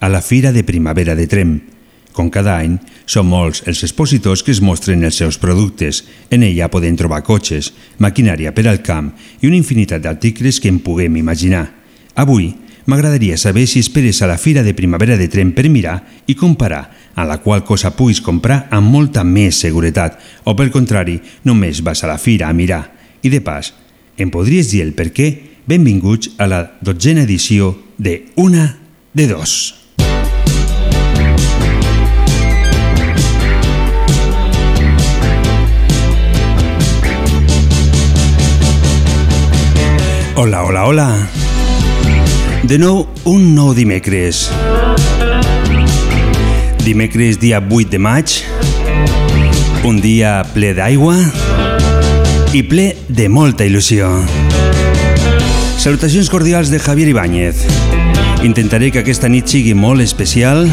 a 0.00 0.08
la 0.08 0.22
Fira 0.22 0.52
de 0.52 0.64
Primavera 0.64 1.14
de 1.14 1.26
Trem. 1.26 1.58
Com 2.12 2.30
cada 2.34 2.56
any, 2.58 2.78
són 3.06 3.28
molts 3.30 3.62
els 3.70 3.84
expositors 3.86 4.42
que 4.42 4.50
es 4.50 4.62
mostren 4.64 5.04
els 5.06 5.18
seus 5.20 5.38
productes. 5.38 6.02
En 6.34 6.42
ella 6.42 6.70
podem 6.72 6.96
trobar 6.98 7.22
cotxes, 7.26 7.72
maquinària 8.02 8.50
per 8.54 8.66
al 8.66 8.82
camp 8.82 9.12
i 9.40 9.46
una 9.46 9.58
infinitat 9.58 10.02
d'articles 10.02 10.58
que 10.58 10.70
en 10.72 10.80
puguem 10.82 11.20
imaginar. 11.20 11.68
Avui, 12.18 12.50
m'agradaria 12.90 13.36
saber 13.38 13.66
si 13.70 13.78
esperes 13.84 14.22
a 14.22 14.26
la 14.26 14.38
Fira 14.38 14.64
de 14.66 14.74
Primavera 14.74 15.16
de 15.16 15.28
Trem 15.28 15.52
per 15.54 15.68
mirar 15.70 16.00
i 16.26 16.34
comparar, 16.34 16.88
a 17.14 17.24
la 17.26 17.38
qual 17.42 17.64
cosa 17.66 17.94
puguis 17.94 18.22
comprar 18.22 18.68
amb 18.70 18.90
molta 18.90 19.24
més 19.26 19.58
seguretat, 19.62 20.18
o 20.44 20.54
pel 20.56 20.70
contrari, 20.74 21.18
només 21.44 21.82
vas 21.82 22.02
a 22.02 22.10
la 22.10 22.18
fira 22.18 22.48
a 22.48 22.54
mirar. 22.54 22.84
I 23.22 23.30
de 23.30 23.42
pas, 23.42 23.72
em 24.16 24.30
podries 24.30 24.70
dir 24.70 24.84
el 24.86 24.94
per 24.94 25.10
què? 25.14 25.28
Benvinguts 25.68 26.38
a 26.38 26.46
la 26.48 26.62
dotzena 26.80 27.26
edició 27.26 27.74
de 27.98 28.24
Una 28.36 28.78
de 29.12 29.26
Dos. 29.26 29.87
Hola, 40.40 40.62
hola, 40.62 40.86
hola. 40.86 41.28
De 42.62 42.76
nou, 42.78 43.08
un 43.26 43.56
nou 43.56 43.72
dimecres. 43.74 44.44
Dimecres, 46.84 47.40
dia 47.42 47.58
8 47.58 47.90
de 47.90 47.98
maig. 47.98 48.36
Un 49.82 49.98
dia 49.98 50.44
ple 50.54 50.70
d'aigua 50.78 51.16
i 52.54 52.62
ple 52.62 52.86
de 53.10 53.26
molta 53.26 53.66
il·lusió. 53.66 54.12
Salutacions 55.74 56.30
cordials 56.30 56.70
de 56.70 56.78
Javier 56.78 57.10
Ibáñez. 57.10 57.66
Intentaré 58.46 58.92
que 58.94 59.02
aquesta 59.02 59.26
nit 59.26 59.50
sigui 59.50 59.74
molt 59.74 60.06
especial 60.06 60.68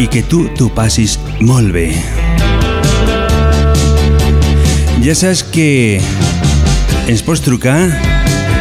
i 0.00 0.08
que 0.08 0.24
tu 0.24 0.46
t'ho 0.56 0.72
passis 0.72 1.18
molt 1.44 1.76
bé. 1.76 1.90
Ja 5.04 5.12
saps 5.12 5.44
que 5.52 6.00
ens 7.06 7.22
pots 7.22 7.42
trucar 7.44 7.78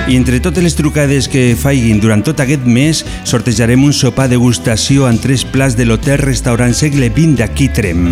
i 0.06 0.16
entre 0.20 0.38
totes 0.44 0.64
les 0.64 0.76
trucades 0.78 1.28
que 1.32 1.56
faiguin 1.58 1.98
durant 2.02 2.22
tot 2.26 2.42
aquest 2.44 2.66
mes 2.70 3.02
sortejarem 3.26 3.84
un 3.88 3.94
sopar 3.94 4.28
degustació 4.30 5.10
en 5.10 5.18
tres 5.22 5.46
plats 5.50 5.78
de 5.78 5.88
l'hotel-restaurant 5.90 6.76
segle 6.78 7.10
XX 7.10 7.40
d'aquí 7.42 7.70
Trem. 7.74 8.06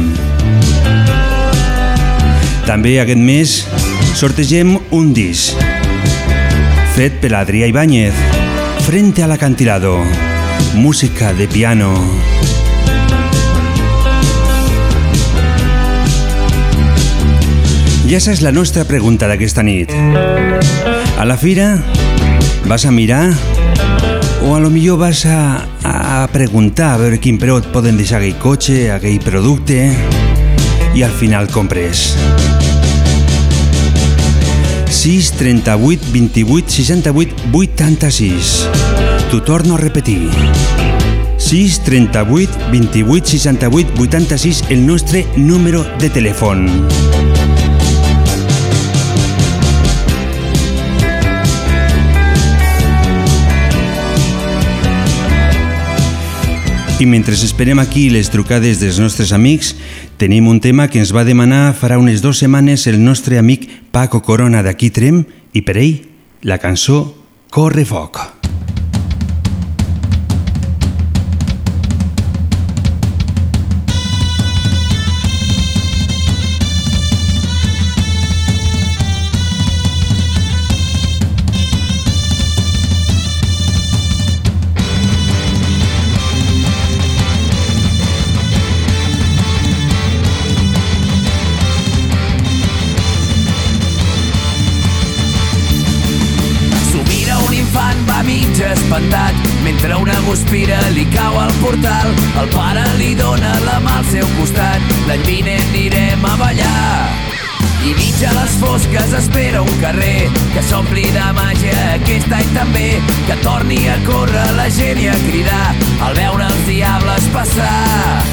També 2.65 2.97
aquest 3.01 3.21
mes 3.21 3.55
sortegem 4.17 4.77
un 4.95 5.13
disc 5.13 5.59
fet 6.97 7.17
per 7.21 7.33
Adrià 7.37 7.69
Ibáñez 7.69 8.17
Frente 8.85 9.23
al 9.23 9.31
acantilado 9.31 9.97
Música 10.73 11.33
de 11.33 11.47
piano 11.47 12.32
Ja 18.07 18.19
saps 18.19 18.41
la 18.43 18.51
nostra 18.51 18.83
pregunta 18.83 19.29
d'aquesta 19.31 19.63
nit. 19.63 19.91
A 21.17 21.23
la 21.25 21.37
fira 21.39 21.77
vas 22.67 22.83
a 22.85 22.91
mirar 22.91 23.31
o 24.43 24.55
a 24.55 24.59
lo 24.59 24.69
millor 24.69 24.99
vas 24.99 25.25
a, 25.25 25.63
a 25.83 26.27
preguntar 26.33 26.91
a 26.93 26.97
veure 26.99 27.19
quin 27.23 27.39
preu 27.39 27.61
et 27.61 27.69
poden 27.71 27.95
deixar 27.95 28.19
aquell 28.19 28.35
cotxe, 28.43 28.91
aquell 28.91 29.23
producte 29.23 29.79
i 30.93 31.03
al 31.03 31.15
final 31.15 31.47
compres. 31.47 32.11
6 34.91 35.31
38 35.39 36.11
28 36.13 36.71
68 36.71 37.49
86 37.51 38.51
T'ho 39.31 39.41
torno 39.43 39.75
a 39.75 39.81
repetir 39.81 40.29
6 41.39 41.79
38 41.87 42.69
28 42.71 43.27
68 43.31 43.99
86 43.99 44.63
el 44.69 44.85
nostre 44.85 45.25
número 45.35 45.83
de 45.99 46.09
telèfon. 46.09 46.67
I 57.03 57.05
mentre 57.05 57.33
esperem 57.35 57.81
aquí 57.81 58.05
les 58.07 58.29
trucades 58.31 58.79
dels 58.79 58.95
nostres 59.01 59.33
amics, 59.35 59.73
tenim 60.15 60.45
un 60.47 60.61
tema 60.63 60.85
que 60.87 61.01
ens 61.01 61.11
va 61.11 61.25
demanar 61.27 61.73
farà 61.75 61.97
unes 61.99 62.23
dues 62.23 62.39
setmanes 62.39 62.85
el 62.87 63.01
nostre 63.03 63.41
amic 63.41 63.65
Paco 63.91 64.21
Corona 64.23 64.61
d'aquí 64.63 64.87
Trem 64.95 65.19
i 65.51 65.65
per 65.67 65.75
ell 65.81 65.97
la 66.47 66.61
cançó 66.63 67.01
Corre 67.51 67.83
Foc. 67.83 68.32
Li 100.91 101.05
cau 101.13 101.37
al 101.39 101.53
portal. 101.61 102.09
El 102.41 102.49
pare 102.53 102.83
li 102.97 103.13
dona 103.15 103.53
la 103.65 103.79
mà 103.83 103.99
al 104.01 104.07
seu 104.11 104.27
costat, 104.37 104.81
l'any 105.07 105.23
vinent 105.27 105.69
anirem 105.69 106.25
a 106.25 106.35
ballar. 106.37 107.23
I 107.83 107.93
mig 107.97 108.21
a 108.23 108.31
les 108.31 108.53
fosques 108.61 109.13
espera 109.17 109.61
un 109.61 109.73
carrer 109.81 110.29
que 110.53 110.61
s'ompli 110.63 111.03
de 111.11 111.25
màgia 111.35 111.79
aquest 111.95 112.31
any 112.31 112.51
també, 112.55 112.89
que 113.27 113.35
torni 113.43 113.81
a 113.91 113.97
córrer 114.07 114.45
la 114.55 114.69
gent 114.71 115.01
i 115.03 115.09
a 115.11 115.17
cridar 115.25 115.65
al 116.07 116.15
veure 116.19 116.47
els 116.47 116.61
diables 116.69 117.27
passar. 117.35 118.23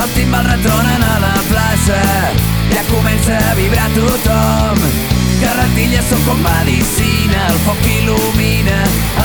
Els 0.00 0.12
timbals 0.16 0.52
retronen 0.52 1.06
a 1.08 1.14
la 1.24 1.32
plaça, 1.48 2.02
ja 2.74 2.84
comença 2.92 3.40
a 3.48 3.56
vibrar 3.56 3.88
tothom. 3.96 5.09
Carretilles 5.40 6.04
són 6.10 6.20
com 6.26 6.42
medicina, 6.44 7.46
el 7.48 7.58
foc 7.64 7.86
il·lumina 7.88 8.80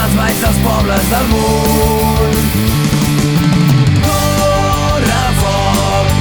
els 0.05 0.13
balls 0.15 0.39
dels 0.43 0.59
pobles 0.63 1.09
del 1.11 1.25
món. 1.31 2.35
Corre 4.05 5.23
foc, 5.41 6.13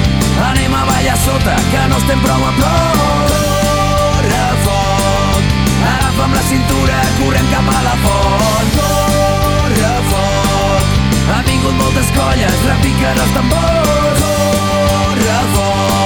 anem 0.48 0.74
a 0.74 0.82
ballar 0.90 1.16
sota, 1.24 1.54
que 1.70 1.82
no 1.92 2.00
estem 2.02 2.24
prou 2.24 2.46
a 2.48 2.52
prop. 2.58 3.34
Corre 3.34 4.44
foc, 4.66 5.52
agafa'm 5.92 6.36
la 6.38 6.44
cintura, 6.50 7.00
correm 7.20 7.50
cap 7.52 7.72
a 7.74 7.82
la 7.88 7.96
font. 8.04 8.78
Corre 8.78 9.92
foc, 10.12 10.98
han 11.34 11.44
vingut 11.50 11.78
moltes 11.82 12.14
colles, 12.18 12.58
repiquen 12.70 13.22
els 13.26 13.36
tambors. 13.38 14.24
Corre 14.24 15.38
foc, 15.54 16.03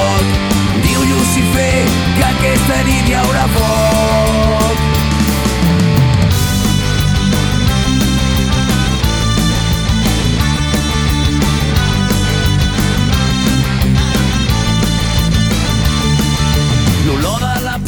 Lucifer 1.59 1.87
que 2.17 2.25
aquesta 2.25 2.77
nit 2.87 3.09
hi 3.09 3.15
haurà 3.19 3.47
foc. 3.55 4.77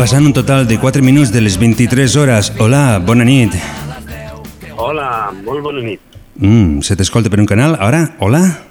Passant 0.01 0.25
un 0.25 0.33
total 0.33 0.67
de 0.67 0.79
4 0.81 1.03
minuts 1.05 1.31
de 1.31 1.43
les 1.45 1.59
23 1.61 2.17
hores. 2.17 2.53
Hola, 2.59 2.99
bona 2.99 3.25
nit. 3.25 3.53
Hola, 4.77 5.31
molt 5.45 5.63
bona 5.63 5.85
nit. 5.85 6.01
Mm, 6.41 6.81
se 6.81 6.97
t'escolta 6.97 7.29
per 7.29 7.39
un 7.43 7.47
canal? 7.47 7.77
Ara? 7.79 8.17
Hola? 8.19 8.41
Hola, 8.41 8.70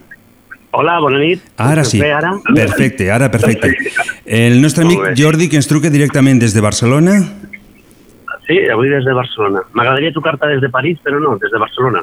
bona 0.72 1.20
nit. 1.20 1.42
Ara 1.58 1.84
sí. 1.84 2.00
ve 2.00 2.14
Ara? 2.14 2.34
Perfecte, 2.56 3.12
ara 3.12 3.32
perfecte. 3.32 3.76
El 4.26 4.62
nostre 4.62 4.84
amic 4.84 5.00
bé. 5.00 5.14
Jordi, 5.18 5.50
que 5.50 5.58
ens 5.58 5.68
truca 5.68 5.90
directament 5.90 6.40
des 6.40 6.54
de 6.54 6.62
Barcelona. 6.62 7.20
Sí, 8.48 8.58
avui 8.74 8.90
des 8.90 9.06
de 9.06 9.14
Barcelona. 9.14 9.62
M'agradaria 9.74 10.12
tocar-te 10.12 10.48
des 10.48 10.62
de 10.62 10.70
París, 10.70 10.98
però 11.04 11.20
no, 11.22 11.38
des 11.38 11.52
de 11.52 11.60
Barcelona. 11.62 12.02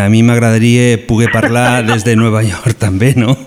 A 0.00 0.08
mi 0.08 0.22
m'agradaria 0.22 0.96
poder 1.06 1.30
parlar 1.32 1.84
des 1.90 2.04
de 2.04 2.16
Nova 2.16 2.42
York 2.42 2.78
també, 2.80 3.12
no? 3.16 3.36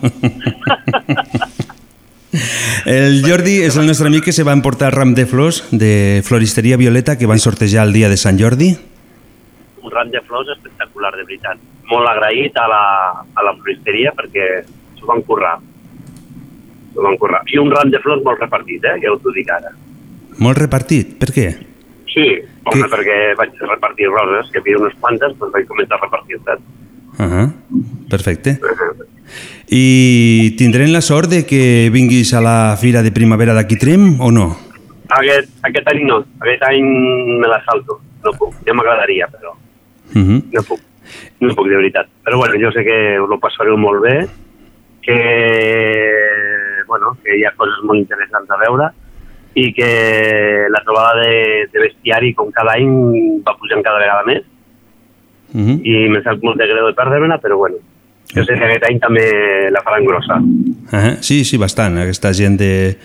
El 2.86 3.24
Jordi 3.25 3.62
és 3.65 3.77
el 3.80 3.88
nostre 3.88 4.07
amic 4.12 4.27
que 4.27 4.33
se 4.36 4.44
va 4.45 4.54
emportar 4.54 4.92
ram 4.94 5.13
de 5.15 5.25
flors 5.25 5.63
de 5.71 6.21
Floristeria 6.27 6.77
Violeta 6.77 7.18
que 7.18 7.25
van 7.25 7.39
sortejar 7.39 7.88
el 7.88 7.94
dia 7.95 8.09
de 8.12 8.18
Sant 8.19 8.38
Jordi. 8.39 8.75
Un 9.81 9.92
ram 9.92 10.12
de 10.12 10.21
flors 10.27 10.51
espectacular, 10.54 11.15
de 11.15 11.24
veritat. 11.24 11.57
Molt 11.89 12.07
agraït 12.09 12.57
a 12.57 12.67
la, 12.67 12.83
a 13.33 13.43
la 13.47 13.53
floristeria 13.55 14.11
perquè 14.17 14.47
s'ho 14.99 15.05
van 15.07 15.21
currar. 15.23 15.57
S'ho 16.93 17.01
van 17.05 17.17
currar. 17.17 17.41
I 17.53 17.57
un 17.61 17.71
ram 17.71 17.89
de 17.93 17.99
flors 18.03 18.23
molt 18.25 18.39
repartit, 18.41 18.83
eh? 18.83 18.97
ja 19.03 19.13
us 19.13 19.23
ho 19.25 19.31
dic 19.31 19.49
ara. 19.49 19.71
Molt 20.39 20.57
repartit, 20.57 21.15
per 21.19 21.31
què? 21.33 21.47
Sí, 22.13 22.25
home, 22.65 22.81
Que- 22.81 22.89
perquè 22.91 23.17
vaig 23.37 23.51
repartir 23.69 24.07
roses, 24.09 24.49
que 24.51 24.59
havia 24.59 24.77
unes 24.77 24.93
quantes, 24.99 25.37
doncs 25.37 25.53
vaig 25.53 25.67
començar 25.67 25.95
a 25.97 26.01
repartir-les. 26.05 26.59
Uh 27.17 27.25
-huh. 27.25 27.47
Perfecte. 28.09 28.59
I 29.69 30.55
tindrem 30.57 30.91
la 30.93 31.01
sort 31.01 31.29
de 31.29 31.45
que 31.45 31.89
vinguis 31.91 32.33
a 32.33 32.41
la 32.41 32.77
fira 32.79 33.01
de 33.03 33.11
primavera 33.11 33.53
d'aquí 33.53 33.75
Trem 33.77 34.19
o 34.21 34.31
no? 34.31 34.55
Aquest, 35.09 35.49
aquest 35.63 35.87
any 35.91 36.03
no, 36.05 36.23
aquest 36.39 36.63
any 36.63 36.81
me 37.41 37.47
la 37.47 37.61
salto. 37.65 37.99
No 38.23 38.31
puc, 38.33 38.53
ja 38.65 38.73
m'agradaria, 38.73 39.27
però 39.27 39.51
Uh 40.15 40.21
-huh. 40.23 40.43
no 40.53 40.61
puc. 40.63 40.79
No 41.39 41.56
puc, 41.56 41.68
de 41.69 41.75
veritat. 41.75 42.09
Però 42.24 42.38
bueno, 42.38 42.59
jo 42.62 42.71
sé 42.71 42.83
que 42.83 43.19
us 43.21 43.31
ho 43.31 43.39
passareu 43.39 43.77
molt 43.77 44.01
bé, 44.04 44.18
que, 45.01 45.19
bueno, 46.88 47.15
que 47.24 47.38
hi 47.38 47.45
ha 47.45 47.56
coses 47.56 47.80
molt 47.83 48.00
interessants 48.00 48.50
a 48.51 48.59
veure 48.65 48.92
i 49.57 49.71
que 49.74 49.89
la 50.69 50.83
trobada 50.86 51.24
de, 51.24 51.68
de 51.71 51.80
bestiari, 51.80 52.33
com 52.38 52.51
cada 52.54 52.75
any, 52.75 53.42
va 53.45 53.56
pujant 53.57 53.81
cada 53.86 54.04
vegada 54.04 54.24
més 54.27 54.45
Uh 55.54 55.62
-huh. 55.62 55.80
i 55.81 56.09
me 56.09 56.21
sap 56.24 56.44
molt 56.44 56.57
de 56.57 56.68
greu 56.68 56.88
de 56.88 56.94
perdre-me-la, 56.94 57.39
però 57.39 57.56
bueno, 57.56 57.77
jo 58.36 58.44
sé 58.44 58.54
que 58.54 58.65
aquest 58.65 58.83
any 58.83 59.00
també 59.00 59.71
la 59.71 59.81
faran 59.81 60.06
grossa. 60.06 60.36
Uh 60.36 60.92
-huh. 60.92 61.18
Sí, 61.21 61.45
sí, 61.45 61.57
bastant. 61.57 61.98
Aquesta 61.98 62.33
gent 62.33 62.57
de, 62.59 62.98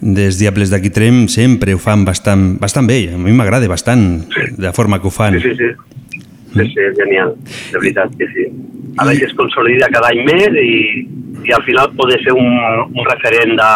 dels 0.00 0.38
Diables 0.38 0.70
d'aquí 0.70 0.90
Trem 0.90 1.28
sempre 1.28 1.74
ho 1.74 1.78
fan 1.78 2.04
bastant, 2.04 2.58
bastant 2.60 2.86
bé. 2.86 3.14
A 3.14 3.18
mi 3.18 3.32
m'agrada 3.32 3.68
bastant 3.68 4.26
la 4.58 4.72
forma 4.72 5.00
que 5.00 5.06
ho 5.06 5.10
fan. 5.10 5.40
Sí, 5.40 5.48
sí, 5.48 5.56
sí. 5.56 5.70
Sí, 6.54 6.66
és 6.80 6.96
genial, 6.96 7.34
de 7.72 7.78
veritat, 7.78 8.12
que 8.16 8.28
sí. 8.32 8.46
A 8.96 9.04
veure 9.04 9.18
si 9.18 9.26
es 9.26 9.34
consolida 9.36 9.90
cada 9.92 10.08
any 10.14 10.22
més 10.24 10.56
i, 10.56 11.04
i 11.44 11.52
al 11.52 11.64
final 11.66 11.90
poder 11.98 12.18
ser 12.24 12.32
un, 12.32 12.48
un 12.94 13.08
referent 13.10 13.52
de, 13.58 13.72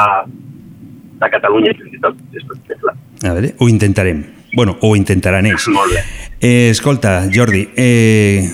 de 1.21 1.31
Catalunya, 1.35 1.75
fins 1.77 1.99
i 1.99 2.03
tot. 2.03 2.21
A 3.21 3.35
veure, 3.37 3.55
ho 3.59 3.69
intentarem. 3.69 4.25
Bueno, 4.55 4.79
ho 4.81 4.95
intentaran 4.97 5.47
ells. 5.47 5.69
Molt 5.77 5.93
bé. 5.95 6.05
Eh, 6.41 6.71
escolta, 6.71 7.29
Jordi, 7.33 7.67
eh, 7.77 8.47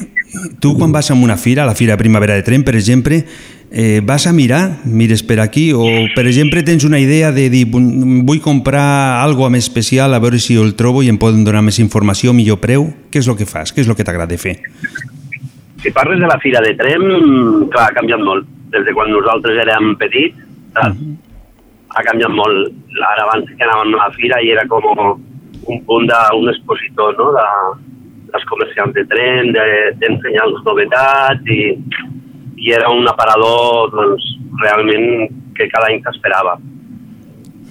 tu 0.61 0.75
quan 0.77 0.93
vas 0.93 1.11
a 1.11 1.15
una 1.15 1.37
fira, 1.37 1.63
a 1.63 1.67
la 1.67 1.77
Fira 1.79 1.97
Primavera 1.97 2.35
de 2.35 2.43
Trem, 2.43 2.65
per 2.65 2.75
exemple, 2.75 3.23
eh, 3.71 4.01
vas 4.05 4.27
a 4.27 4.33
mirar, 4.33 4.81
mires 4.85 5.23
per 5.23 5.41
aquí, 5.41 5.73
o 5.73 5.85
per 6.15 6.27
exemple 6.27 6.63
tens 6.63 6.85
una 6.85 6.99
idea 6.99 7.33
de 7.33 7.49
dir 7.51 7.67
"Bu- 7.67 7.81
vull 8.27 8.41
comprar 8.41 9.23
algo 9.23 9.49
més 9.51 9.65
especial, 9.65 10.15
a 10.15 10.19
veure 10.19 10.39
si 10.39 10.57
el 10.57 10.75
trobo 10.75 11.03
i 11.03 11.09
em 11.09 11.19
poden 11.19 11.45
donar 11.45 11.63
més 11.63 11.79
informació, 11.79 12.33
millor 12.33 12.59
preu? 12.61 12.93
Què 13.11 13.19
és 13.19 13.29
el 13.29 13.37
que 13.37 13.47
fas? 13.47 13.73
Què 13.75 13.81
és 13.83 13.89
el 13.89 13.97
que 13.97 14.05
t'agrada 14.05 14.37
fer? 14.39 14.59
Si 15.83 15.91
parles 15.91 16.19
de 16.21 16.27
la 16.27 16.39
Fira 16.41 16.61
de 16.61 16.75
Trem, 16.75 17.03
clar, 17.71 17.91
ha 17.91 17.95
canviat 17.95 18.21
molt. 18.21 18.47
Des 18.73 18.85
de 18.85 18.93
quan 18.93 19.11
nosaltres 19.11 19.59
érem 19.63 19.95
petits, 19.97 20.35
saps? 20.75 20.97
ha 21.97 22.03
canviat 22.03 22.31
molt. 22.31 22.73
Ara 23.13 23.23
abans 23.25 23.47
que 23.57 23.65
anàvem 23.65 23.95
a 23.95 24.07
la 24.07 24.11
fira 24.13 24.41
i 24.43 24.51
era 24.51 24.67
com 24.69 24.83
un 25.67 25.79
punt 25.87 26.07
d'un 26.09 26.49
expositor, 26.51 27.15
no?, 27.17 27.31
de, 27.33 27.47
dels 28.33 28.45
comerciants 28.51 28.93
de 28.95 29.05
tren, 29.07 29.53
de- 29.53 29.93
d'ensenyar 30.01 30.45
de, 30.47 30.53
les 30.53 30.65
novetats 30.67 31.47
i, 31.49 31.61
i 32.57 32.73
era 32.73 32.89
un 32.91 33.07
aparador, 33.09 33.91
doncs, 33.93 34.25
realment 34.63 35.29
que 35.57 35.69
cada 35.69 35.91
any 35.91 36.01
s'esperava. 36.03 36.57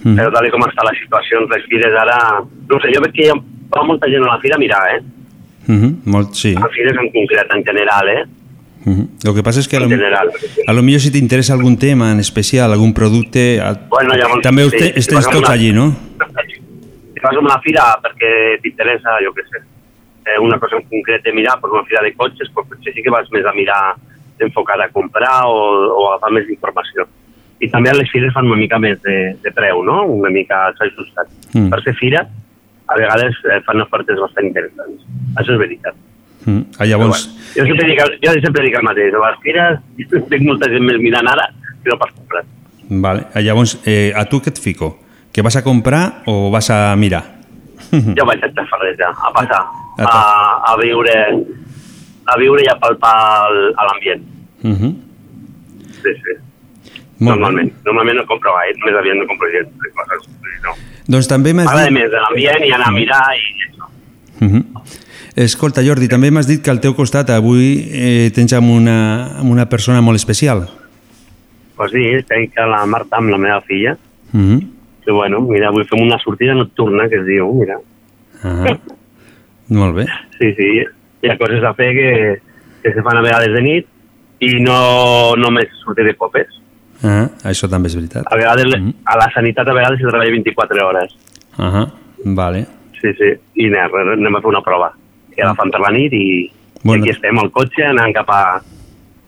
Mm. 0.04 0.14
Però 0.14 0.30
tal 0.32 0.50
com 0.54 0.62
està 0.68 0.84
la 0.86 0.94
situació 1.00 1.42
en 1.42 1.48
les 1.50 1.64
fires 1.70 1.94
ara... 1.98 2.18
No 2.70 2.78
sé, 2.82 2.92
jo 2.94 3.02
veig 3.02 3.14
que 3.16 3.26
hi 3.26 3.30
ha, 3.32 3.36
molta 3.82 4.08
gent 4.10 4.22
a 4.22 4.34
la 4.34 4.40
fira 4.40 4.56
a 4.56 4.62
mirar, 4.62 4.82
eh? 4.94 5.00
Mm 5.66 5.78
-hmm. 5.80 5.92
Molt, 6.04 6.34
sí. 6.34 6.54
A 6.54 6.68
fires 6.68 6.96
en 6.96 7.10
concret, 7.10 7.48
en 7.54 7.64
general, 7.64 8.08
eh? 8.08 8.24
Mm 8.84 8.92
-hmm. 8.94 9.06
El 9.28 9.34
que 9.34 9.42
passa 9.42 9.60
és 9.60 9.68
que 9.68 9.76
a 9.76 9.80
lo, 9.80 9.86
En 9.86 9.90
general. 9.98 10.30
a 10.68 10.72
lo 10.72 10.82
millor 10.82 11.00
si 11.00 11.10
t'interessa 11.10 11.52
algun 11.54 11.76
tema 11.76 12.12
en 12.12 12.20
especial, 12.20 12.70
algun 12.72 12.92
producte, 12.94 13.60
a- 13.60 13.74
Bueno, 13.88 14.14
llavors, 14.14 14.42
també 14.42 14.62
sí, 14.62 14.66
us 14.68 14.72
te, 14.72 14.84
si 14.92 14.98
estens 15.00 15.24
vas 15.24 15.28
a 15.28 15.30
tots 15.36 15.48
una- 15.48 15.54
allí, 15.54 15.72
no? 15.72 15.86
Si 17.14 17.20
vas 17.22 17.34
a 17.36 17.38
una 17.40 17.58
fira 17.60 17.82
perquè 18.04 18.60
t'interessa, 18.62 19.10
jo 19.24 19.32
què 19.34 19.42
sé, 19.50 19.58
eh, 20.26 20.38
una 20.40 20.58
cosa 20.58 20.76
en 20.76 20.82
concret 20.88 21.22
de 21.24 21.32
mirar, 21.32 21.58
pues 21.60 21.72
una 21.72 21.84
fira 21.84 22.00
de 22.02 22.12
cotxes, 22.14 22.48
pues 22.54 22.66
potser 22.68 22.92
sí 22.94 23.02
que 23.02 23.10
vas 23.10 23.26
més 23.32 23.44
a 23.44 23.52
mirar 23.52 23.96
enfocat 24.44 24.80
a 24.84 24.88
comprar 24.92 25.46
o, 25.48 25.60
o 25.96 26.08
agafar 26.10 26.32
més 26.36 26.48
informació. 26.52 27.06
I 27.60 27.70
també 27.72 27.88
a 27.90 27.96
les 27.96 28.10
fires 28.12 28.34
fan 28.34 28.46
una 28.50 28.58
mica 28.60 28.78
més 28.78 28.98
de, 29.02 29.14
de 29.42 29.52
preu, 29.56 29.80
no? 29.84 30.02
Una 30.18 30.28
mica 30.30 30.66
s'ha 30.76 30.84
ajustat. 30.90 31.30
Mm. 31.54 31.70
Per 31.72 31.78
ser 31.86 31.94
fira, 31.96 32.20
a 32.86 32.98
vegades 33.00 33.38
eh, 33.48 33.60
fan 33.64 33.80
ofertes 33.86 34.20
bastant 34.20 34.46
interessants. 34.50 35.06
Això 35.40 35.54
és 35.56 35.62
veritat. 35.62 35.96
Mm. 36.44 36.60
Ah, 36.76 36.84
Però, 36.84 36.90
llavors, 36.92 37.24
bueno, 37.24 37.48
jo, 37.56 37.64
sempre 37.70 37.88
dic, 37.88 38.02
jo 38.26 38.34
sempre 38.44 38.66
dic 38.66 38.76
el 38.78 38.84
mateix. 38.86 39.16
A 39.16 39.22
les 39.24 39.40
fires 39.46 39.80
tinc 40.28 40.44
molta 40.46 40.68
gent 40.70 40.84
més 40.86 41.00
mirant 41.02 41.32
ara 41.32 41.48
que 41.82 41.90
no 41.90 41.96
pas 41.98 42.12
comprar. 42.12 42.44
vale. 42.90 43.24
Ah, 43.34 43.40
llavors 43.42 43.78
eh, 43.86 44.12
a 44.14 44.26
tu 44.30 44.38
què 44.44 44.52
et 44.52 44.60
fico? 44.62 44.92
Que 45.32 45.42
vas 45.42 45.56
a 45.56 45.64
comprar 45.64 46.22
o 46.30 46.50
vas 46.52 46.68
a 46.70 46.94
mirar? 46.96 47.24
Jo 47.92 48.24
vaig 48.28 48.44
a 48.44 48.48
Tafarreta, 48.56 49.10
a 49.10 49.32
passar, 49.34 49.64
A 49.98 50.04
a, 50.04 50.72
a 50.72 50.76
viure 50.80 51.12
a 52.26 52.38
viure 52.38 52.62
i 52.62 52.68
a 52.68 52.76
palpar 52.78 53.16
l'ambient. 53.88 54.22
Uh 54.62 54.70
-huh. 54.70 54.94
Sí, 56.02 56.12
sí. 56.22 56.34
Molt 57.18 57.40
Normalment. 57.40 57.72
bé. 57.72 57.82
Normalment 57.84 58.16
no 58.18 58.26
compro 58.26 58.52
gaire, 58.52 58.78
més 58.84 58.94
aviat 58.94 59.16
no 59.16 59.26
compro 59.26 59.48
gens 59.50 59.68
de 59.68 59.90
coses. 59.96 60.28
No. 60.64 60.74
Doncs 61.08 61.28
també 61.28 61.54
m'has 61.54 61.70
dit... 61.72 61.92
més 61.92 62.10
de 62.10 62.20
l'ambient 62.20 62.64
i 62.64 62.72
anar 62.72 62.88
a 62.88 62.92
mirar 62.92 63.26
i 63.36 63.42
això. 63.66 63.84
Uh 64.40 64.48
-huh. 64.52 64.64
Escolta, 65.36 65.82
Jordi, 65.84 66.08
també 66.08 66.30
m'has 66.30 66.46
dit 66.46 66.62
que 66.62 66.70
al 66.70 66.80
teu 66.80 66.94
costat 66.94 67.30
avui 67.30 67.88
eh, 67.92 68.30
tens 68.34 68.52
amb 68.52 68.70
una, 68.70 69.38
amb 69.40 69.50
una 69.50 69.66
persona 69.68 70.00
molt 70.00 70.16
especial. 70.16 70.68
Pues 71.76 71.92
sí, 71.92 72.24
a 72.56 72.66
la 72.66 72.86
Marta 72.86 73.16
amb 73.18 73.30
la 73.30 73.38
meva 73.38 73.60
filla, 73.60 73.98
Uh 74.32 74.40
-huh. 74.40 74.66
que 75.04 75.12
bueno, 75.12 75.40
mira, 75.40 75.68
avui 75.68 75.84
fem 75.84 76.02
una 76.02 76.18
sortida 76.18 76.54
nocturna, 76.54 77.08
que 77.08 77.16
es 77.16 77.26
diu, 77.26 77.52
mira. 77.54 77.76
Ah, 78.42 78.78
molt 79.68 79.94
bé. 79.96 80.06
Sí, 80.38 80.54
sí, 80.54 80.84
hi 81.26 81.32
ha 81.34 81.38
coses 81.40 81.64
a 81.64 81.74
fer 81.74 81.90
que, 81.96 82.10
que 82.82 82.92
se 82.94 83.02
fan 83.02 83.18
a 83.18 83.24
vegades 83.24 83.52
de 83.54 83.62
nit 83.62 83.86
i 84.46 84.54
no 84.60 85.34
només 85.40 85.68
sortir 85.84 86.04
de 86.06 86.14
copes. 86.14 86.48
Ah, 87.04 87.26
això 87.50 87.68
també 87.68 87.88
és 87.90 87.96
veritat. 87.96 88.24
A 88.30 88.36
vegades, 88.36 88.66
Mhm. 88.78 88.92
a 89.04 89.16
la 89.18 89.30
sanitat 89.34 89.68
a 89.68 89.74
vegades 89.74 89.98
se 90.00 90.06
treballa 90.06 90.30
24 90.30 90.86
hores. 90.86 91.16
Ah, 91.58 91.86
vale. 92.24 92.66
Sí, 93.00 93.12
sí, 93.18 93.30
i 93.54 93.66
anem, 93.68 93.94
anem 94.16 94.36
a 94.36 94.40
fer 94.40 94.48
una 94.48 94.62
prova. 94.62 94.92
Que 95.34 95.44
la 95.44 95.54
fan 95.54 95.70
per 95.70 95.80
la 95.80 95.90
nit 95.92 96.12
i, 96.16 96.50
Bueno. 96.82 97.04
i 97.04 97.08
aquí 97.10 97.16
estem 97.16 97.38
al 97.38 97.50
cotxe 97.52 97.84
anant 97.84 98.14
cap 98.14 98.30
a, 98.30 98.62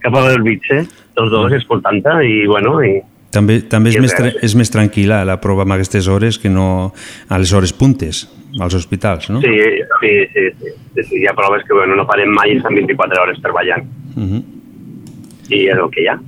cap 0.01 0.15
a 0.15 0.21
Belvitge, 0.25 0.85
tots 1.13 1.29
dos 1.31 1.51
escoltant-te 1.53 2.15
i 2.25 2.45
bueno, 2.47 2.81
i 2.83 3.01
També, 3.31 3.59
també 3.69 3.91
és, 3.93 3.99
més, 4.01 4.13
és 4.41 4.55
més 4.57 4.71
tranquil·la 4.73 5.21
la 5.27 5.37
prova 5.41 5.61
amb 5.61 5.75
aquestes 5.75 6.07
hores 6.09 6.39
que 6.41 6.49
no 6.49 6.91
a 7.29 7.37
les 7.37 7.53
hores 7.53 7.73
puntes, 7.77 8.23
als 8.57 8.73
hospitals, 8.73 9.29
no? 9.29 9.41
sí, 9.41 9.53
sí, 10.01 10.13
sí, 10.33 10.45
sí, 10.57 11.03
sí, 11.03 11.19
hi 11.21 11.27
ha 11.29 11.35
proves 11.37 11.61
que 11.67 11.73
bueno, 11.77 11.95
no 11.95 12.07
parem 12.09 12.31
mai 12.33 12.55
i 12.55 12.57
estan 12.57 12.73
24 12.73 13.21
hores 13.21 13.41
treballant 13.43 13.85
Uh 14.17 14.23
-huh. 14.23 14.43
i 15.49 15.67
és 15.69 15.77
el 15.77 15.89
que 15.91 16.01
hi 16.01 16.07
ha. 16.07 16.19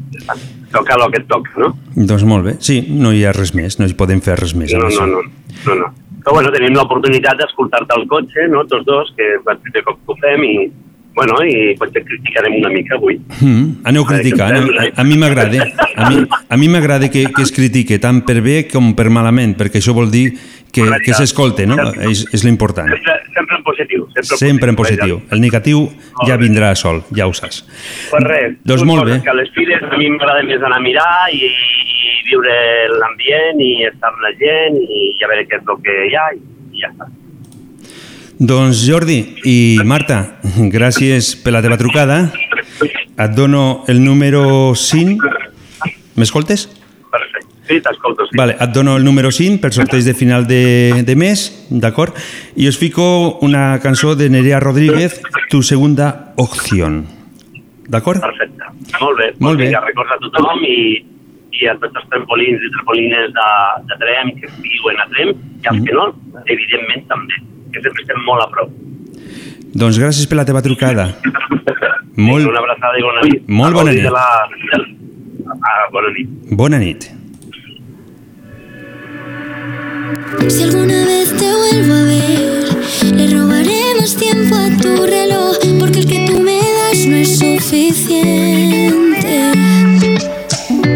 Toca 0.71 0.93
el 0.93 1.11
que 1.11 1.17
et 1.17 1.27
toca, 1.27 1.51
no? 1.57 1.75
Doncs 1.95 2.23
molt 2.23 2.45
bé. 2.45 2.55
Sí, 2.59 2.85
no 2.87 3.11
hi 3.11 3.25
ha 3.25 3.31
res 3.33 3.53
més, 3.53 3.79
no 3.79 3.85
hi 3.85 3.93
podem 3.93 4.21
fer 4.21 4.35
res 4.39 4.53
més. 4.55 4.71
No, 4.73 4.87
no, 4.87 5.05
no, 5.05 5.21
no, 5.65 5.75
no. 5.75 5.87
Però 6.23 6.33
bueno, 6.33 6.51
tenim 6.51 6.73
l'oportunitat 6.73 7.37
d'escoltar-te 7.37 7.93
al 7.93 8.07
cotxe, 8.07 8.47
no?, 8.47 8.63
tots 8.65 8.85
dos, 8.85 9.11
que 9.17 9.23
és 9.23 9.41
el 9.45 9.57
primer 9.57 9.83
cop 9.83 9.97
que 10.05 10.13
ho 10.13 10.15
fem 10.21 10.43
i, 10.43 10.71
bueno, 11.15 11.35
i 11.43 11.73
potser 11.79 12.03
criticarem 12.07 12.55
una 12.61 12.69
mica 12.71 12.95
avui. 12.95 13.17
Mm, 13.41 13.83
aneu 13.89 14.05
criticant, 14.07 14.55
a, 14.55 14.85
a, 14.85 14.87
a 15.01 15.05
mi 15.07 15.17
m'agrada 15.19 15.65
a 15.95 16.09
mi, 16.09 16.23
a 16.23 16.57
mi 16.57 16.69
m'agrada 16.71 17.09
que, 17.11 17.25
que 17.35 17.43
es 17.43 17.51
critique 17.51 17.99
tant 17.99 18.21
per 18.27 18.39
bé 18.45 18.63
com 18.71 18.93
per 18.95 19.09
malament, 19.11 19.57
perquè 19.59 19.81
això 19.81 19.95
vol 19.97 20.11
dir 20.13 20.29
que, 20.71 20.85
que 21.03 21.15
s'escolte, 21.17 21.67
no? 21.67 21.77
És, 22.07 22.23
és 22.31 22.45
l'important. 22.47 22.87
Sempre, 22.93 23.17
sempre 23.35 23.57
en 23.59 23.63
positiu. 23.67 24.07
Sempre, 24.15 24.39
Sempre 24.39 24.71
en 24.71 24.79
positiu. 24.79 25.19
El 25.35 25.43
negatiu 25.43 25.83
ja 26.27 26.39
vindrà 26.39 26.71
sol, 26.79 27.03
ja 27.17 27.27
ho 27.27 27.35
saps. 27.35 27.65
Pues 28.11 28.27
res, 28.27 28.55
Doncs 28.63 28.87
molt 28.87 29.05
bé. 29.09 29.19
Que 29.25 29.33
a 29.33 29.37
les 29.37 29.51
fires 29.55 29.83
a 29.83 29.97
mi 29.99 30.09
m'agrada 30.13 30.45
més 30.47 30.63
anar 30.63 30.79
a 30.79 30.85
mirar 30.85 31.11
i, 31.35 31.49
i 31.51 32.13
viure 32.29 32.55
l'ambient 32.95 33.59
i 33.59 33.73
estar 33.91 34.13
amb 34.13 34.23
la 34.23 34.31
gent 34.39 34.79
i, 34.79 35.09
a 35.19 35.31
veure 35.33 35.47
què 35.49 35.59
és 35.59 35.73
el 35.75 35.83
que 35.87 35.97
hi 36.07 36.15
ha 36.15 36.29
i, 36.37 36.45
i 36.71 36.85
ja 36.85 36.93
està. 36.93 37.11
Doncs 38.41 38.79
Jordi 38.87 39.19
i 39.45 39.55
Marta, 39.85 40.39
gràcies 40.73 41.35
per 41.43 41.51
la 41.53 41.59
teva 41.61 41.75
trucada. 41.77 42.31
Et 42.81 43.35
dono 43.37 43.83
el 43.91 43.99
número 44.01 44.73
5. 44.73 45.29
M'escoltes? 46.17 46.63
Sí, 47.69 47.77
t'escolto, 47.85 48.25
sí. 48.25 48.33
Vale, 48.39 48.55
et 48.57 48.73
dono 48.73 48.95
el 48.97 49.05
número 49.05 49.29
5 49.29 49.61
per 49.61 49.69
sorteig 49.75 50.07
de 50.09 50.15
final 50.17 50.47
de, 50.49 51.03
de 51.05 51.15
mes, 51.15 51.43
d'acord? 51.69 52.17
I 52.57 52.65
us 52.71 52.81
fico 52.81 53.37
una 53.45 53.77
cançó 53.79 54.15
de 54.17 54.31
Nerea 54.33 54.59
Rodríguez, 54.59 55.21
Tu 55.53 55.61
segunda 55.61 56.33
opción. 56.35 57.05
D'acord? 57.93 58.25
Perfecte. 58.25 58.73
Molt 59.03 59.21
bé. 59.21 59.29
Molt 59.37 59.61
bé. 59.61 59.69
Vinga, 59.69 59.85
recorda 59.85 60.17
a 60.17 60.25
tothom 60.25 60.65
i, 60.65 60.97
i 61.61 61.69
a 61.69 61.77
tots 61.77 61.93
els 61.93 62.09
trampolins 62.09 62.65
i 62.65 62.73
trampolines 62.73 63.31
de, 63.37 63.47
de 63.85 64.01
Trem 64.01 64.33
que 64.41 64.51
viuen 64.65 64.97
a 64.97 65.09
Trem 65.13 65.35
i 65.37 65.73
els 65.75 65.85
que 65.85 66.01
no, 66.01 66.09
evidentment 66.49 67.05
també, 67.13 67.43
que 67.71 67.81
sempre 67.81 68.01
estem 68.05 68.19
molt 68.27 68.43
a 68.45 68.49
prop. 68.53 68.69
Doncs 69.73 69.97
gràcies 70.01 70.27
per 70.27 70.37
la 70.41 70.45
teva 70.47 70.61
trucada. 70.65 71.07
Molt, 72.17 72.45
Una 72.51 72.59
abraçada 72.59 72.99
i 72.99 73.03
bona 73.05 73.21
nit. 73.23 73.47
Molt 73.47 73.73
bona 73.77 73.91
nit. 73.95 74.03
De 74.03 74.11
la, 74.11 74.25
ah, 75.55 75.83
bona 75.93 76.09
nit. 76.17 76.29
bona 76.51 76.77
nit. 76.81 77.07
Si 80.47 80.63
alguna 80.63 81.05
vez 81.05 81.29
te 81.39 81.47
vuelvo 81.61 81.93
a 81.93 82.03
ver, 82.03 82.63
le 83.15 83.25
robaré 83.35 83.81
más 83.99 84.15
tiempo 84.15 84.55
a 84.55 84.67
tu 84.81 84.91
reloj, 85.05 85.57
porque 85.79 85.99
el 85.99 86.07
que 86.07 86.25
tú 86.27 86.39
me 86.39 86.59
das 86.79 87.05
no 87.07 87.15
es 87.15 87.39
suficiente. 87.39 88.91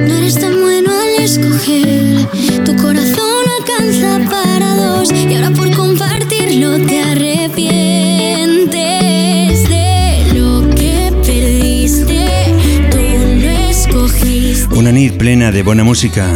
No 0.08 0.14
eres 0.18 0.40
tan 0.40 0.54
bueno 0.62 0.90
al 0.92 1.24
escoger, 1.24 2.28
tu 2.66 2.76
corazón 2.76 3.35
alcanza 3.66 4.20
para 4.30 4.76
dos, 4.76 5.12
y 5.12 5.34
ahora 5.36 5.52
por 5.52 5.72
compartirlo 5.76 6.80
te 6.86 7.02
arrepientes 7.02 8.70
de 9.70 10.34
lo 10.34 10.70
que 10.76 11.12
perdiste. 11.26 12.26
Tú 12.92 12.98
no 12.98 13.50
escogiste 13.70 14.76
Una 14.76 14.92
nit 14.92 15.14
plena 15.14 15.52
de 15.52 15.64
bona 15.64 15.84
música. 15.84 16.28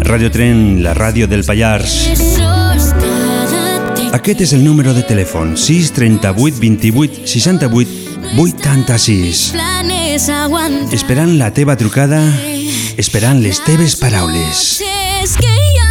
Radio 0.00 0.30
Tren, 0.30 0.82
la 0.82 0.94
ràdio 0.94 1.26
del 1.28 1.44
Pallars. 1.44 2.10
Aquest 4.12 4.42
és 4.44 4.52
el 4.52 4.60
número 4.64 4.92
de 4.92 5.02
telèfon 5.08 5.56
638 5.56 6.60
28 6.60 7.26
68 7.26 7.88
86. 8.36 9.50
planes 9.54 10.28
aguantar. 10.28 10.92
Esperant 10.92 11.38
la 11.38 11.52
teva 11.52 11.76
trucada, 11.80 12.20
esperant 13.00 13.40
les 13.40 13.62
teves 13.64 13.96
paraules. 13.96 14.82
Es 15.22 15.36
que 15.38 15.81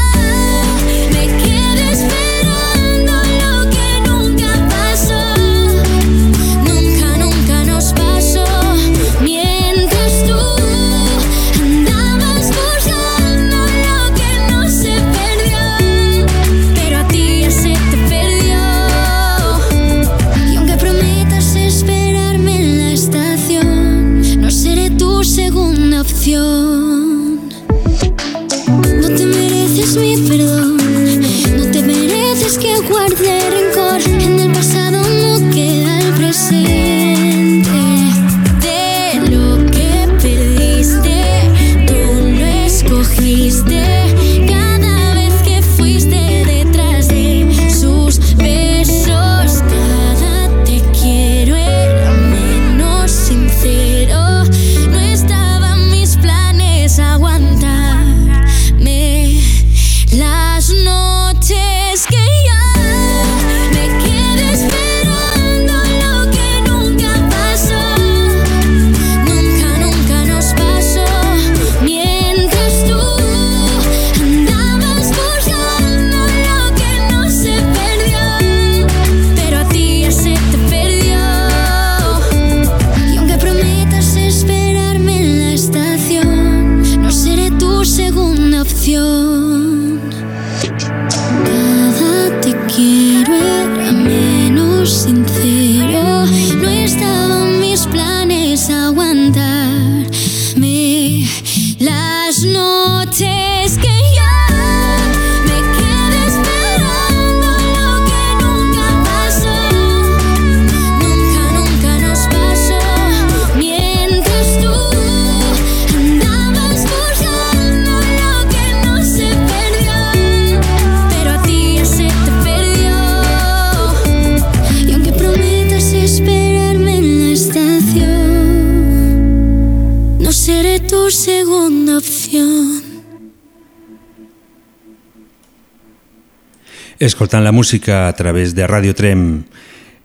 Escoltant 137.01 137.43
la 137.43 137.51
música 137.51 138.07
a 138.07 138.13
través 138.13 138.53
de 138.53 138.67
Radio 138.67 138.93
Trem. 138.93 139.45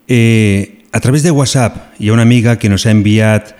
Eh, 0.08 0.80
a 0.92 1.00
través 1.00 1.22
de 1.22 1.30
WhatsApp 1.30 1.92
hi 1.98 2.08
ha 2.08 2.14
una 2.14 2.22
amiga 2.22 2.56
que 2.58 2.70
nos 2.70 2.86
ha 2.86 2.90
enviat 2.90 3.54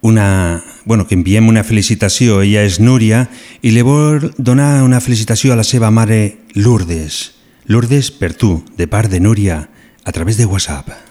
una... 0.00 0.60
Bueno, 0.84 1.06
que 1.06 1.14
enviem 1.14 1.46
una 1.46 1.62
felicitació. 1.62 2.40
Ella 2.42 2.64
és 2.66 2.80
Núria 2.82 3.28
i 3.62 3.70
li 3.70 3.84
vol 3.86 4.32
donar 4.34 4.82
una 4.82 4.98
felicitació 4.98 5.52
a 5.54 5.60
la 5.60 5.62
seva 5.62 5.92
mare 5.94 6.40
Lourdes. 6.58 7.36
Lourdes 7.70 8.10
per 8.10 8.32
tu, 8.34 8.64
de 8.74 8.90
part 8.90 9.14
de 9.14 9.22
Núria, 9.22 9.68
a 10.02 10.10
través 10.10 10.34
de 10.36 10.50
WhatsApp. 10.50 11.09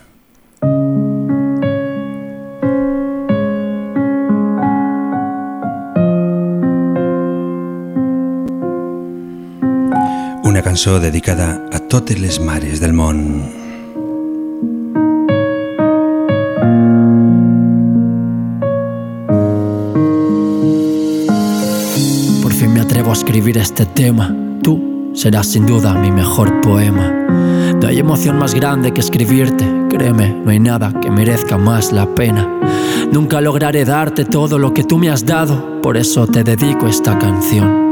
Una 10.59 10.65
cançó 10.65 10.99
dedicada 10.99 11.65
a 11.71 11.79
totes 11.79 12.19
les 12.19 12.41
mares 12.41 12.81
del 12.81 12.91
món. 12.91 13.49
Por 22.43 22.51
fin 22.51 22.73
me 22.73 22.81
atrevo 22.81 23.11
a 23.11 23.13
escribir 23.13 23.57
este 23.57 23.85
tema. 23.85 24.35
Tú 24.61 25.13
serás 25.15 25.47
sin 25.47 25.65
duda 25.65 25.93
mi 25.93 26.11
mejor 26.11 26.59
poema. 26.59 27.09
No 27.79 27.87
hay 27.87 27.99
emoción 27.99 28.37
más 28.37 28.53
grande 28.53 28.93
que 28.93 28.99
escribirte. 28.99 29.65
Créeme, 29.89 30.41
no 30.43 30.51
hay 30.51 30.59
nada 30.59 30.91
que 30.99 31.09
merezca 31.09 31.57
más 31.57 31.93
la 31.93 32.13
pena. 32.15 32.58
Nunca 33.11 33.41
lograré 33.41 33.85
darte 33.85 34.25
todo 34.25 34.59
lo 34.59 34.73
que 34.73 34.83
tú 34.83 34.97
me 34.97 35.09
has 35.09 35.25
dado. 35.25 35.81
Por 35.81 35.97
eso 35.97 36.27
te 36.27 36.43
dedico 36.43 36.87
esta 36.87 37.17
canción. 37.17 37.89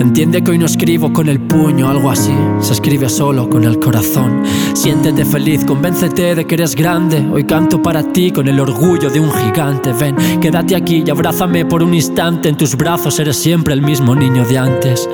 Entiende 0.00 0.42
que 0.42 0.52
hoy 0.52 0.58
no 0.58 0.66
escribo 0.66 1.12
con 1.12 1.28
el 1.28 1.38
puño, 1.40 1.88
algo 1.88 2.10
así. 2.10 2.32
Se 2.60 2.72
escribe 2.72 3.08
solo 3.08 3.48
con 3.48 3.64
el 3.64 3.78
corazón. 3.78 4.42
Siéntete 4.72 5.24
feliz, 5.24 5.64
convéncete 5.64 6.34
de 6.34 6.46
que 6.46 6.54
eres 6.54 6.74
grande. 6.74 7.24
Hoy 7.30 7.44
canto 7.44 7.82
para 7.82 8.02
ti 8.02 8.30
con 8.32 8.48
el 8.48 8.58
orgullo 8.58 9.10
de 9.10 9.20
un 9.20 9.30
gigante. 9.30 9.92
Ven, 9.92 10.16
quédate 10.40 10.74
aquí 10.74 11.04
y 11.06 11.10
abrázame 11.10 11.64
por 11.66 11.82
un 11.82 11.94
instante. 11.94 12.48
En 12.48 12.56
tus 12.56 12.74
brazos 12.76 13.18
eres 13.18 13.36
siempre 13.36 13.74
el 13.74 13.82
mismo 13.82 14.14
niño 14.14 14.44
de 14.44 14.58
antes. 14.58 15.08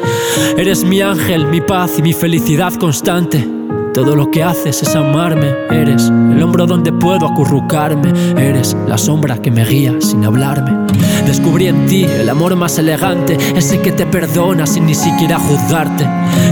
Eres 0.57 0.85
mi 0.85 1.00
ángel, 1.00 1.47
mi 1.47 1.61
paz 1.61 1.99
y 1.99 2.02
mi 2.02 2.12
felicidad 2.12 2.73
constante. 2.75 3.60
Todo 3.92 4.14
lo 4.16 4.30
que 4.30 4.42
haces 4.42 4.82
es 4.82 4.94
amarme. 4.94 5.49
Eres 5.70 6.09
el 6.09 6.42
hombro 6.42 6.66
donde 6.66 6.92
puedo 6.92 7.26
acurrucarme. 7.26 8.12
Eres 8.37 8.76
la 8.87 8.97
sombra 8.99 9.38
que 9.38 9.50
me 9.50 9.64
guía 9.64 9.94
sin 10.00 10.25
hablarme. 10.25 10.87
Descubrí 11.26 11.68
en 11.68 11.87
ti 11.87 12.04
el 12.04 12.28
amor 12.28 12.56
más 12.56 12.78
elegante, 12.78 13.37
ese 13.54 13.80
que 13.80 13.92
te 13.92 14.06
perdona 14.06 14.66
sin 14.66 14.87
ni 14.87 14.94
siquiera 14.94 15.38
juzgarte. 15.38 16.06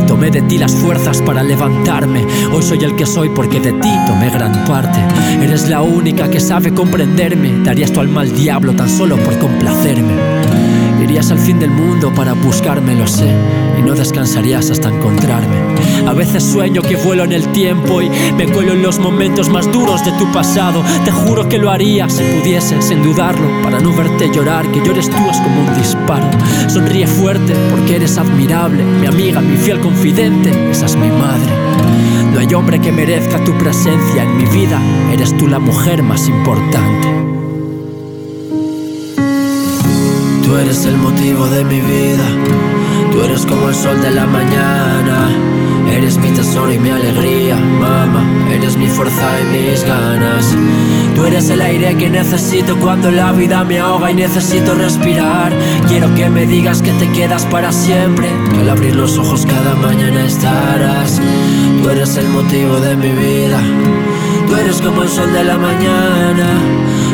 Tomé 0.07 0.31
de 0.31 0.43
ti 0.43 0.59
las 0.59 0.73
fuerzas 0.73 1.23
para 1.23 1.43
levantarme. 1.43 2.27
Hoy 2.53 2.63
soy 2.63 2.85
el 2.85 2.97
que 2.97 3.07
soy 3.07 3.29
porque 3.31 3.61
de 3.61 3.73
ti 3.73 3.91
tomé 4.07 4.31
gran 4.31 4.65
parte. 4.65 4.99
Eres 5.43 5.69
la 5.69 5.83
única 5.83 6.31
que 6.31 6.41
sabe 6.41 6.73
comprenderme. 6.75 7.63
Darías 7.65 7.93
tu 7.93 8.01
alma 8.01 8.23
al 8.23 8.35
diablo 8.35 8.75
tan 8.75 8.89
solo 8.89 9.17
por 9.17 9.39
complacerme. 9.39 10.58
Irías 11.09 11.31
al 11.31 11.39
fin 11.39 11.59
del 11.59 11.71
mundo 11.71 12.13
para 12.13 12.35
buscarme, 12.35 12.95
lo 12.95 13.07
sé, 13.07 13.35
y 13.79 13.81
no 13.83 13.95
descansarías 13.95 14.71
hasta 14.71 14.91
encontrarme. 14.91 15.57
A 16.07 16.13
veces 16.13 16.45
sueño 16.45 16.83
que 16.83 16.97
vuelo 16.97 17.25
en 17.25 17.33
el 17.33 17.49
tiempo 17.49 18.03
y 18.03 18.11
me 18.37 18.47
cuelo 18.47 18.75
en 18.75 18.83
los 18.83 18.99
momentos 18.99 19.49
más 19.49 19.73
duros 19.73 20.05
de 20.05 20.13
tu 20.13 20.31
pasado. 20.33 20.85
Te 21.07 21.11
juro 21.11 21.49
que 21.49 21.57
lo 21.57 21.71
haría 21.71 22.11
si 22.11 22.23
pudiese, 22.25 22.83
sin 22.83 23.03
dudarlo, 23.03 23.49
para 23.63 23.81
no 23.81 23.97
verte 23.97 24.31
llorar, 24.31 24.71
que 24.71 24.85
llores 24.85 25.09
tú 25.09 25.17
es 25.31 25.39
como 25.39 25.63
un 25.63 25.75
disparo. 25.79 26.29
Sonríe 26.69 27.07
fuerte 27.07 27.55
porque 27.71 27.97
eres 27.97 28.19
admirable, 28.19 28.85
mi 28.85 29.07
amiga, 29.07 29.41
mi 29.41 29.57
fiel 29.57 29.81
confidente, 29.81 30.53
esa 30.71 30.85
es 30.85 30.97
mi 30.97 31.09
madre. 31.09 31.51
No 32.35 32.41
hay 32.41 32.53
hombre 32.53 32.81
que 32.81 32.93
merezca 32.93 33.43
tu 33.45 33.55
presencia 33.55 34.25
en 34.25 34.37
mi 34.37 34.45
vida, 34.45 34.79
eres 35.11 35.35
tú 35.39 35.47
la 35.47 35.59
mujer 35.59 36.03
más 36.03 36.29
importante. 36.29 37.38
Tú 40.49 40.57
eres 40.57 40.87
el 40.87 40.97
motivo 40.97 41.47
de 41.49 41.63
mi 41.63 41.79
vida, 41.79 42.25
tú 43.13 43.21
eres 43.21 43.45
como 43.45 43.69
el 43.69 43.75
sol 43.75 44.01
de 44.01 44.11
la 44.11 44.27
mañana. 44.27 45.29
Eres 45.93 46.17
mi 46.17 46.31
tesoro 46.31 46.73
y 46.73 46.79
mi 46.79 46.89
alegría, 46.89 47.55
mamá. 47.57 48.25
Eres 48.51 48.79
mi 48.79 48.87
fuerza 48.87 49.29
y 49.43 49.45
mis 49.55 49.85
ganas. 49.85 50.57
Tú 51.15 51.27
eres 51.27 51.51
el 51.51 51.61
aire 51.61 51.95
que 51.99 52.09
necesito 52.09 52.79
cuando 52.79 53.11
la 53.11 53.33
vida 53.33 53.63
me 53.63 53.79
ahoga 53.79 54.11
y 54.11 54.15
necesito 54.15 54.75
respirar. 54.75 55.53
Quiero 55.87 56.15
que 56.15 56.31
me 56.31 56.47
digas 56.47 56.81
que 56.81 56.93
te 56.93 57.13
quedas 57.13 57.45
para 57.45 57.71
siempre, 57.71 58.31
que 58.51 58.61
al 58.61 58.71
abrir 58.71 58.97
los 58.97 59.19
ojos 59.19 59.45
cada 59.45 59.75
mañana 59.75 60.25
estarás. 60.25 61.21
Tú 61.83 61.91
eres 61.91 62.17
el 62.17 62.29
motivo 62.29 62.81
de 62.81 62.97
mi 62.97 63.11
vida. 63.11 63.61
Tú 64.49 64.57
eres 64.57 64.81
como 64.81 65.03
el 65.03 65.11
sol 65.11 65.31
de 65.31 65.45
la 65.45 65.59
mañana. 65.59 66.47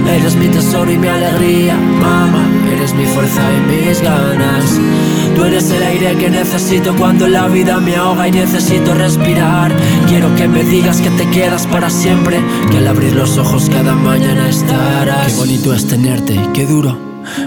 Eres 0.09 0.37
mi 0.37 0.47
tesoro 0.47 0.88
y 0.88 0.99
mi 0.99 1.09
alegría, 1.09 1.75
mamá. 1.75 2.63
Mi 2.97 3.07
fuerza 3.07 3.43
y 3.53 3.87
mis 3.87 4.01
ganas. 4.01 4.81
Tú 5.35 5.45
eres 5.45 5.71
el 5.71 5.83
aire 5.83 6.15
que 6.17 6.31
necesito 6.31 6.95
cuando 6.97 7.27
la 7.27 7.49
vida 7.49 7.81
me 7.81 7.97
ahoga 7.97 8.29
y 8.29 8.33
necesito 8.33 8.95
respirar. 8.95 9.73
Quiero 10.09 10.35
que 10.37 10.47
me 10.47 10.63
digas 10.63 11.01
que 11.01 11.11
te 11.11 11.29
quedas 11.31 11.67
para 11.67 11.91
siempre, 11.91 12.41
que 12.71 12.79
al 12.79 12.87
abrir 12.87 13.15
los 13.15 13.37
ojos 13.37 13.69
cada 13.69 13.95
mañana 13.95 14.49
estarás. 14.49 15.33
Qué 15.33 15.39
bonito 15.39 15.75
es 15.75 15.87
tenerte, 15.87 16.39
qué 16.53 16.67
duro. 16.67 16.97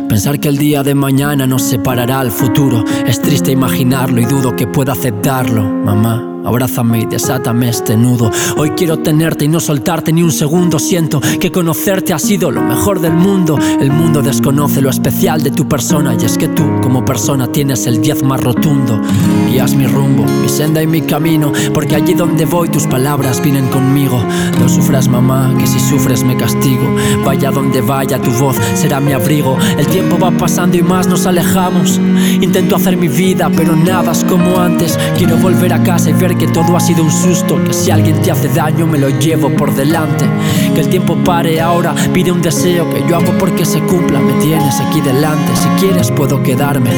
Pensar 0.09 0.39
que 0.39 0.49
el 0.49 0.57
día 0.57 0.83
de 0.83 0.95
mañana 0.95 1.47
nos 1.47 1.61
separará 1.61 2.19
al 2.19 2.31
futuro. 2.31 2.83
Es 3.05 3.21
triste 3.21 3.51
imaginarlo 3.51 4.19
y 4.19 4.25
dudo 4.25 4.55
que 4.55 4.67
pueda 4.67 4.93
aceptarlo, 4.93 5.63
mamá. 5.63 6.36
Abrázame 6.45 7.01
y 7.01 7.05
desátame 7.05 7.69
este 7.69 7.97
nudo. 7.97 8.31
Hoy 8.57 8.71
quiero 8.71 8.97
tenerte 8.97 9.45
y 9.45 9.47
no 9.47 9.59
soltarte 9.59 10.13
ni 10.13 10.23
un 10.23 10.31
segundo. 10.31 10.79
Siento 10.79 11.19
que 11.39 11.51
conocerte 11.51 12.13
ha 12.13 12.19
sido 12.19 12.51
lo 12.51 12.61
mejor 12.61 13.01
del 13.01 13.13
mundo. 13.13 13.57
El 13.79 13.91
mundo 13.91 14.21
desconoce 14.21 14.81
lo 14.81 14.89
especial 14.89 15.43
de 15.43 15.51
tu 15.51 15.67
persona 15.67 16.15
y 16.19 16.25
es 16.25 16.37
que 16.37 16.47
tú, 16.47 16.63
como 16.81 17.03
persona, 17.03 17.47
tienes 17.47 17.85
el 17.85 18.01
diez 18.01 18.23
más 18.23 18.41
rotundo. 18.41 19.01
Guías 19.49 19.75
mi 19.75 19.87
rumbo, 19.87 20.23
mi 20.41 20.47
senda 20.47 20.81
y 20.81 20.87
mi 20.87 21.01
camino, 21.01 21.51
porque 21.73 21.95
allí 21.95 22.13
donde 22.13 22.45
voy 22.45 22.69
tus 22.69 22.87
palabras 22.87 23.41
vienen 23.41 23.67
conmigo. 23.67 24.21
No 24.59 24.69
sufras, 24.69 25.07
mamá, 25.07 25.53
que 25.59 25.67
si 25.67 25.79
sufres 25.79 26.23
me 26.23 26.37
castigo. 26.37 26.95
Vaya 27.25 27.51
donde 27.51 27.81
vaya, 27.81 28.21
tu 28.21 28.31
voz 28.31 28.55
será 28.75 28.99
mi 28.99 29.11
abrigo. 29.11 29.57
El 29.77 29.87
tiempo 29.87 30.17
va 30.17 30.31
pasando 30.31 30.77
y 30.77 30.81
más 30.81 31.07
nos 31.07 31.25
alejamos. 31.25 31.99
Intento 32.41 32.75
hacer 32.75 32.95
mi 32.95 33.07
vida, 33.09 33.51
pero 33.55 33.75
nada 33.75 34.11
es 34.11 34.23
como 34.23 34.59
antes. 34.59 34.97
Quiero 35.17 35.37
volver 35.37 35.73
a 35.73 35.83
casa 35.83 36.09
y 36.09 36.13
ver 36.13 36.26
que 36.35 36.47
todo 36.47 36.75
ha 36.75 36.79
sido 36.79 37.03
un 37.03 37.11
susto, 37.11 37.63
que 37.63 37.73
si 37.73 37.91
alguien 37.91 38.21
te 38.21 38.31
hace 38.31 38.47
daño 38.49 38.87
me 38.87 38.97
lo 38.97 39.09
llevo 39.09 39.49
por 39.49 39.73
delante. 39.73 40.25
Que 40.73 40.81
el 40.81 40.89
tiempo 40.89 41.15
pare 41.15 41.61
ahora, 41.61 41.93
pide 42.13 42.31
un 42.31 42.41
deseo 42.41 42.89
que 42.89 43.03
yo 43.07 43.15
hago 43.15 43.37
porque 43.37 43.65
se 43.65 43.79
cumpla. 43.81 44.19
Me 44.19 44.33
tienes 44.41 44.79
aquí 44.79 45.01
delante, 45.01 45.55
si 45.55 45.67
quieres 45.79 46.11
puedo 46.11 46.41
quedarme. 46.43 46.89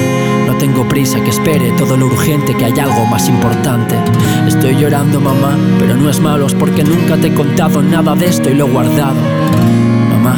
No 0.47 0.55
tengo 0.55 0.87
prisa, 0.87 1.21
que 1.21 1.29
espere 1.29 1.71
todo 1.71 1.95
lo 1.97 2.07
urgente, 2.07 2.55
que 2.55 2.65
hay 2.65 2.79
algo 2.79 3.05
más 3.05 3.27
importante. 3.29 3.95
Estoy 4.47 4.75
llorando, 4.75 5.19
mamá, 5.19 5.57
pero 5.77 5.95
no 5.95 6.09
es 6.09 6.19
malo, 6.19 6.47
es 6.47 6.53
porque 6.53 6.83
nunca 6.83 7.17
te 7.17 7.27
he 7.27 7.33
contado 7.33 7.81
nada 7.81 8.15
de 8.15 8.27
esto 8.27 8.49
y 8.49 8.55
lo 8.55 8.67
he 8.67 8.71
guardado. 8.71 9.19
Mamá, 10.09 10.35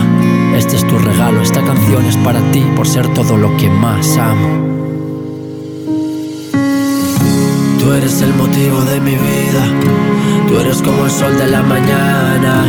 este 0.58 0.76
es 0.76 0.88
tu 0.88 0.98
regalo, 0.98 1.42
esta 1.42 1.62
canción 1.62 2.06
es 2.06 2.18
para 2.18 2.42
ti 2.52 2.63
por 2.76 2.88
ser 2.88 3.08
todo 3.13 3.38
lo 3.38 3.56
que 3.58 3.70
más 3.70 4.18
amo. 4.18 4.71
Tú 7.82 7.91
eres 7.94 8.22
el 8.22 8.32
motivo 8.36 8.80
de 8.82 9.00
mi 9.02 9.15
vida, 9.15 9.63
tú 10.48 10.60
eres 10.60 10.84
como 10.84 11.06
el 11.06 11.10
sol 11.10 11.36
de 11.36 11.48
la 11.48 11.63
mañana. 11.63 12.63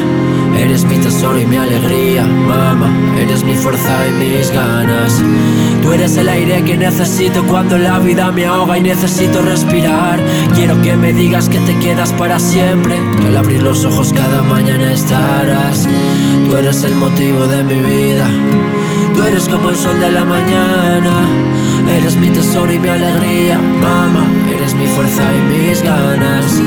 Eres 0.56 0.84
mi 0.84 0.96
tesoro 0.96 1.38
y 1.38 1.44
mi 1.44 1.56
alegría, 1.56 2.24
mamá. 2.24 2.90
Eres 3.18 3.44
mi 3.44 3.54
fuerza 3.54 3.90
y 4.08 4.12
mis 4.12 4.50
ganas. 4.50 5.22
Tú 5.82 5.92
eres 5.92 6.16
el 6.16 6.30
aire 6.30 6.64
que 6.64 6.78
necesito 6.78 7.42
cuando 7.44 7.76
la 7.76 7.98
vida 7.98 8.32
me 8.32 8.46
ahoga 8.46 8.78
y 8.78 8.80
necesito 8.80 9.42
respirar. 9.42 10.18
Quiero 10.54 10.80
que 10.80 10.96
me 10.96 11.12
digas 11.12 11.50
que 11.50 11.58
te 11.58 11.78
quedas 11.78 12.10
para 12.14 12.38
siempre, 12.38 12.98
que 13.20 13.26
al 13.26 13.36
abrir 13.36 13.62
los 13.62 13.84
ojos 13.84 14.14
cada 14.14 14.40
mañana 14.42 14.94
estarás. 14.94 15.86
Tú 16.48 16.56
eres 16.56 16.84
el 16.84 16.94
motivo 16.94 17.46
de 17.46 17.62
mi 17.64 17.80
vida. 17.82 18.30
Tú 19.14 19.24
eres 19.24 19.46
como 19.46 19.68
el 19.68 19.76
sol 19.76 20.00
de 20.00 20.10
la 20.10 20.24
mañana. 20.24 21.12
Eres 21.98 22.16
mi 22.16 22.30
tesoro 22.30 22.72
y 22.72 22.78
mi 22.78 22.88
alegría, 22.88 23.58
mamá. 23.58 24.41
Eres 24.62 24.74
mi 24.74 24.86
fuerza 24.86 25.24
y 25.24 25.40
mis 25.40 25.82
ganas. 25.82 26.60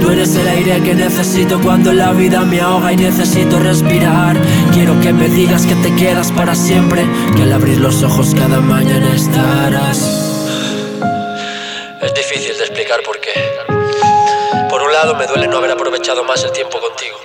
Tú 0.00 0.10
eres 0.10 0.34
el 0.34 0.48
aire 0.48 0.82
que 0.82 0.96
necesito 0.96 1.60
cuando 1.60 1.92
la 1.92 2.10
vida 2.10 2.40
me 2.40 2.60
ahoga 2.60 2.92
y 2.92 2.96
necesito 2.96 3.60
respirar. 3.60 4.36
Quiero 4.72 5.00
que 5.00 5.12
me 5.12 5.28
digas 5.28 5.64
que 5.64 5.76
te 5.76 5.94
quedas 5.94 6.32
para 6.32 6.56
siempre, 6.56 7.06
que 7.36 7.44
al 7.44 7.52
abrir 7.52 7.78
los 7.78 8.02
ojos 8.02 8.34
cada 8.34 8.58
mañana 8.58 9.14
estarás. 9.14 9.98
Es 12.02 12.14
difícil 12.14 12.58
de 12.58 12.64
explicar 12.64 13.00
por 13.04 13.20
qué. 13.20 13.30
Por 14.68 14.82
un 14.82 14.92
lado 14.92 15.14
me 15.14 15.28
duele 15.28 15.46
no 15.46 15.58
haber 15.58 15.70
aprovechado 15.70 16.24
más 16.24 16.42
el 16.42 16.50
tiempo 16.50 16.80
contigo. 16.80 17.16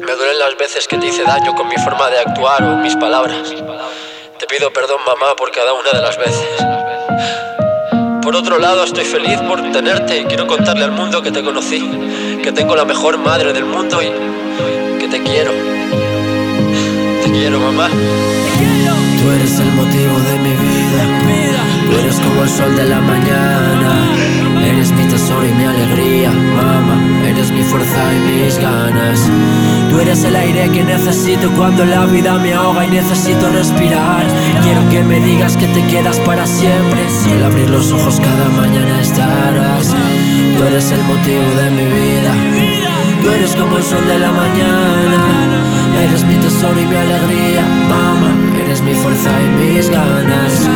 Me 0.00 0.12
duelen 0.12 0.38
las 0.38 0.56
veces 0.56 0.88
que 0.88 0.96
te 0.96 1.08
hice 1.08 1.24
daño 1.24 1.54
con 1.54 1.68
mi 1.68 1.76
forma 1.76 2.08
de 2.08 2.20
actuar 2.20 2.62
o 2.62 2.76
mis 2.78 2.96
palabras. 2.96 3.54
Te 4.38 4.46
pido 4.46 4.72
perdón, 4.72 5.00
mamá, 5.06 5.36
por 5.36 5.50
cada 5.50 5.74
una 5.74 5.92
de 5.92 6.00
las 6.00 6.16
veces. 6.16 7.65
Por 8.26 8.34
otro 8.34 8.58
lado, 8.58 8.82
estoy 8.82 9.04
feliz 9.04 9.38
por 9.42 9.62
tenerte 9.70 10.22
y 10.22 10.24
quiero 10.24 10.48
contarle 10.48 10.82
al 10.82 10.90
mundo 10.90 11.22
que 11.22 11.30
te 11.30 11.44
conocí, 11.44 11.88
que 12.42 12.50
tengo 12.50 12.74
la 12.74 12.84
mejor 12.84 13.18
madre 13.18 13.52
del 13.52 13.64
mundo 13.64 14.02
y 14.02 14.98
que 14.98 15.06
te 15.06 15.22
quiero. 15.22 15.52
Te 17.22 17.30
quiero, 17.30 17.60
mamá. 17.60 17.88
Tú 17.88 19.30
eres 19.30 19.60
el 19.60 19.72
motivo 19.74 20.18
de 20.18 20.38
mi 20.40 20.50
vida. 20.50 21.02
Tú 21.88 21.98
eres 22.00 22.16
como 22.16 22.42
el 22.42 22.48
sol 22.48 22.74
de 22.74 22.86
la 22.86 23.00
mañana. 23.00 24.10
Eres 24.72 24.90
mi 24.90 25.04
tesoro 25.04 25.46
y 25.46 25.52
mi 25.52 25.64
alegría, 25.64 26.32
mamá. 26.32 27.28
Eres 27.28 27.52
mi 27.52 27.62
fuerza 27.62 28.12
y 28.12 28.18
mis 28.28 28.58
ganas. 28.58 29.20
Tú 29.96 30.02
eres 30.02 30.24
el 30.24 30.36
aire 30.36 30.68
que 30.72 30.84
necesito 30.84 31.50
cuando 31.52 31.82
la 31.86 32.04
vida 32.04 32.34
me 32.34 32.52
ahoga 32.52 32.84
y 32.84 32.90
necesito 32.90 33.48
respirar. 33.48 34.26
Quiero 34.62 34.86
que 34.90 35.02
me 35.02 35.20
digas 35.20 35.56
que 35.56 35.66
te 35.68 35.82
quedas 35.86 36.20
para 36.20 36.46
siempre. 36.46 37.00
Si 37.08 37.30
al 37.30 37.44
abrir 37.44 37.70
los 37.70 37.90
ojos 37.92 38.20
cada 38.20 38.46
mañana 38.50 39.00
estarás. 39.00 39.94
Tú 40.58 40.64
eres 40.64 40.90
el 40.90 41.02
motivo 41.04 41.48
de 41.56 41.70
mi 41.70 41.84
vida. 41.84 42.34
Tú 43.22 43.30
eres 43.30 43.56
como 43.56 43.78
el 43.78 43.82
sol 43.82 44.06
de 44.06 44.18
la 44.18 44.32
mañana. 44.32 45.16
Eres 46.02 46.24
mi 46.24 46.34
tesoro 46.34 46.78
y 46.78 46.84
mi 46.84 46.94
alegría, 46.94 47.62
mamá. 47.88 48.45
Eres 48.66 48.82
mi 48.82 48.94
fuerza 48.94 49.30
y 49.40 49.48
mis 49.64 49.88
ganas. 49.88 50.68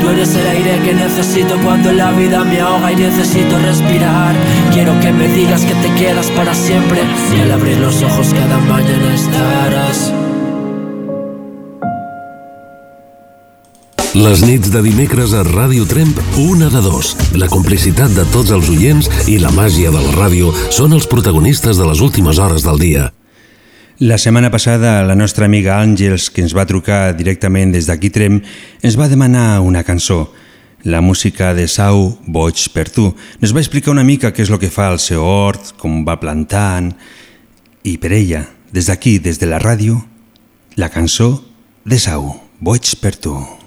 Tú 0.00 0.10
eres 0.10 0.32
el 0.36 0.46
aire 0.46 0.80
que 0.84 0.94
necesito 0.94 1.56
cuando 1.64 1.92
la 1.92 2.12
vida 2.12 2.44
me 2.44 2.60
ahoga 2.60 2.92
y 2.92 2.96
necesito 2.96 3.58
respirar. 3.58 4.36
Quiero 4.72 4.98
que 5.00 5.12
me 5.12 5.26
digas 5.26 5.64
que 5.64 5.74
te 5.74 5.92
quedas 5.94 6.30
para 6.30 6.54
siempre. 6.54 7.00
Y 7.36 7.40
al 7.40 7.50
abrir 7.50 7.78
los 7.78 8.00
ojos 8.02 8.32
cada 8.32 8.58
mañana 8.58 9.14
estarás. 9.14 10.12
Les 14.14 14.42
nits 14.44 14.70
de 14.70 14.82
dimecres 14.84 15.32
a 15.32 15.42
Ràdio 15.42 15.86
Tremp, 15.88 16.18
una 16.36 16.68
de 16.70 16.82
dos. 16.84 17.16
La 17.34 17.48
complicitat 17.48 18.12
de 18.12 18.26
tots 18.30 18.52
els 18.52 18.68
oients 18.70 19.08
i 19.26 19.38
la 19.42 19.50
màgia 19.50 19.90
de 19.90 19.98
la 20.04 20.14
ràdio 20.14 20.52
són 20.70 20.92
els 20.92 21.08
protagonistes 21.10 21.80
de 21.80 21.88
les 21.90 22.04
últimes 22.04 22.38
hores 22.38 22.62
del 22.62 22.78
dia. 22.78 23.08
La 24.02 24.18
setmana 24.18 24.50
passada, 24.50 25.04
la 25.04 25.14
nostra 25.14 25.46
amiga 25.46 25.76
Àngels, 25.78 26.24
que 26.34 26.42
ens 26.42 26.56
va 26.58 26.64
trucar 26.66 27.12
directament 27.14 27.70
des 27.70 27.86
d'aquí 27.86 28.08
Trem, 28.10 28.40
ens 28.82 28.96
va 28.98 29.06
demanar 29.06 29.60
una 29.62 29.84
cançó. 29.86 30.32
la 30.82 31.00
música 31.00 31.54
de 31.54 31.68
Sau 31.68 32.18
Boig 32.26 32.64
per 32.74 32.88
tu. 32.90 33.14
Nos 33.38 33.54
va 33.54 33.60
explicar 33.60 33.92
una 33.92 34.02
mica 34.02 34.32
què 34.34 34.42
és 34.42 34.50
el 34.50 34.58
que 34.58 34.74
fa 34.74 34.88
al 34.88 34.98
seu 34.98 35.22
hort, 35.22 35.76
com 35.78 36.02
va 36.02 36.18
plantant, 36.18 36.90
i 37.86 37.94
per 38.02 38.10
ella, 38.10 38.48
des 38.72 38.90
d'aquí, 38.90 39.20
des 39.22 39.38
de 39.38 39.46
la 39.46 39.62
ràdio, 39.62 40.02
la 40.74 40.90
cançó 40.90 41.44
de 41.86 42.02
Sau, 42.02 42.40
Boig 42.58 42.96
per 42.98 43.14
tu. 43.14 43.61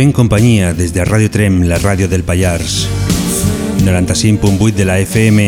Fent 0.00 0.14
companyia 0.16 0.70
des 0.72 0.94
de 0.96 1.04
Ràdio 1.04 1.28
Trem, 1.28 1.58
la 1.68 1.76
ràdio 1.76 2.06
del 2.08 2.22
Pallars, 2.24 2.86
95.8 3.84 4.72
de 4.72 4.86
la 4.88 4.94
FM. 5.02 5.42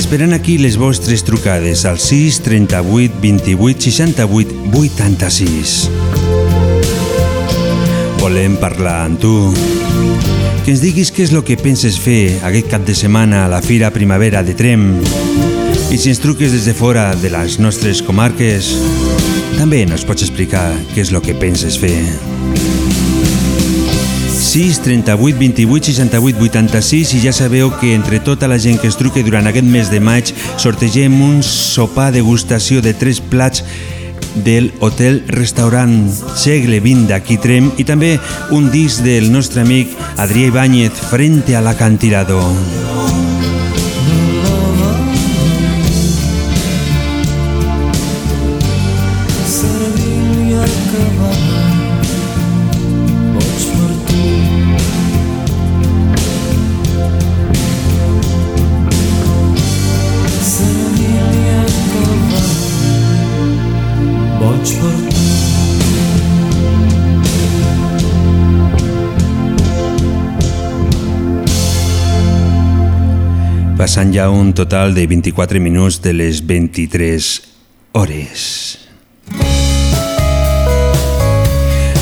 Esperant 0.00 0.34
aquí 0.34 0.56
les 0.58 0.74
vostres 0.80 1.22
trucades 1.22 1.84
al 1.86 2.00
6 2.02 2.40
38 2.42 3.22
28 3.22 3.86
68 3.86 4.58
86. 4.80 5.76
Volem 8.18 8.58
parlar 8.58 9.04
amb 9.04 9.22
tu. 9.22 9.36
Que 10.64 10.74
ens 10.74 10.82
diguis 10.82 11.14
què 11.14 11.22
és 11.28 11.36
el 11.38 11.46
que 11.46 11.60
penses 11.60 12.02
fer 12.02 12.40
aquest 12.50 12.72
cap 12.74 12.82
de 12.82 12.98
setmana 12.98 13.44
a 13.44 13.52
la 13.52 13.62
Fira 13.62 13.94
Primavera 13.94 14.42
de 14.42 14.58
Trem. 14.58 14.90
I 15.86 16.02
si 16.02 16.10
ens 16.10 16.18
truques 16.18 16.50
des 16.50 16.66
de 16.66 16.74
fora 16.74 17.12
de 17.14 17.30
les 17.30 17.60
nostres 17.62 18.02
comarques, 18.02 18.74
també 19.58 19.80
ens 19.82 20.04
pots 20.06 20.22
explicar 20.22 20.70
què 20.94 21.02
és 21.02 21.10
el 21.10 21.18
que 21.24 21.34
penses 21.34 21.76
fer. 21.82 21.96
6 24.38 24.78
38 24.84 25.36
28 25.40 25.90
68 25.90 26.44
86 26.46 27.14
i 27.18 27.22
ja 27.24 27.32
sabeu 27.34 27.72
que 27.80 27.90
entre 27.96 28.20
tota 28.24 28.48
la 28.48 28.58
gent 28.62 28.78
que 28.80 28.88
es 28.88 28.96
truque 28.96 29.24
durant 29.26 29.50
aquest 29.50 29.66
mes 29.66 29.90
de 29.90 30.00
maig 30.00 30.30
sortegem 30.62 31.18
un 31.20 31.42
sopar 31.42 32.12
degustació 32.14 32.80
de 32.80 32.94
tres 32.94 33.20
plats 33.20 33.64
del 34.46 34.70
Hotel 34.78 35.24
Restaurant 35.26 36.06
Segle 36.38 36.78
XX 36.78 37.08
d'aquí 37.10 37.40
Trem 37.42 37.72
i 37.76 37.84
també 37.88 38.14
un 38.54 38.70
disc 38.70 39.02
del 39.02 39.32
nostre 39.34 39.66
amic 39.66 39.92
Adrià 40.16 40.54
Ibáñez 40.54 41.04
Frente 41.10 41.58
a 41.58 41.64
l'acantirador. 41.64 42.97
Passant 73.78 74.10
ja 74.10 74.26
un 74.28 74.50
total 74.58 74.90
de 74.92 75.06
24 75.06 75.60
minuts 75.62 76.00
de 76.02 76.12
les 76.12 76.42
23 76.44 77.42
hores. 77.92 78.78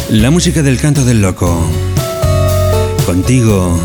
La 0.08 0.30
música 0.30 0.62
del 0.62 0.78
canto 0.80 1.04
del 1.04 1.20
loco. 1.20 1.52
Contigo, 3.04 3.78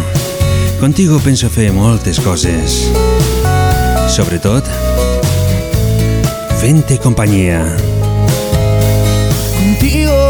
contigo 0.80 1.20
penso 1.20 1.50
fer 1.50 1.74
moltes 1.76 2.22
coses. 2.24 2.88
Sobretot, 4.08 4.64
fent-te 6.64 6.98
companyia. 7.04 7.60
Contigo, 9.60 10.21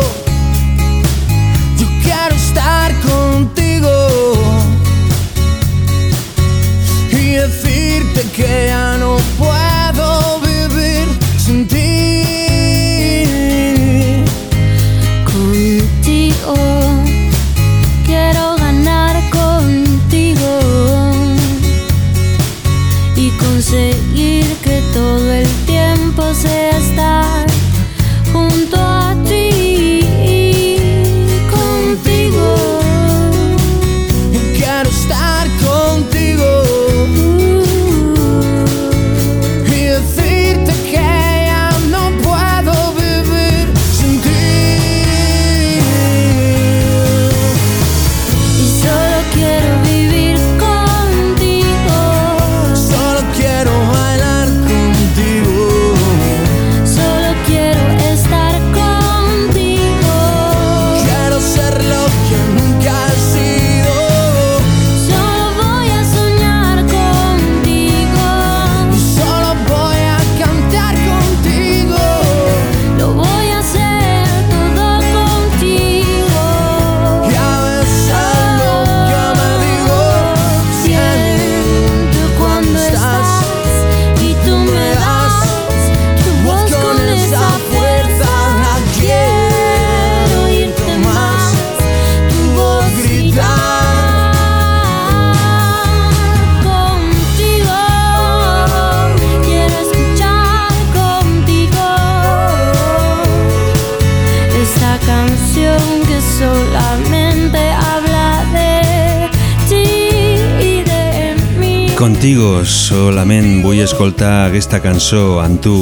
solament 113.11 113.57
vull 113.59 113.81
escoltar 113.83 114.45
aquesta 114.45 114.77
cançó 114.79 115.41
amb 115.43 115.57
tu, 115.59 115.73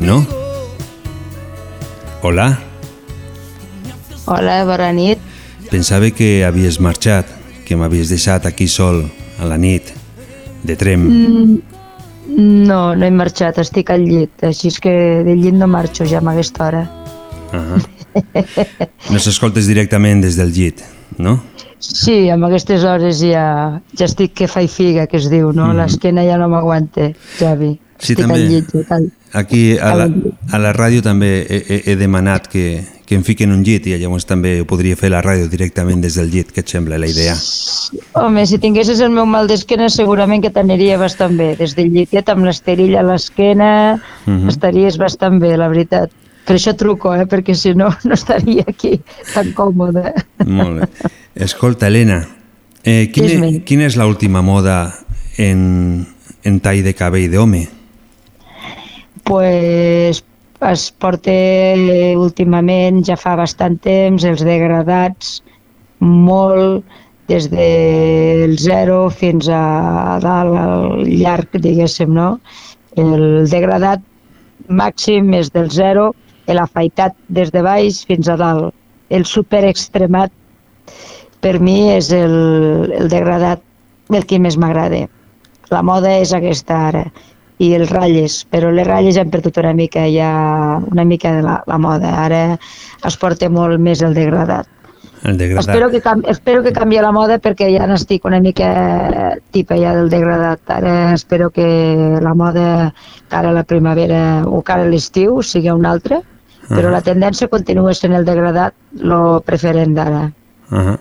no? 0.00 0.22
Hola, 2.24 2.46
Hola, 4.24 4.54
bona 4.64 4.88
nit. 4.96 5.20
pensava 5.68 6.08
que 6.16 6.46
havies 6.48 6.78
marxat, 6.80 7.28
que 7.66 7.76
m'havies 7.76 8.08
deixat 8.08 8.48
aquí 8.48 8.70
sol 8.72 9.02
a 9.36 9.44
la 9.44 9.58
nit, 9.60 9.92
de 10.64 10.78
trem. 10.80 11.04
No, 12.38 12.80
no 12.96 13.04
he 13.04 13.12
marxat, 13.12 13.60
estic 13.60 13.92
al 13.92 14.08
llit, 14.08 14.32
així 14.48 14.72
és 14.72 14.80
que 14.80 14.96
del 15.28 15.44
llit 15.44 15.60
no 15.60 15.68
marxo 15.68 16.08
ja 16.08 16.24
a 16.24 16.30
aquesta 16.32 16.70
hora. 16.70 16.86
Ah. 17.52 17.76
No 19.12 19.20
s'escoltes 19.20 19.68
directament 19.68 20.24
des 20.24 20.40
del 20.40 20.56
llit, 20.56 20.80
no? 21.18 21.42
Sí, 21.82 22.28
amb 22.30 22.46
aquestes 22.46 22.84
hores 22.86 23.18
ja, 23.20 23.80
ja 23.98 24.06
estic 24.06 24.36
que 24.38 24.46
fa 24.48 24.62
i 24.62 24.68
figa, 24.70 25.08
que 25.10 25.18
es 25.18 25.26
diu, 25.32 25.50
no? 25.52 25.72
L'esquena 25.74 26.22
ja 26.24 26.36
no 26.38 26.46
m'aguanta, 26.52 27.10
Javi. 27.40 27.72
Sí, 27.98 28.12
estic 28.14 28.22
també. 28.22 28.38
al 28.38 28.48
llit. 28.50 28.70
cal. 28.88 29.08
Aquí 29.34 29.78
a 29.80 29.94
la, 29.96 30.06
a 30.52 30.58
la 30.60 30.72
ràdio 30.76 31.00
també 31.02 31.30
he, 31.48 31.58
he, 31.68 31.76
he 31.92 31.94
demanat 31.96 32.46
que, 32.52 32.82
que 33.08 33.16
em 33.16 33.22
fiquen 33.24 33.50
un 33.54 33.62
llit 33.64 33.86
i 33.88 33.94
llavors 33.96 34.26
també 34.28 34.58
ho 34.60 34.66
podria 34.68 34.94
fer 35.00 35.08
la 35.10 35.22
ràdio 35.24 35.48
directament 35.48 36.02
des 36.04 36.18
del 36.20 36.28
llit, 36.30 36.50
què 36.52 36.60
et 36.60 36.68
sembla 36.68 36.98
la 37.00 37.08
idea? 37.08 37.34
Home, 38.20 38.44
si 38.46 38.58
tinguessis 38.60 39.00
el 39.00 39.10
meu 39.14 39.24
mal 39.26 39.48
d'esquena 39.48 39.88
segurament 39.90 40.42
que 40.44 40.50
t'aniria 40.52 40.98
bastant 41.00 41.34
bé. 41.40 41.54
Des 41.56 41.74
del 41.78 41.88
llitet 41.94 42.28
amb 42.28 42.44
l'esterilla 42.44 43.00
a 43.00 43.06
l'esquena 43.08 43.70
Mhm. 44.26 44.48
estaries 44.52 44.98
bastant 45.00 45.40
bé, 45.40 45.56
la 45.56 45.68
veritat. 45.72 46.10
Per 46.44 46.56
això 46.58 46.76
truco, 46.76 47.14
eh? 47.14 47.24
perquè 47.30 47.54
si 47.54 47.72
no, 47.74 47.88
no 48.04 48.14
estaria 48.14 48.64
aquí 48.68 49.00
tan 49.32 49.52
còmode. 49.54 50.12
Molt 50.46 50.80
bé. 50.82 51.10
Escolta, 51.34 51.88
Helena, 51.88 52.26
eh, 52.84 53.10
quina, 53.12 53.28
Dis-me. 53.28 53.52
quina 53.64 53.86
és 53.88 53.96
l'última 53.96 54.42
moda 54.44 54.92
en, 55.40 56.04
en 56.44 56.58
tall 56.60 56.82
de 56.84 56.92
cabell 56.94 57.30
d'home? 57.32 57.68
pues 59.22 60.24
es 60.60 60.82
porta 60.92 61.32
últimament, 62.18 63.02
ja 63.06 63.16
fa 63.16 63.34
bastant 63.38 63.78
temps, 63.82 64.24
els 64.28 64.42
degradats 64.44 65.38
molt 66.02 66.84
des 67.30 67.48
del 67.50 68.58
zero 68.58 69.08
fins 69.10 69.48
a 69.48 70.18
dalt, 70.22 70.58
al 70.58 71.06
llarg, 71.06 71.54
diguéssim, 71.64 72.12
no? 72.12 72.40
El 72.98 73.48
degradat 73.48 74.02
màxim 74.68 75.32
és 75.38 75.50
del 75.54 75.70
zero, 75.70 76.12
l'afaitat 76.46 77.16
des 77.28 77.50
de 77.54 77.62
baix 77.64 78.02
fins 78.06 78.28
a 78.28 78.36
dalt. 78.36 78.74
El 79.08 79.24
super 79.24 79.64
extremat 79.68 80.32
per 81.42 81.58
mi 81.60 81.90
és 81.92 82.12
el, 82.14 82.34
el 82.98 83.10
degradat 83.12 83.62
el 84.12 84.26
que 84.28 84.38
més 84.42 84.58
m'agrada. 84.60 85.06
La 85.72 85.82
moda 85.82 86.16
és 86.20 86.32
aquesta 86.36 86.78
ara 86.88 87.06
i 87.62 87.72
els 87.76 87.90
ratlles, 87.92 88.42
però 88.50 88.72
les 88.74 88.86
ratlles 88.88 89.18
han 89.20 89.30
perdut 89.30 89.58
una 89.62 89.72
mica 89.76 90.04
ja 90.10 90.30
una 90.90 91.04
mica 91.04 91.32
de 91.36 91.42
la, 91.46 91.60
la 91.66 91.78
moda. 91.78 92.14
Ara 92.24 92.42
es 93.06 93.16
porta 93.16 93.48
molt 93.52 93.80
més 93.80 94.02
el 94.02 94.14
degradat. 94.18 94.68
El 95.22 95.38
degradat. 95.38 95.68
Espero 95.68 95.90
que, 95.90 96.30
espero 96.32 96.62
que 96.64 96.72
canvi 96.74 96.98
la 96.98 97.12
moda 97.14 97.38
perquè 97.38 97.68
ja 97.70 97.86
n'estic 97.86 98.24
una 98.26 98.40
mica 98.42 99.36
tipa 99.54 99.78
ja 99.78 99.94
del 99.94 100.10
degradat. 100.10 100.60
Ara 100.66 101.12
espero 101.14 101.50
que 101.54 102.18
la 102.22 102.34
moda 102.34 102.92
cara 103.30 103.50
a 103.50 103.56
la 103.56 103.62
primavera 103.62 104.42
o 104.46 104.62
cara 104.66 104.82
a 104.82 104.90
l'estiu 104.90 105.40
sigui 105.46 105.70
una 105.70 105.94
altra, 105.94 106.20
però 106.68 106.88
Ah. 106.88 106.98
la 106.98 107.02
tendència 107.06 107.48
continua 107.48 107.94
sent 107.94 108.14
el 108.14 108.24
degradat, 108.26 108.74
lo 108.98 109.40
preferent 109.46 109.94
d'ara. 109.94 110.32
Uh 110.70 110.78
-huh. 110.78 110.98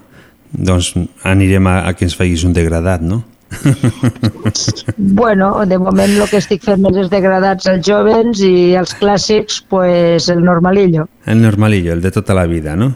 Doncs 0.51 0.93
anirem 1.23 1.67
a, 1.67 1.87
a 1.87 1.93
que 1.95 2.05
ens 2.05 2.15
facis 2.15 2.43
un 2.43 2.53
degradat, 2.53 3.01
no? 3.01 3.23
Bueno, 4.97 5.65
de 5.65 5.77
moment 5.79 6.13
el 6.21 6.27
que 6.29 6.39
estic 6.39 6.63
fent 6.65 6.81
més 6.83 6.95
és 7.03 7.09
degradats 7.11 7.67
als 7.71 7.83
jovens 7.87 8.39
i 8.45 8.73
els 8.79 8.93
clàssics, 8.99 9.61
pues 9.69 10.29
el 10.31 10.43
normalillo. 10.45 11.07
El 11.25 11.41
normalillo, 11.43 11.93
el 11.93 12.01
de 12.01 12.11
tota 12.11 12.33
la 12.37 12.45
vida, 12.47 12.75
no? 12.75 12.91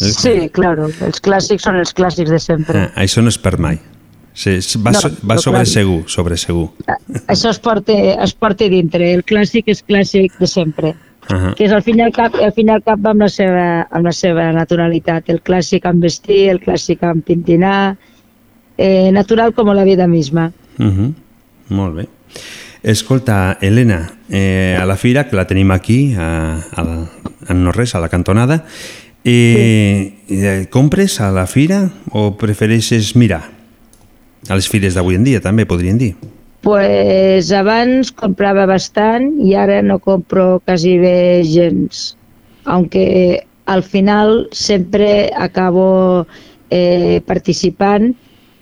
El- 0.00 0.12
Sí, 0.12 0.50
claro, 0.52 0.88
els 1.00 1.20
clàssics 1.24 1.64
són 1.64 1.76
els 1.80 1.94
clàssics 1.96 2.30
de 2.30 2.38
sempre. 2.38 2.78
Ah, 2.86 2.90
això 3.02 3.22
no 3.22 3.28
és 3.32 3.38
per 3.38 3.56
mai. 3.58 3.78
Sí, 4.36 4.58
va, 4.84 4.92
No, 4.92 5.00
va 5.24 5.38
sobre 5.40 5.62
clàssic. 5.62 5.72
segur, 5.72 6.02
sobre 6.12 6.36
segur. 6.36 6.66
Això 7.26 7.48
es 7.50 7.58
porta, 7.58 7.92
es 8.22 8.34
porta 8.34 8.68
dintre, 8.68 9.14
el 9.14 9.24
clàssic 9.24 9.64
és 9.72 9.80
clàssic 9.82 10.34
de 10.38 10.46
sempre. 10.46 10.94
Uh 11.28 11.36
-huh. 11.36 11.54
que 11.54 11.64
és 11.64 11.72
al 11.72 11.82
fin 11.82 11.98
i 11.98 12.02
al 12.02 12.12
cap, 12.12 12.34
al 12.34 12.52
fin 12.52 12.68
i 12.68 12.70
al 12.70 12.82
cap 12.82 13.04
amb 13.06 13.20
la 13.20 13.28
seva, 13.28 13.86
amb 13.90 14.04
la 14.04 14.12
seva 14.12 14.52
naturalitat, 14.52 15.28
el 15.28 15.42
clàssic 15.42 15.84
amb 15.84 16.02
vestir, 16.02 16.48
el 16.50 16.60
clàssic 16.60 17.02
amb 17.02 17.24
pintinar, 17.24 17.96
eh, 18.76 19.10
natural 19.12 19.52
com 19.52 19.68
la 19.74 19.84
vida 19.84 20.06
misma. 20.06 20.52
Uh 20.78 20.86
-huh. 20.86 21.12
Molt 21.68 21.96
bé. 21.96 22.08
Escolta, 22.82 23.58
Helena, 23.60 24.12
eh, 24.30 24.78
a 24.80 24.84
la 24.86 24.96
fira, 24.96 25.28
que 25.28 25.34
la 25.34 25.46
tenim 25.46 25.72
aquí, 25.72 26.14
a, 26.14 26.62
a, 26.72 26.82
a 27.48 27.54
no 27.54 27.72
res, 27.72 27.94
a 27.94 28.00
la 28.00 28.08
cantonada, 28.08 28.64
eh, 29.24 30.14
eh, 30.28 30.66
compres 30.70 31.20
a 31.20 31.32
la 31.32 31.46
fira 31.46 31.90
o 32.12 32.36
prefereixes 32.38 33.16
mirar? 33.16 33.50
A 34.48 34.54
les 34.54 34.68
fires 34.68 34.94
d'avui 34.94 35.16
en 35.16 35.24
dia, 35.24 35.40
també, 35.40 35.66
podríem 35.66 35.98
dir. 35.98 36.14
Pues 36.66 37.52
abans 37.54 38.08
comprava 38.10 38.64
bastant 38.66 39.28
i 39.46 39.52
ara 39.54 39.76
no 39.86 40.00
compro 40.02 40.46
quasi 40.66 40.96
bé 40.98 41.44
gens. 41.46 42.16
Aunque 42.64 43.46
al 43.66 43.84
final 43.84 44.48
sempre 44.50 45.30
acabo 45.36 46.26
eh, 46.70 47.22
participant, 47.26 48.08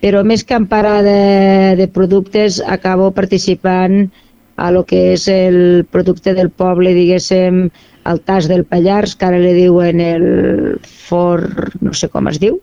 però 0.05 0.21
més 0.21 0.45
que 0.45 0.59
en 0.59 0.67
parar 0.69 0.99
de, 1.07 1.81
de 1.81 1.89
productes 1.89 2.61
acabo 2.77 3.09
participant 3.17 4.11
a 4.57 4.69
lo 4.71 4.85
que 4.85 5.15
és 5.15 5.25
el 5.33 5.87
producte 5.91 6.37
del 6.37 6.53
poble, 6.53 6.93
diguéssim, 6.93 7.71
el 8.05 8.21
tas 8.29 8.51
del 8.53 8.67
Pallars, 8.69 9.17
que 9.17 9.31
ara 9.31 9.41
li 9.41 9.57
diuen 9.57 10.05
el 10.05 10.29
for... 10.85 11.49
no 11.81 11.97
sé 11.97 12.13
com 12.13 12.29
es 12.29 12.37
diu, 12.43 12.61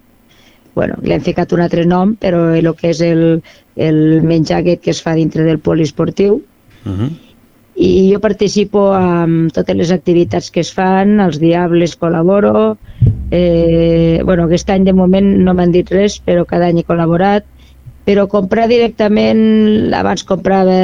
bueno, 0.77 0.95
li 1.03 1.17
han 1.17 1.25
ficat 1.25 1.51
un 1.51 1.65
altre 1.65 1.83
nom, 1.89 2.13
però 2.15 2.51
el 2.55 2.69
que 2.77 2.93
és 2.93 3.01
el, 3.03 3.41
el 3.75 4.21
menjar 4.23 4.61
aquest 4.61 4.81
que 4.83 4.91
es 4.91 5.01
fa 5.01 5.13
dintre 5.15 5.43
del 5.43 5.59
poliesportiu. 5.59 6.41
Uh 6.85 6.91
-huh. 6.91 7.09
I 7.75 8.11
jo 8.13 8.19
participo 8.19 8.91
en 8.97 9.49
totes 9.49 9.75
les 9.75 9.91
activitats 9.91 10.51
que 10.51 10.59
es 10.59 10.73
fan, 10.73 11.19
els 11.19 11.39
Diables 11.39 11.97
col·laboro, 11.97 12.77
eh, 13.31 14.21
bueno, 14.25 14.43
aquest 14.43 14.69
any 14.69 14.83
de 14.83 14.93
moment 14.93 15.37
no 15.45 15.53
m'han 15.53 15.71
dit 15.71 15.89
res, 15.89 16.21
però 16.21 16.45
cada 16.45 16.67
any 16.67 16.79
he 16.79 16.83
col·laborat, 16.83 17.45
però 18.05 18.27
comprar 18.27 18.67
directament, 18.67 19.93
abans 19.93 20.23
comprava 20.27 20.75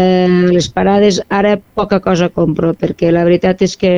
les 0.53 0.69
parades, 0.69 1.19
ara 1.29 1.57
poca 1.57 1.99
cosa 1.99 2.29
compro, 2.29 2.73
perquè 2.73 3.11
la 3.11 3.25
veritat 3.27 3.61
és 3.65 3.75
que 3.75 3.93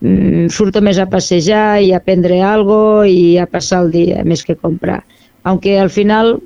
mm, 0.00 0.48
surto 0.48 0.80
més 0.80 0.98
a 0.98 1.08
passejar 1.10 1.82
i 1.82 1.92
a 1.92 2.00
prendre 2.00 2.40
algo 2.42 3.04
i 3.04 3.36
a 3.38 3.46
passar 3.50 3.84
el 3.84 3.90
dia, 3.90 4.24
més 4.24 4.44
que 4.46 4.56
comprar. 4.56 5.02
Aunque 5.42 5.78
al 5.78 5.90
final 5.90 6.38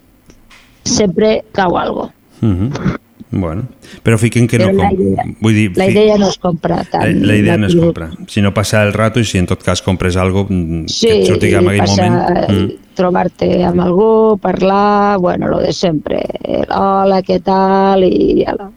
sempre 0.84 1.44
cau 1.52 1.76
algo. 1.78 2.10
Mm 2.40 2.52
-hmm. 2.56 2.98
Bueno, 3.32 3.62
però 4.02 4.18
fiquen 4.18 4.48
que 4.48 4.58
Però 4.58 4.72
no... 4.72 4.82
la 4.82 4.88
Com... 4.88 5.00
idea- 5.00 5.24
Vull 5.40 5.54
dir, 5.54 5.76
La 5.78 5.84
fi- 5.84 5.92
idea 5.92 6.18
no 6.18 6.28
és 6.28 6.38
comprar 6.38 6.78
la, 6.78 6.84
tant. 6.84 7.22
la 7.24 7.36
idea 7.36 7.56
no 7.56 7.66
és 7.68 7.74
La- 7.76 7.82
comprar, 7.84 8.10
sinó 8.26 8.52
passar 8.52 8.84
el 8.88 8.92
rato 8.92 9.20
i 9.20 9.24
si 9.24 9.38
en 9.38 9.46
tot 9.46 9.62
cas 9.62 9.82
compres 9.82 10.16
algo 10.16 10.46
mm, 10.50 10.86
Sí, 10.88 11.06
que 11.06 11.20
et 11.20 11.26
surti 11.26 11.54
en 11.54 11.68
aquell 11.68 11.86
moment. 11.86 12.50
Mm. 12.50 12.70
trobar-te 12.94 13.62
amb 13.64 13.80
algú, 13.80 14.36
parlar, 14.38 15.18
bueno, 15.18 15.46
lo 15.48 15.60
de 15.60 15.72
sempre. 15.72 16.18
El 16.42 16.66
Hola, 16.70 17.22
què 17.22 17.40
tal? 17.40 18.02
I, 18.04 18.44
ala. 18.46 18.70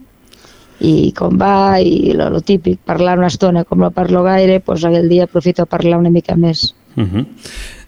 I 0.79 1.11
com 1.13 1.35
va, 1.39 1.79
i 1.81 2.13
lo, 2.13 2.29
lo 2.29 2.41
típic, 2.41 2.77
parlar 2.85 3.17
una 3.17 3.27
estona, 3.27 3.63
com 3.63 3.79
no 3.79 3.89
parlo 3.91 4.21
gaire, 4.23 4.61
doncs 4.65 4.83
aquell 4.85 5.09
dia 5.09 5.23
aprofito 5.23 5.63
a 5.63 5.65
parlar 5.65 5.97
una 5.97 6.09
mica 6.11 6.35
més. 6.35 6.75
Mm 6.95 7.03
-hmm. 7.05 7.25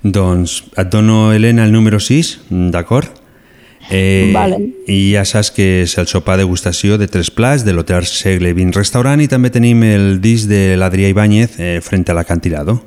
Doncs 0.02 0.64
et 0.78 0.90
dono, 0.90 1.32
Helena, 1.32 1.64
el 1.66 1.72
número 1.72 2.00
6, 2.00 2.40
d'acord? 2.50 3.08
Eh, 3.90 4.32
Vale. 4.34 4.58
I 4.88 5.14
ja 5.14 5.26
saps 5.26 5.52
que 5.54 5.84
és 5.84 5.94
el 6.02 6.08
sopar 6.10 6.38
degustació 6.40 6.98
de 6.98 7.08
tres 7.12 7.30
plats 7.32 7.66
de 7.66 7.74
l'Hotel 7.74 8.08
Segle 8.10 8.54
XX 8.56 8.78
Restaurant 8.78 9.22
i 9.22 9.30
també 9.30 9.52
tenim 9.54 9.84
el 9.86 10.20
disc 10.24 10.50
de 10.50 10.76
l'Adrià 10.80 11.12
Ibáñez 11.14 11.60
eh, 11.60 11.80
frente 11.86 12.12
a 12.12 12.18
l'acantilado. 12.18 12.80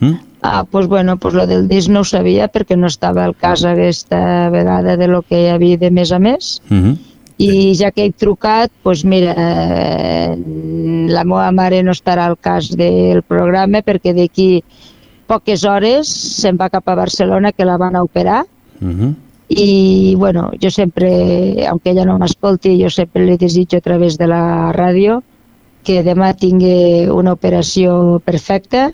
Mm? 0.00 0.18
Ah, 0.42 0.64
pues 0.68 0.88
bueno, 0.88 1.16
pues 1.16 1.34
lo 1.34 1.46
del 1.46 1.68
disc 1.68 1.88
no 1.88 2.00
ho 2.00 2.04
sabia 2.04 2.50
perquè 2.50 2.76
no 2.76 2.90
estava 2.90 3.24
al 3.24 3.36
cas 3.38 3.64
aquesta 3.64 4.50
vegada 4.50 4.96
de 4.96 5.08
lo 5.08 5.22
que 5.22 5.44
hi 5.44 5.48
havia 5.54 5.78
de 5.78 5.90
més 5.90 6.12
a 6.12 6.18
més. 6.18 6.60
Mm 6.68 6.82
-hmm. 6.82 6.96
I 7.38 7.74
ja 7.74 7.90
que 7.90 8.04
he 8.04 8.12
trucat, 8.12 8.70
doncs 8.84 9.04
mira, 9.04 9.34
eh, 9.36 10.36
la 11.08 11.24
meva 11.24 11.50
mare 11.50 11.82
no 11.82 11.92
estarà 11.92 12.26
al 12.26 12.36
cas 12.38 12.76
del 12.76 13.22
programa 13.22 13.82
perquè 13.82 14.12
d'aquí 14.14 14.62
poques 15.26 15.64
hores 15.64 16.08
se'n 16.08 16.56
va 16.56 16.70
cap 16.70 16.88
a 16.88 16.94
Barcelona 16.94 17.52
que 17.52 17.64
la 17.64 17.78
van 17.78 17.96
a 17.96 18.02
operar 18.02 18.44
Mm 18.82 18.94
-hmm. 18.98 19.14
I 19.56 20.14
bueno, 20.16 20.50
jo 20.62 20.70
sempre, 20.70 21.66
aunque 21.68 21.90
ella 21.90 22.04
no 22.04 22.18
m'escolti, 22.18 22.76
jo 22.80 22.90
sempre 22.90 23.26
li 23.26 23.36
desitjo 23.36 23.78
a 23.78 23.84
través 23.84 24.18
de 24.18 24.28
la 24.30 24.72
ràdio 24.72 25.22
que 25.82 26.02
demà 26.06 26.32
tingui 26.38 27.08
una 27.10 27.34
operació 27.34 28.20
perfecta 28.24 28.90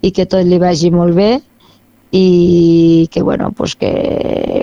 i 0.00 0.10
que 0.10 0.26
tot 0.26 0.46
li 0.48 0.58
vagi 0.58 0.90
molt 0.90 1.14
bé 1.14 1.32
i 2.12 3.08
que, 3.10 3.22
bueno, 3.22 3.52
pues 3.56 3.74
que 3.76 3.88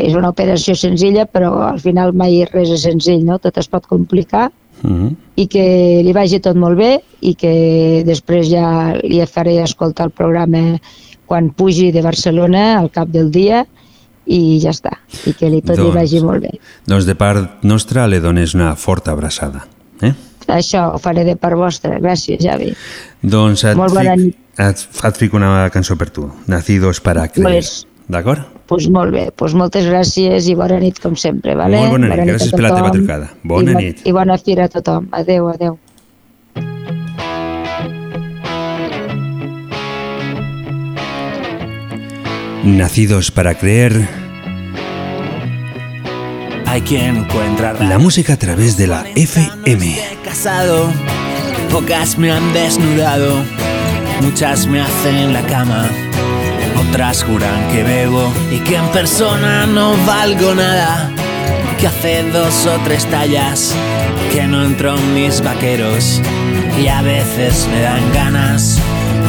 és 0.06 0.14
una 0.14 0.30
operació 0.30 0.76
senzilla, 0.78 1.26
però 1.26 1.64
al 1.66 1.80
final 1.82 2.14
mai 2.14 2.44
res 2.46 2.70
és 2.76 2.84
senzill, 2.86 3.24
no? 3.26 3.40
Tot 3.42 3.58
es 3.58 3.70
pot 3.70 3.88
complicar 3.90 4.50
Mm 4.82 4.96
-hmm. 4.96 5.16
i 5.36 5.48
que 5.48 6.02
li 6.04 6.14
vagi 6.14 6.40
tot 6.40 6.56
molt 6.56 6.78
bé 6.78 7.02
i 7.20 7.36
que 7.36 8.02
després 8.06 8.48
ja 8.48 8.96
li 9.04 9.26
faré 9.28 9.62
escoltar 9.62 10.06
el 10.06 10.12
programa 10.12 10.80
quan 11.26 11.50
pugi 11.50 11.92
de 11.92 12.02
Barcelona 12.02 12.80
al 12.80 12.90
cap 12.90 13.08
del 13.10 13.30
dia 13.32 13.66
i 14.30 14.60
ja 14.62 14.70
està, 14.76 14.94
i 15.26 15.34
que 15.34 15.50
li 15.50 15.62
tot 15.66 15.76
Doncs- 15.80 15.90
li 15.90 15.96
vagi 15.98 16.22
molt 16.24 16.44
bé. 16.46 16.52
Doncs 16.88 17.08
de 17.10 17.16
part 17.18 17.64
nostra 17.66 18.06
le 18.08 18.20
dones 18.22 18.54
una 18.56 18.76
forta 18.78 19.12
abraçada. 19.16 19.66
Eh? 20.06 20.14
Això 20.50 20.86
ho 20.96 21.00
faré 21.02 21.26
de 21.26 21.36
part 21.38 21.58
vostra, 21.58 21.98
gràcies 22.02 22.42
Javi. 22.42 22.72
Doncs 23.22 23.64
et, 23.66 23.76
Molt 23.78 23.94
bona 23.94 24.16
fic, 24.16 24.26
nit. 24.26 24.38
et, 24.58 24.88
et 25.10 25.18
fico 25.18 25.38
una 25.38 25.70
cançó 25.74 25.98
per 25.98 26.10
tu, 26.14 26.30
Nacidos 26.48 27.02
para 27.02 27.28
creer. 27.28 27.46
Pues- 27.60 27.86
D'acord? 28.10 28.40
Doncs 28.42 28.66
pues 28.70 28.88
molt 28.90 29.12
bé, 29.14 29.28
pues 29.36 29.54
moltes 29.58 29.86
gràcies 29.86 30.46
i 30.50 30.56
bona 30.58 30.80
nit 30.82 30.98
com 31.02 31.16
sempre, 31.18 31.56
vale? 31.58 31.78
Molt 31.78 31.92
bona 31.92 32.08
nit, 32.10 32.20
a 32.20 32.26
gràcies 32.26 32.52
per 32.54 32.62
la 32.62 32.72
teva 32.74 32.92
trucada. 32.94 33.30
Bona 33.44 33.72
I, 33.72 33.76
nit. 33.84 34.02
I 34.06 34.12
bona 34.14 34.38
fira 34.38 34.66
a 34.66 34.70
tothom. 34.70 35.08
Adeu, 35.12 35.48
adeu. 35.50 35.78
Nacidos 42.64 43.32
para 43.32 43.56
creer, 43.56 44.08
Hay 46.66 46.82
quien 46.82 47.18
encuentra 47.18 47.74
la 47.74 47.98
música 47.98 48.34
a 48.34 48.38
través 48.38 48.78
de 48.78 48.88
la 48.88 49.06
FM. 49.16 49.98
Casado, 50.24 50.92
pocas 51.72 52.18
me 52.18 52.32
han 52.32 52.54
desnudado, 52.54 53.44
muchas 54.22 54.68
me 54.68 54.82
hacen 54.82 55.34
la 55.34 55.42
cama, 55.48 55.90
otras 56.90 57.24
juran 57.24 57.72
que 57.72 57.84
bebo 57.84 58.32
y 58.52 58.60
que 58.60 58.76
en 58.76 58.88
persona 58.90 59.66
no 59.66 59.96
valgo 60.06 60.54
nada, 60.54 61.12
que 61.80 61.88
hace 61.88 62.24
dos 62.32 62.68
o 62.68 62.78
tres 62.84 63.06
tallas 63.06 63.74
que 64.32 64.46
no 64.46 64.64
entro 64.64 64.96
en 64.96 65.14
mis 65.16 65.42
vaqueros 65.42 66.22
y 66.80 66.88
a 66.88 67.02
veces 67.02 67.68
me 67.72 67.82
dan 67.82 68.14
ganas 68.14 68.80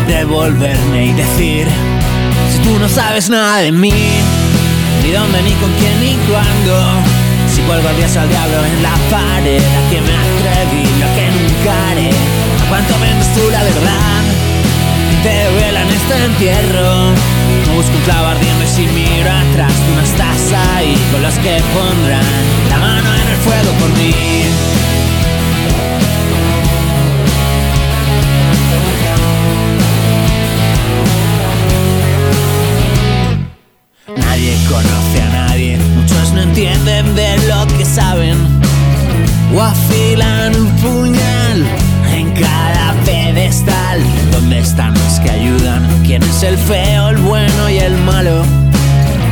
de 0.07 0.25
volverme 0.25 1.07
y 1.07 1.13
decir, 1.13 1.67
tú 2.71 2.79
no 2.79 2.89
sabes 2.89 3.29
nada 3.29 3.59
de 3.59 3.73
mí, 3.73 3.93
ni 5.03 5.11
dónde, 5.11 5.43
ni 5.43 5.53
con 5.55 5.73
quién, 5.75 5.95
ni 6.01 6.15
cuándo. 6.31 7.03
Si 7.53 7.63
cuelgo 7.63 7.89
a 7.89 7.93
Dios 7.95 8.17
al 8.17 8.29
diablo 8.29 8.65
en 8.65 8.83
la 8.83 8.95
pared, 9.11 9.61
a 9.61 9.91
que 9.91 10.01
me 10.01 10.15
atreví, 10.15 10.85
lo 11.03 11.09
que 11.17 11.27
nunca 11.35 11.91
haré. 11.91 12.11
¿A 12.63 12.69
cuánto 12.69 12.95
vendes 13.01 13.27
tú 13.35 13.43
la 13.51 13.63
verdad? 13.65 14.23
Te 15.25 15.51
duela 15.53 15.83
en 15.83 15.89
este 15.89 16.15
entierro. 16.25 17.11
No 17.67 17.75
busco 17.75 17.97
un 17.97 18.03
clavo 18.03 18.27
ardiendo 18.29 18.63
y 18.63 18.69
si 18.69 18.87
miro 18.87 19.31
atrás, 19.31 19.73
tú 19.75 19.91
no 19.97 20.03
estás 20.03 20.41
ahí 20.77 20.97
con 21.11 21.23
los 21.23 21.35
que 21.43 21.61
pondrán 21.75 22.23
la 22.71 22.79
mano 22.79 23.09
en 23.15 23.29
el 23.35 23.39
fuego 23.39 23.71
por 23.81 23.91
mí. 23.99 24.15
Conoce 34.71 35.23
a 35.23 35.47
nadie, 35.47 35.79
muchos 35.97 36.33
no 36.33 36.43
entienden 36.43 37.15
de 37.15 37.37
lo 37.49 37.67
que 37.77 37.85
saben. 37.85 38.37
O 39.55 39.61
afilan 39.61 40.55
un 40.55 40.69
puñal 40.77 41.67
en 42.15 42.31
cada 42.33 42.95
pedestal. 43.05 44.01
¿Dónde 44.31 44.61
están 44.61 44.95
los 44.95 45.19
que 45.21 45.31
ayudan? 45.31 45.87
¿Quién 46.05 46.23
es 46.23 46.43
el 46.45 46.57
feo, 46.57 47.09
el 47.09 47.17
bueno 47.19 47.69
y 47.69 47.79
el 47.79 47.97
malo? 47.99 48.45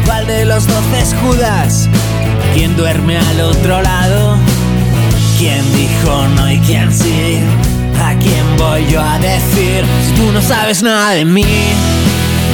¿Cuál 0.07 0.27
de 0.27 0.45
los 0.45 0.67
doce 0.67 1.01
es 1.01 1.15
Judas? 1.23 1.89
¿Quién 2.55 2.77
duerme 2.77 3.17
al 3.17 3.41
otro 3.41 3.81
lado? 3.81 4.37
¿Quién 5.39 5.63
dijo 5.73 6.27
no 6.35 6.51
y 6.51 6.59
quién 6.61 6.93
sí? 6.93 7.39
¿A 8.03 8.15
quién 8.15 8.45
voy 8.57 8.87
yo 8.91 9.01
a 9.01 9.19
decir? 9.19 9.85
Si 10.05 10.21
tú 10.21 10.33
no 10.33 10.43
sabes 10.43 10.83
nada 10.83 11.11
de 11.11 11.25
mí, 11.25 11.47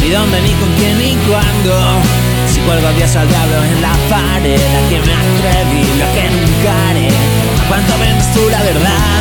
ni 0.02 0.10
dónde, 0.10 0.42
ni 0.42 0.50
con 0.50 0.68
quién, 0.78 0.98
ni 0.98 1.14
cuándo. 1.26 2.23
Cuelgo 2.64 2.90
Dios 2.92 3.14
al 3.14 3.28
diablo 3.28 3.62
en 3.62 3.82
la 3.82 3.92
pared, 4.08 4.56
a 4.56 4.88
que 4.88 4.98
me 5.00 5.12
atreví, 5.12 5.84
lo 6.00 6.06
que. 6.14 6.54
¿A 6.64 7.68
¿Cuánto 7.68 7.98
vendes 7.98 8.32
tú 8.32 8.40
la 8.50 8.62
verdad? 8.62 9.20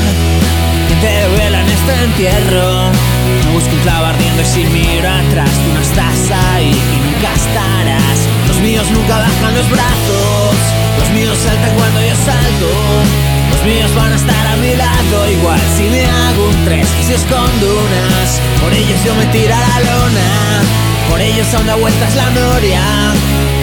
Que 0.87 0.95
te 0.95 1.27
duela 1.27 1.59
en 1.59 1.69
este 1.69 1.93
entierro. 2.03 2.91
No 3.45 3.51
busco 3.51 3.71
un 3.71 3.79
clavo 3.81 4.05
ardiendo 4.05 4.41
y 4.41 4.45
si 4.45 4.63
miro 4.65 5.09
atrás, 5.09 5.49
tú 5.51 5.73
no 5.73 5.81
estás 5.81 6.31
ahí 6.53 6.71
y 6.71 6.97
nunca 7.03 7.33
estarás. 7.35 8.19
Los 8.47 8.57
míos 8.59 8.87
nunca 8.91 9.17
bajan 9.17 9.55
los 9.55 9.69
brazos, 9.69 10.55
los 10.99 11.09
míos 11.11 11.37
saltan 11.43 11.75
cuando 11.75 11.99
yo 12.01 12.15
salto. 12.15 12.69
Los 13.51 13.63
míos 13.65 13.91
van 13.95 14.11
a 14.13 14.15
estar 14.15 14.47
a 14.47 14.55
mi 14.57 14.75
lado 14.75 15.31
igual 15.31 15.59
si 15.75 15.83
me 15.89 16.05
hago 16.05 16.47
un 16.47 16.65
tres 16.65 16.87
y 17.01 17.03
si 17.03 17.13
escondo 17.13 17.65
unas. 17.67 18.41
Por 18.61 18.73
ellos 18.73 18.99
yo 19.03 19.13
me 19.15 19.25
tiro 19.27 19.53
a 19.53 19.59
la 19.59 19.79
lona, 19.79 20.27
por 21.13 21.21
ellos 21.21 21.53
aún 21.53 21.67
da 21.67 21.75
vueltas 21.75 22.15
la 22.15 22.27
noria. 22.31 22.81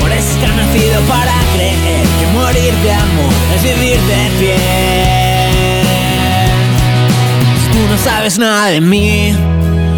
Por 0.00 0.12
eso 0.12 0.30
es 0.30 0.36
que 0.36 0.46
han 0.46 0.56
nacido 0.56 1.00
para 1.08 1.32
creer 1.52 2.06
que 2.20 2.26
morir 2.32 2.72
de 2.74 2.92
amor 2.92 3.32
es 3.56 3.62
vivir 3.64 3.98
de 4.02 4.30
pie. 4.38 5.82
Tú 7.72 7.78
no 7.90 7.98
sabes 7.98 8.38
nada 8.38 8.66
de 8.66 8.80
mí, 8.80 9.34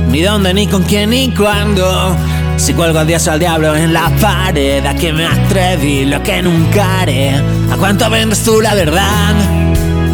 ni 0.09 0.23
dónde, 0.23 0.55
ni 0.55 0.67
con 0.67 0.83
quién, 0.85 1.11
ni 1.11 1.29
cuándo. 1.29 2.17
Si 2.57 2.73
cuelgo 2.73 3.01
a 3.01 3.05
Dios 3.05 3.29
al 3.29 3.38
diablo 3.38 3.77
en 3.77 3.92
la 3.92 4.09
pared, 4.19 4.87
a 4.87 4.94
que 4.94 5.13
me 5.13 5.27
atreví, 5.27 6.07
lo 6.07 6.23
que 6.23 6.40
nunca 6.42 7.03
haré. 7.03 7.35
¿A 7.71 7.77
cuánto 7.77 8.09
vendes 8.09 8.42
tú 8.44 8.63
la 8.63 8.75
verdad? 8.75 9.35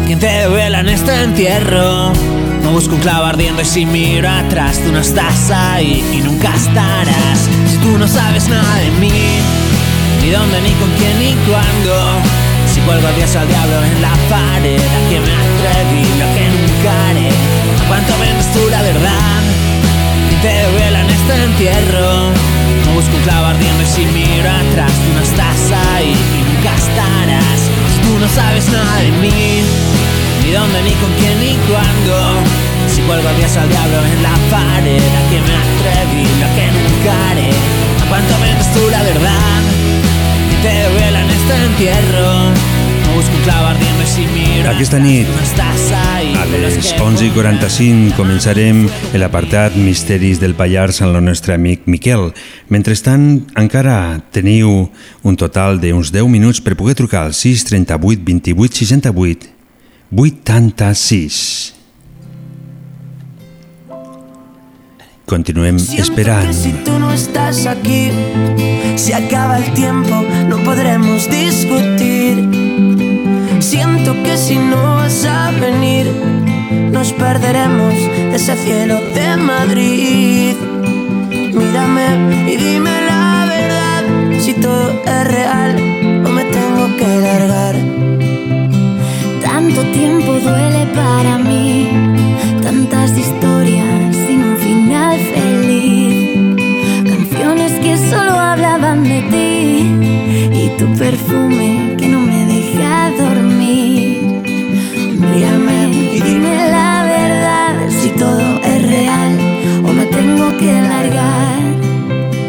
¿Quién 0.05 0.19
te 0.19 0.43
duela 0.43 0.81
en 0.81 0.89
este 0.89 1.23
entierro? 1.23 2.11
No 2.69 2.75
busco 2.75 2.93
un 2.93 3.01
clavo 3.01 3.25
ardiendo 3.25 3.63
y 3.63 3.65
si 3.65 3.83
miro 3.83 4.29
atrás, 4.29 4.79
tú 4.79 4.91
no 4.91 4.99
estás 4.99 5.49
ahí 5.49 6.05
y 6.13 6.21
nunca 6.21 6.53
estarás. 6.53 7.49
Si 7.65 7.77
tú 7.77 7.97
no 7.97 8.07
sabes 8.07 8.47
nada 8.47 8.75
de 8.75 8.91
mí, 8.91 9.11
ni 10.21 10.29
dónde, 10.29 10.61
ni 10.61 10.69
con 10.73 10.87
quién, 10.91 11.17
ni 11.17 11.33
cuándo. 11.49 12.21
Si 12.71 12.79
cuelgo 12.81 13.07
a 13.07 13.11
Dios 13.13 13.35
al 13.35 13.47
diablo 13.47 13.73
en 13.83 14.01
la 14.03 14.13
pared, 14.29 14.77
a 14.77 15.09
que 15.09 15.19
me 15.19 15.33
atreví, 15.33 16.05
lo 16.21 16.27
que 16.35 16.45
nunca 16.53 17.09
haré. 17.09 17.29
¿A 17.29 17.87
cuánto 17.87 18.13
vendes 18.19 18.53
tú 18.53 18.59
la 18.69 18.83
verdad? 18.83 19.41
¿Quién 20.29 20.41
te 20.41 20.71
duela 20.71 21.01
en 21.01 21.09
este 21.09 21.43
entierro? 21.43 22.29
No 22.85 22.91
busco 22.93 23.15
un 23.15 23.23
clavo 23.23 23.47
ardiendo 23.47 23.81
y 23.81 23.87
si 23.87 24.05
miro 24.05 24.47
atrás, 24.47 24.91
tú 24.93 25.09
no 25.15 25.21
estás 25.23 25.71
ahí 25.95 26.13
y 26.13 26.53
nunca 26.53 26.75
estarás. 26.75 26.99
contaras. 26.99 27.61
Tú 28.03 28.19
no 28.19 28.27
sabes 28.29 28.69
nada 28.69 29.01
de 29.01 29.11
mí, 29.11 29.63
ni 30.49 30.55
dónde, 30.55 30.81
ni 30.81 30.91
con 30.97 31.11
quién, 31.19 31.39
ni 31.39 31.53
cuándo. 31.69 32.15
Si 32.89 33.01
cuelgo 33.01 33.27
a 33.27 33.31
al 33.31 33.69
diablo 33.69 33.97
en 34.05 34.23
la 34.23 34.35
pared, 34.49 34.97
a 34.97 35.21
que 35.29 35.39
me 35.45 35.55
atreví, 35.63 36.25
a 36.41 36.49
que 36.55 36.65
nunca 36.73 37.29
haré. 37.29 37.49
A 38.01 38.05
cuánto 38.09 38.33
tú 38.73 38.89
la 38.89 39.03
verdad, 39.03 39.61
y 40.51 40.55
te 40.63 40.93
duela 40.93 41.21
en 41.21 41.29
este 41.29 41.55
entierro. 41.65 42.79
Aquesta 44.69 44.99
nit, 44.99 45.27
a 45.59 46.45
les 46.45 46.77
11 47.01 47.25
i 47.25 47.31
45, 47.33 48.13
començarem 48.15 48.85
l'apartat 49.17 49.75
Misteris 49.75 50.39
del 50.39 50.53
Pallars 50.55 51.01
amb 51.01 51.17
el 51.17 51.25
nostre 51.25 51.57
amic 51.57 51.89
Miquel. 51.89 52.29
Mentrestant, 52.69 53.49
encara 53.59 54.21
teniu 54.31 54.87
un 55.23 55.39
total 55.41 55.81
d'uns 55.81 56.13
10 56.15 56.31
minuts 56.31 56.61
per 56.63 56.77
poder 56.79 56.95
trucar 57.01 57.27
al 57.27 57.33
6 57.35 57.65
38 57.73 58.23
28 58.23 58.85
68 58.85 59.58
86. 60.11 61.75
Continuem 65.25 65.75
esperant. 65.75 66.51
si 66.51 66.71
tú 66.83 66.97
no 66.97 67.11
estás 67.13 67.67
aquí, 67.67 68.09
se 68.95 69.13
acaba 69.13 69.59
el 69.59 69.71
tiempo, 69.73 70.23
no 70.47 70.57
podremos 70.63 71.29
discutir. 71.29 72.49
Siento 73.59 74.13
que 74.23 74.35
si 74.35 74.55
no 74.55 74.95
vas 74.95 75.25
a 75.25 75.51
venir, 75.51 76.07
nos 76.91 77.13
perderemos 77.13 77.93
ese 78.33 78.55
cielo 78.55 78.99
de 79.13 79.37
Madrid. 79.37 80.55
Mírame 81.53 82.51
y 82.51 82.57
dime 82.57 83.01
la 83.05 83.45
verdad, 83.47 84.39
si 84.39 84.53
todo 84.53 84.89
es 85.05 85.27
real 85.27 86.08
duele 90.49 90.85
para 90.95 91.37
mí, 91.37 91.89
tantas 92.61 93.17
historias 93.17 94.15
sin 94.25 94.43
un 94.43 94.57
final 94.57 95.17
feliz. 95.35 96.57
Canciones 97.13 97.71
que 97.83 97.97
solo 98.11 98.31
hablaban 98.31 99.03
de 99.03 99.19
ti 99.33 99.47
y 100.61 100.65
tu 100.77 100.85
perfume 100.97 101.95
que 101.99 102.07
no 102.07 102.19
me 102.19 102.45
deja 102.45 103.11
dormir. 103.23 104.43
Mírame 105.31 105.79
y 106.15 106.19
dime 106.21 106.55
la 106.77 107.03
verdad 107.17 107.73
si 107.99 108.09
todo 108.09 108.47
es 108.71 108.79
real 108.95 109.31
o 109.87 109.89
me 109.93 110.05
tengo 110.05 110.57
que 110.57 110.71
largar. 110.93 111.59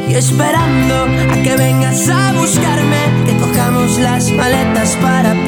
Y 0.09 0.15
esperando 0.15 0.97
a 1.33 1.37
que 1.45 1.55
vengas 1.57 2.09
a 2.09 2.33
buscarme, 2.33 3.03
que 3.27 3.35
cojamos 3.43 3.99
las 3.99 4.31
maletas 4.33 4.97
para 5.01 5.40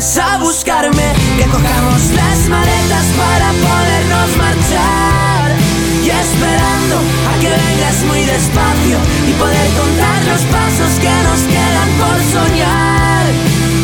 a 0.00 0.38
buscarme, 0.38 1.12
que 1.36 1.44
cojamos 1.44 2.10
las 2.16 2.48
maletas 2.48 3.04
para 3.18 3.52
podernos 3.52 4.36
marchar. 4.38 5.54
Y 6.02 6.08
esperando 6.08 6.96
a 7.28 7.38
que 7.38 7.50
vengas 7.50 8.02
muy 8.08 8.24
despacio 8.24 8.96
y 9.28 9.32
poder 9.34 9.70
contar 9.76 10.24
los 10.24 10.40
pasos 10.46 10.98
que 11.00 11.12
nos 11.28 11.40
quedan 11.42 11.88
por 11.98 12.18
soñar. 12.32 13.26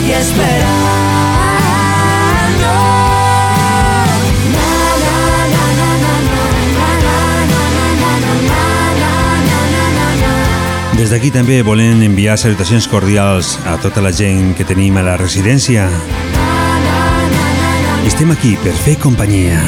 Y 0.07 0.13
esperando. 0.13 1.76
Des 10.97 11.11
d'aquí 11.13 11.29
també 11.29 11.59
volem 11.61 12.01
enviar 12.07 12.39
salutacions 12.41 12.87
cordials 12.89 13.51
a 13.69 13.75
tota 13.83 14.01
la 14.01 14.15
gent 14.17 14.55
que 14.57 14.65
tenim 14.65 14.97
a 14.97 15.03
la 15.05 15.19
residència. 15.21 15.91
Estem 18.09 18.33
aquí 18.33 18.55
per 18.65 18.73
fer 18.81 18.97
companyia. 19.03 19.61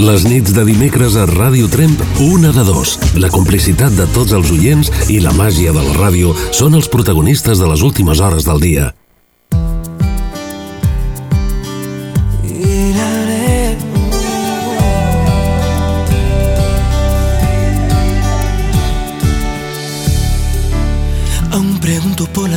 Les 0.00 0.22
nits 0.24 0.54
de 0.56 0.62
dimecres 0.64 1.18
a 1.20 1.26
Ràdio 1.28 1.66
Tremp, 1.68 2.00
una 2.24 2.48
de 2.56 2.64
dos. 2.64 2.94
La 3.20 3.28
complicitat 3.28 3.92
de 3.92 4.06
tots 4.16 4.32
els 4.32 4.48
oients 4.54 4.88
i 5.12 5.18
la 5.20 5.34
màgia 5.36 5.74
de 5.76 5.84
la 5.84 5.98
ràdio 5.98 6.32
són 6.48 6.80
els 6.80 6.88
protagonistes 6.88 7.60
de 7.60 7.68
les 7.68 7.84
últimes 7.84 8.24
hores 8.24 8.48
del 8.48 8.64
dia. 8.64 8.88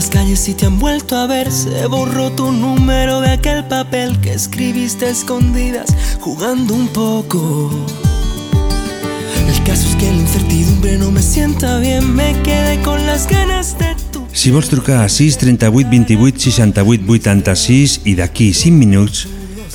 Las 0.06 0.10
calles 0.10 0.40
si 0.40 0.54
te 0.54 0.68
han 0.68 0.78
vuelto 0.78 1.16
a 1.16 1.26
ver. 1.26 1.52
Se 1.52 1.88
borró 1.88 2.32
tu 2.32 2.52
número 2.52 3.22
de 3.22 3.32
aquel 3.32 3.66
papel 3.66 4.20
que 4.20 4.34
escribiste 4.34 5.06
a 5.06 5.10
escondidas, 5.10 5.96
jugando 6.20 6.76
un 6.76 6.88
poco. 6.90 7.72
El 9.48 9.64
caso 9.64 9.88
es 9.88 9.96
que 9.96 10.08
la 10.08 10.18
incertidumbre 10.18 10.98
no 10.98 11.12
me 11.12 11.24
sienta 11.24 11.80
bien. 11.80 12.14
Me 12.14 12.34
quedé 12.44 12.82
con 12.82 13.06
las 13.08 13.28
ganas 13.28 13.78
de 13.80 13.96
tu. 14.12 14.26
Si 14.32 14.52
vols 14.52 14.70
trucar 14.70 15.06
a 15.06 15.10
6 15.10 15.38
38 15.38 15.90
28 15.90 16.40
68 16.40 17.04
86 17.08 18.02
i 18.06 18.16
d'aquí 18.16 18.54
5 18.54 18.78
minuts 18.78 19.28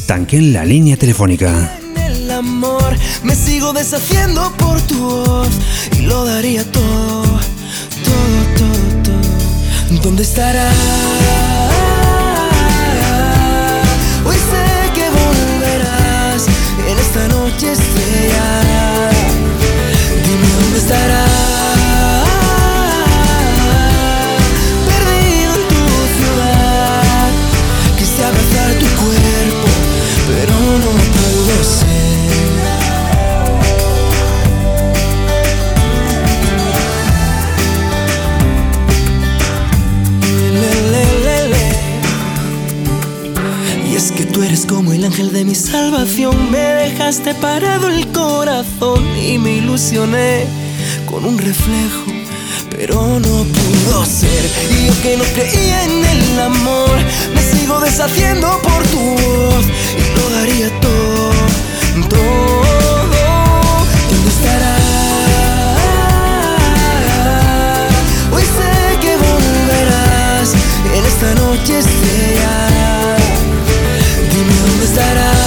tanquen 0.06 0.52
la 0.52 0.64
línia 0.64 0.96
telefònica. 0.96 1.50
el 1.96 2.30
amor 2.30 2.94
me 3.24 3.34
sigo 3.34 3.72
deshaciendo 3.72 4.52
por 4.58 4.80
tu 4.82 4.98
voz 4.98 5.50
y 5.98 6.02
lo 6.02 6.24
daría 6.24 6.62
todo. 6.70 7.29
¿Dónde 10.02 10.22
estará? 10.22 10.66
Hoy 14.24 14.36
sé 14.36 14.92
que 14.94 15.10
volverás 15.10 16.46
en 16.88 16.98
esta 16.98 17.28
noche 17.28 17.72
estrellada. 17.72 19.10
Dime 20.24 20.48
dónde 20.58 20.78
estará. 20.78 21.24
Perdido 24.88 25.52
en 25.54 25.64
tu 25.68 25.84
ciudad. 26.16 27.30
Quise 27.98 28.24
abrazar 28.24 28.70
tu 28.80 28.86
cuerpo, 29.02 29.19
ángel 45.10 45.32
de 45.32 45.44
mi 45.44 45.56
salvación. 45.56 46.52
Me 46.52 46.58
dejaste 46.58 47.34
parado 47.34 47.88
el 47.88 48.06
corazón 48.12 49.04
y 49.18 49.38
me 49.38 49.56
ilusioné 49.56 50.46
con 51.10 51.24
un 51.24 51.36
reflejo. 51.36 52.04
pero 52.70 52.94
no 53.18 53.44
pudo 53.56 54.04
ser. 54.04 54.42
Y 54.70 54.86
yo 54.86 55.02
que 55.02 55.16
no 55.16 55.24
creía 55.34 55.84
en 55.84 56.04
el 56.14 56.40
amor, 56.40 56.94
me 57.34 57.42
sigo 57.42 57.80
deshaciendo 57.80 58.46
por 58.62 58.82
tu 58.92 59.00
voz 59.00 59.64
y 60.00 60.04
lo 60.16 60.30
daría 60.36 60.68
todo, 60.80 61.30
todo. 62.08 63.10
¿Dónde 64.10 64.30
estará? 64.36 64.76
Hoy 68.32 68.44
sé 68.56 68.72
que 69.02 69.12
volverás 69.26 70.54
en 70.96 71.04
esta 71.04 71.34
noche 71.34 71.78
estrellada. 71.80 72.89
Dime 75.00 75.14
dónde 75.14 75.39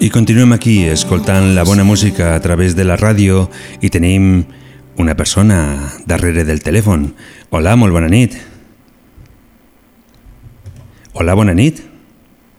I 0.00 0.08
continuem 0.08 0.54
aquí 0.56 0.86
escoltant 0.88 1.50
la 1.52 1.60
bona 1.62 1.84
música 1.84 2.34
a 2.34 2.40
través 2.40 2.72
de 2.72 2.86
la 2.88 2.94
ràdio 2.96 3.42
i 3.84 3.90
tenim 3.92 4.46
una 4.96 5.12
persona 5.12 5.58
darrere 6.08 6.46
del 6.48 6.62
telèfon. 6.64 7.02
Hola, 7.52 7.74
molt 7.76 7.92
bona 7.92 8.08
nit. 8.08 8.38
Hola, 11.12 11.36
bona 11.36 11.52
nit. 11.52 11.82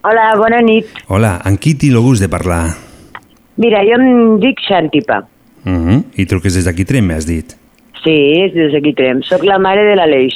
Hola, 0.05 0.27
bona 0.37 0.61
nit. 0.61 0.93
Hola, 1.09 1.39
amb 1.41 1.57
qui 1.57 1.73
té 1.73 1.89
el 1.89 1.97
gust 2.05 2.21
de 2.21 2.29
parlar? 2.29 2.75
Mira, 3.57 3.81
jo 3.89 3.97
em 3.97 4.37
dic 4.37 4.61
Xantipa. 4.67 5.23
Uh 5.65 5.73
-huh. 5.73 6.03
I 6.13 6.25
truques 6.27 6.53
des 6.53 6.65
d'aquí 6.65 6.85
Trem, 6.85 7.07
m'has 7.07 7.25
dit. 7.25 7.57
Sí, 8.03 8.17
és 8.45 8.53
des 8.53 8.71
d'aquí 8.71 8.93
Trem. 8.93 9.23
Soc 9.23 9.41
la 9.43 9.57
mare 9.57 9.81
de 9.83 9.95
l'Aleix. 9.95 10.35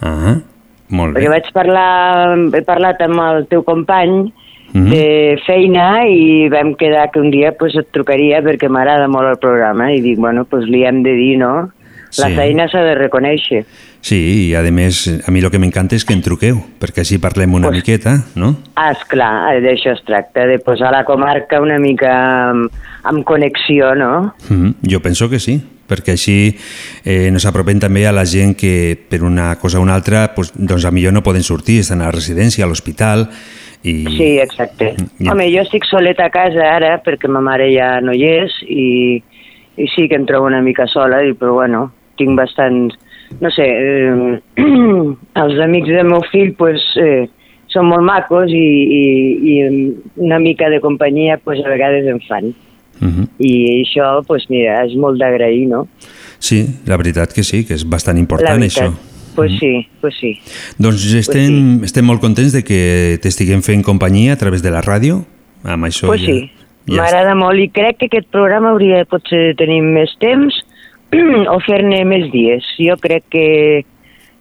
Uh 0.00 0.08
-huh. 0.08 0.42
Molt 0.90 1.14
bé. 1.14 1.20
Perquè 1.20 1.28
vaig 1.28 1.52
parlar, 1.52 2.38
he 2.54 2.62
parlat 2.62 3.00
amb 3.00 3.18
el 3.18 3.46
teu 3.48 3.64
company 3.64 4.32
Mhm. 4.76 4.90
de 4.90 5.38
feina 5.46 6.06
i 6.08 6.48
vam 6.52 6.74
quedar 6.76 7.10
que 7.10 7.20
un 7.20 7.30
dia 7.30 7.52
pues, 7.58 7.74
et 7.76 7.88
trucaria 7.90 8.42
perquè 8.44 8.68
m'agrada 8.68 9.08
molt 9.08 9.30
el 9.30 9.38
programa 9.40 9.92
i 9.92 10.02
dic, 10.04 10.18
bueno, 10.18 10.44
pues 10.44 10.66
li 10.68 10.84
hem 10.84 11.02
de 11.02 11.14
dir, 11.16 11.38
no? 11.38 11.70
La 12.18 12.28
Sí. 12.28 12.34
feina 12.36 12.68
s'ha 12.68 12.82
de 12.82 12.94
reconèixer. 12.94 13.64
Sí, 14.00 14.48
i 14.48 14.54
a 14.54 14.62
més, 14.70 15.08
a 15.26 15.30
mi 15.32 15.40
el 15.40 15.50
que 15.50 15.58
m'encanta 15.58 15.96
és 15.96 16.04
que 16.04 16.14
en 16.14 16.22
truqueu, 16.22 16.60
perquè 16.78 17.00
així 17.02 17.18
parlem 17.18 17.54
una 17.54 17.70
miqueta, 17.70 18.24
no? 18.36 18.56
Ah, 18.76 18.92
esclar, 18.92 19.60
d'això 19.60 19.92
es 19.96 20.04
tracta, 20.04 20.46
de 20.46 20.58
posar 20.58 20.92
la 20.92 21.04
comarca 21.04 21.60
una 21.60 21.78
mica 21.78 22.50
amb, 22.50 22.70
amb 23.02 23.24
connexió, 23.24 23.94
no? 23.96 24.34
Mm, 24.48 24.70
jo 24.88 25.00
penso 25.02 25.28
que 25.28 25.40
sí, 25.40 25.60
perquè 25.88 26.12
així 26.12 26.56
eh, 27.04 27.30
nos 27.32 27.46
apropem 27.46 27.80
també 27.80 28.06
a 28.06 28.12
la 28.12 28.24
gent 28.24 28.54
que 28.56 28.96
per 29.08 29.22
una 29.24 29.56
cosa 29.58 29.78
o 29.78 29.82
una 29.82 29.94
altra 29.94 30.34
pues, 30.34 30.52
doncs 30.54 30.84
a 30.84 30.90
millor 30.90 31.12
no 31.12 31.22
poden 31.22 31.42
sortir, 31.42 31.80
estan 31.80 32.00
a 32.02 32.06
la 32.06 32.12
residència, 32.12 32.64
a 32.64 32.68
l'hospital 32.68 33.28
i... 33.82 34.04
Sí, 34.16 34.38
exacte. 34.38 34.94
Ja. 35.18 35.32
Home, 35.32 35.48
jo 35.52 35.62
estic 35.62 35.86
soleta 35.88 36.26
a 36.26 36.32
casa 36.34 36.64
ara 36.76 36.96
perquè 37.04 37.28
ma 37.28 37.42
mare 37.44 37.68
ja 37.72 37.96
no 38.00 38.14
hi 38.16 38.24
és 38.28 38.56
i, 38.66 38.88
i 39.76 39.88
sí 39.94 40.08
que 40.08 40.18
em 40.18 40.26
trobo 40.26 40.48
una 40.50 40.62
mica 40.62 40.86
sola, 40.90 41.22
i, 41.22 41.34
però 41.34 41.58
bueno, 41.60 41.90
tinc 42.20 42.36
bastants... 42.38 42.96
No 43.42 43.50
sé, 43.50 43.64
eh, 43.66 44.62
els 45.42 45.56
amics 45.64 45.90
del 45.90 46.06
meu 46.06 46.22
fill 46.30 46.52
pues, 46.54 46.84
eh, 47.02 47.26
són 47.74 47.88
molt 47.90 48.06
macos 48.06 48.52
i, 48.54 48.68
i, 48.98 49.02
i 49.50 49.56
una 50.22 50.38
mica 50.38 50.70
de 50.70 50.78
companyia 50.80 51.40
pues, 51.42 51.58
a 51.64 51.72
vegades 51.72 52.06
em 52.06 52.20
fan. 52.28 52.54
Mm 53.00 53.10
-hmm. 53.10 53.26
I 53.38 53.82
això, 53.82 54.22
pues, 54.26 54.46
mira, 54.48 54.84
és 54.84 54.94
molt 54.94 55.18
d'agrair, 55.18 55.66
no? 55.68 55.88
Sí, 56.38 56.66
la 56.86 56.96
veritat 56.96 57.32
que 57.32 57.42
sí, 57.42 57.64
que 57.64 57.74
és 57.74 57.84
bastant 57.84 58.18
important 58.18 58.62
això. 58.62 58.92
Pues 59.36 59.52
sí, 59.60 59.86
pues 60.00 60.14
sí. 60.18 60.32
Doncs 60.82 61.04
estem, 61.20 61.84
estem 61.84 62.04
molt 62.08 62.20
contents 62.24 62.52
de 62.56 62.62
que 62.64 63.18
t'estiguem 63.22 63.62
fent 63.62 63.82
companyia 63.86 64.32
a 64.34 64.40
través 64.40 64.62
de 64.64 64.70
la 64.74 64.80
ràdio, 64.82 65.22
amb 65.62 65.84
això 65.86 66.08
Pues 66.10 66.22
ja, 66.24 66.32
sí, 66.32 66.50
ja 66.88 67.02
m'agrada 67.02 67.34
molt 67.38 67.60
i 67.60 67.68
crec 67.68 67.98
que 68.00 68.08
aquest 68.10 68.28
programa 68.32 68.70
hauria 68.72 69.04
potser 69.04 69.50
de 69.50 69.54
tenir 69.58 69.82
més 69.84 70.12
temps 70.22 70.54
o 71.54 71.58
fer-ne 71.66 72.00
més 72.08 72.30
dies. 72.32 72.64
Jo 72.82 72.96
crec 72.98 73.24
que 73.30 73.46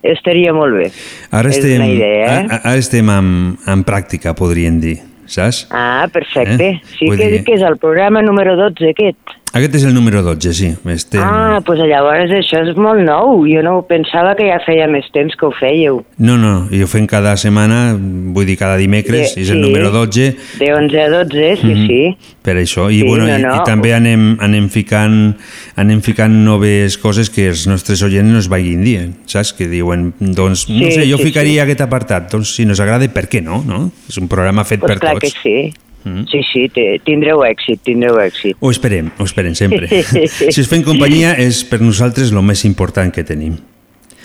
estaria 0.05 0.53
molt 0.53 0.75
bé. 0.77 0.91
Ara 1.33 1.49
És 1.49 1.57
estem, 1.57 1.81
una 1.81 1.87
idea, 1.89 2.25
eh? 2.41 2.47
a- 2.49 2.61
ara 2.71 2.77
estem 2.77 3.09
en, 3.09 3.29
en 3.67 3.83
pràctica, 3.87 4.35
podríem 4.37 4.79
dir, 4.79 4.99
saps? 5.25 5.63
Ah, 5.73 6.05
perfecte. 6.13 6.67
Eh? 6.75 6.81
Sí 6.99 7.07
Vull 7.09 7.17
que, 7.17 7.29
dir- 7.31 7.43
que 7.47 7.55
és 7.57 7.63
el 7.65 7.77
programa 7.81 8.21
número 8.21 8.55
12 8.59 8.91
aquest. 8.93 9.17
Aquest 9.55 9.75
és 9.79 9.83
el 9.87 9.93
número 9.95 10.19
12, 10.21 10.51
sí. 10.51 10.67
Estem... 10.91 11.21
Ah, 11.23 11.61
doncs 11.63 11.79
llavors 11.87 12.31
això 12.35 12.59
és 12.67 12.75
molt 12.75 12.99
nou. 13.07 13.45
Jo 13.47 13.61
no 13.63 13.77
pensava 13.87 14.33
que 14.35 14.49
ja 14.49 14.57
feia 14.65 14.83
més 14.91 15.05
temps 15.15 15.31
que 15.39 15.45
ho 15.47 15.51
fèieu. 15.55 16.01
No, 16.19 16.35
no, 16.35 16.65
i 16.75 16.81
ho 16.83 16.87
fem 16.91 17.05
cada 17.07 17.37
setmana, 17.39 17.93
vull 18.35 18.49
dir 18.49 18.57
cada 18.59 18.75
dimecres, 18.75 19.31
De- 19.31 19.45
és 19.45 19.53
el 19.53 19.61
sí. 19.61 19.63
número 19.63 19.93
12, 19.95 20.25
De 20.59 20.73
11 20.75 20.99
a 20.99 21.07
12, 21.13 21.55
sí, 21.61 21.67
Mhm. 21.71 21.85
sí. 21.87 22.01
per 22.43 22.57
això. 22.59 22.89
I, 22.91 22.99
Sí, 22.99 23.07
bueno, 23.07 23.27
no, 23.29 23.37
i, 23.37 23.41
no. 23.41 23.53
i 23.55 23.63
també 23.63 23.93
anem, 23.95 24.35
anem, 24.43 24.67
ficant, 24.69 25.37
anem 25.79 26.01
ficant 26.01 26.35
noves 26.43 26.97
coses 26.97 27.29
que 27.31 27.47
els 27.47 27.65
nostres 27.65 28.03
oients 28.03 28.27
nos 28.29 28.49
vagin 28.51 28.83
dient, 28.83 29.15
saps? 29.25 29.53
Que 29.53 29.69
diuen, 29.71 30.11
doncs, 30.19 30.67
no 30.67 30.83
Sí, 30.85 30.91
sé, 30.99 31.07
jo 31.09 31.15
sí, 31.17 31.23
ficaria 31.31 31.63
aquest 31.63 31.79
apartat, 31.81 32.27
doncs 32.29 32.51
si 32.55 32.65
nos 32.65 32.79
agrada, 32.83 33.07
per 33.07 33.29
què 33.29 33.41
no? 33.41 33.63
no? 33.65 33.89
És 34.09 34.17
un 34.17 34.27
programa 34.27 34.65
fet 34.65 34.81
Pues 34.81 34.91
per 34.91 34.99
clar 34.99 35.13
tots. 35.15 35.31
que 35.33 35.39
sí. 35.41 35.73
Mm. 36.05 36.25
Sí, 36.29 36.41
sí, 36.53 36.67
te- 36.69 36.99
tindreu 37.03 37.41
èxit, 37.43 37.79
tindreu 37.83 38.19
èxit. 38.21 38.55
Ho 38.61 38.69
esperem, 38.69 39.09
ho 39.17 39.25
esperem 39.25 39.55
sempre. 39.57 39.87
si 40.53 40.61
us 40.61 40.67
fem 40.69 40.83
companyia 40.85 41.31
és 41.41 41.63
per 41.65 41.81
nosaltres 41.81 42.29
el 42.31 42.43
més 42.45 42.61
important 42.69 43.09
que 43.11 43.23
tenim. 43.25 43.55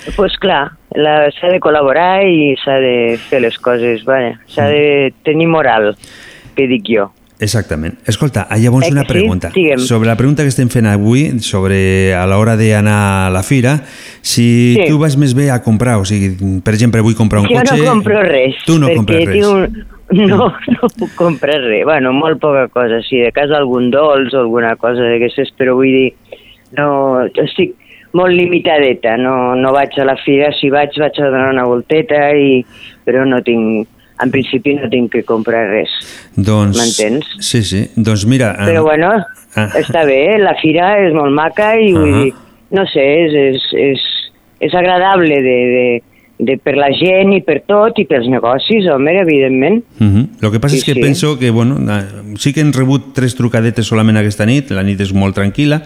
Doncs 0.04 0.16
pues 0.16 0.36
clar, 0.40 0.70
la- 0.96 1.30
s'ha 1.32 1.48
de 1.52 1.58
col·laborar 1.60 2.20
i 2.28 2.54
s'ha 2.62 2.76
de 2.84 3.16
fer 3.30 3.40
les 3.40 3.56
coses, 3.58 4.04
bueno, 4.04 4.36
s'ha 4.48 4.68
de 4.68 5.12
tenir 5.24 5.48
moral, 5.48 5.94
que 6.56 6.68
dic 6.68 6.84
jo. 6.88 7.10
Exactament. 7.40 7.94
Escolta, 8.04 8.46
ah, 8.50 8.58
llavors 8.60 8.86
Eh 8.88 8.92
una 8.92 9.04
pregunta. 9.08 9.48
Digue'm. 9.54 9.78
Sobre 9.80 10.06
la 10.10 10.16
pregunta 10.18 10.42
que 10.44 10.50
estem 10.52 10.68
fent 10.68 10.84
avui, 10.84 11.40
sobre 11.40 12.12
a 12.12 12.26
l'hora 12.28 12.52
d'anar 12.60 13.28
a 13.28 13.30
la 13.32 13.42
fira, 13.42 13.78
si 14.20 14.74
Sí. 14.76 14.84
tu 14.90 14.98
vas 15.00 15.16
més 15.16 15.32
bé 15.32 15.50
a 15.50 15.62
comprar, 15.62 15.96
o 15.96 16.04
sigui, 16.04 16.36
per 16.60 16.74
exemple, 16.74 17.00
vull 17.00 17.16
comprar 17.16 17.40
un 17.40 17.48
jo 17.48 17.54
cotxe... 17.56 17.78
no 17.78 17.84
compro 17.94 18.20
res, 18.22 18.56
Tu 18.66 18.78
no 18.78 18.92
compres 18.92 19.24
res. 19.24 19.46
un... 19.46 19.86
No, 20.10 20.48
no 20.74 20.88
puc 20.98 21.12
comprar 21.18 21.60
res. 21.62 21.84
Bueno, 21.86 22.12
molt 22.12 22.40
poca 22.42 22.66
cosa, 22.72 22.98
sí, 23.06 23.20
de 23.22 23.30
casa 23.34 23.60
algun 23.60 23.90
dolç 23.94 24.34
o 24.34 24.42
alguna 24.42 24.74
cosa 24.80 25.06
d'aquestes, 25.06 25.52
però 25.58 25.76
vull 25.78 25.92
dir, 25.94 26.40
no, 26.78 26.88
estic 27.44 27.76
molt 28.18 28.34
limitadeta, 28.34 29.14
no, 29.20 29.54
no 29.54 29.72
vaig 29.74 29.94
a 30.02 30.08
la 30.08 30.16
fira, 30.18 30.50
si 30.58 30.70
vaig 30.72 30.98
vaig 30.98 31.20
a 31.20 31.30
donar 31.30 31.52
una 31.52 31.66
volteta, 31.70 32.24
i, 32.34 32.58
però 33.06 33.22
no 33.28 33.38
tinc, 33.46 33.86
en 34.20 34.32
principi 34.34 34.74
no 34.76 34.90
tinc 34.90 35.12
que 35.14 35.22
comprar 35.28 35.68
res. 35.70 35.94
Doncs, 36.34 36.76
M'entens? 36.78 37.30
Sí, 37.38 37.62
sí. 37.66 37.86
Doncs 37.96 38.26
mira... 38.26 38.52
Però 38.66 38.82
bueno, 38.86 39.14
ah. 39.54 39.68
està 39.78 40.04
bé, 40.08 40.20
la 40.42 40.56
fira 40.60 40.96
és 41.06 41.14
molt 41.16 41.34
maca 41.36 41.72
i 41.78 41.92
vull 41.94 42.10
Ahà. 42.10 42.24
dir, 42.24 42.34
no 42.76 42.86
sé, 42.90 43.06
és, 43.26 43.38
és, 43.54 43.70
és, 43.86 44.06
és 44.66 44.76
agradable 44.78 45.38
de, 45.46 45.58
de, 45.74 45.86
de, 46.40 46.56
per 46.62 46.76
la 46.76 46.88
gent 46.96 47.34
i 47.36 47.40
per 47.46 47.60
tot 47.68 47.98
i 48.00 48.06
pels 48.08 48.28
negocis, 48.32 48.88
home, 48.90 49.12
evidentment. 49.20 49.84
Uh 50.00 50.06
-huh. 50.06 50.26
Lo 50.40 50.50
que 50.50 50.60
passa 50.60 50.74
Sí, 50.76 50.78
és 50.80 50.84
que 50.84 50.94
sí. 50.94 51.00
penso 51.00 51.38
que, 51.38 51.50
bueno, 51.50 51.76
sí 52.36 52.52
que 52.52 52.60
hem 52.60 52.72
rebut 52.72 53.12
tres 53.14 53.34
trucadetes 53.34 53.86
solament 53.86 54.16
aquesta 54.18 54.46
nit, 54.46 54.70
la 54.70 54.82
nit 54.82 55.00
és 55.00 55.12
molt 55.12 55.36
tranquil·la, 55.36 55.82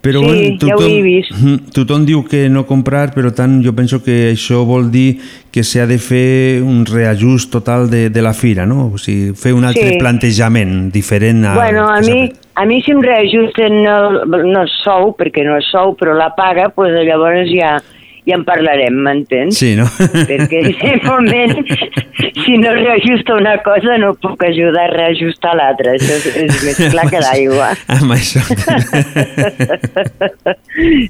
però 0.00 0.20
Sí, 0.20 0.26
bueno, 0.26 0.58
ja 0.60 0.76
ho 0.76 0.82
he 0.88 1.02
vist. 1.02 1.30
Mhm, 1.32 1.70
tothom 1.74 2.04
diu 2.06 2.24
que 2.24 2.48
no 2.48 2.64
comprar, 2.66 3.12
però 3.14 3.32
tant 3.34 3.62
jo 3.64 3.72
penso 3.74 4.02
que 4.02 4.32
això 4.32 4.64
vol 4.64 4.90
dir 4.92 5.18
que 5.50 5.64
s'ha 5.64 5.86
de 5.86 5.98
fer 5.98 6.62
un 6.62 6.84
reajust 6.86 7.50
total 7.50 7.90
de, 7.90 8.08
de 8.08 8.22
la 8.22 8.32
fira, 8.32 8.64
no? 8.64 8.92
O 8.94 8.98
sigui, 8.98 9.34
fer 9.34 9.52
un 9.54 9.64
altre 9.64 9.88
Sí. 9.92 9.98
plantejament 9.98 10.92
diferent 10.92 11.44
a... 11.44 11.54
bueno, 11.54 11.88
a 11.88 12.00
mi, 12.00 12.30
a 12.54 12.64
mi 12.64 12.80
si 12.82 12.92
em 12.92 13.00
reajusten 13.02 13.72
el, 13.86 14.20
no 14.52 14.62
el 14.62 14.68
sou, 14.84 15.16
perquè 15.18 15.44
no 15.44 15.56
és 15.58 15.66
sou, 15.70 15.96
però 15.96 16.14
la 16.14 16.34
paga, 16.36 16.68
pues, 16.68 16.92
llavors 17.04 17.50
ja, 17.50 17.80
ja 18.28 18.36
en 18.36 18.44
parlarem, 18.44 18.94
m'entens? 19.04 19.56
Sí, 19.58 19.74
no? 19.78 19.86
Perquè 20.28 20.60
de 20.68 20.92
moment, 21.06 21.54
si 22.44 22.58
no 22.60 22.72
reajusta 22.76 23.34
una 23.38 23.56
cosa, 23.64 23.96
no 23.98 24.12
puc 24.20 24.42
ajudar 24.44 24.84
a 24.88 24.92
reajustar 24.94 25.54
l'altra. 25.58 25.94
Això 25.96 26.18
és, 26.18 26.26
és 26.44 26.62
més 26.66 26.82
clar 26.92 27.06
que 27.10 27.22
l'aigua. 27.24 27.70
Amb 27.98 28.12
això. 28.18 28.42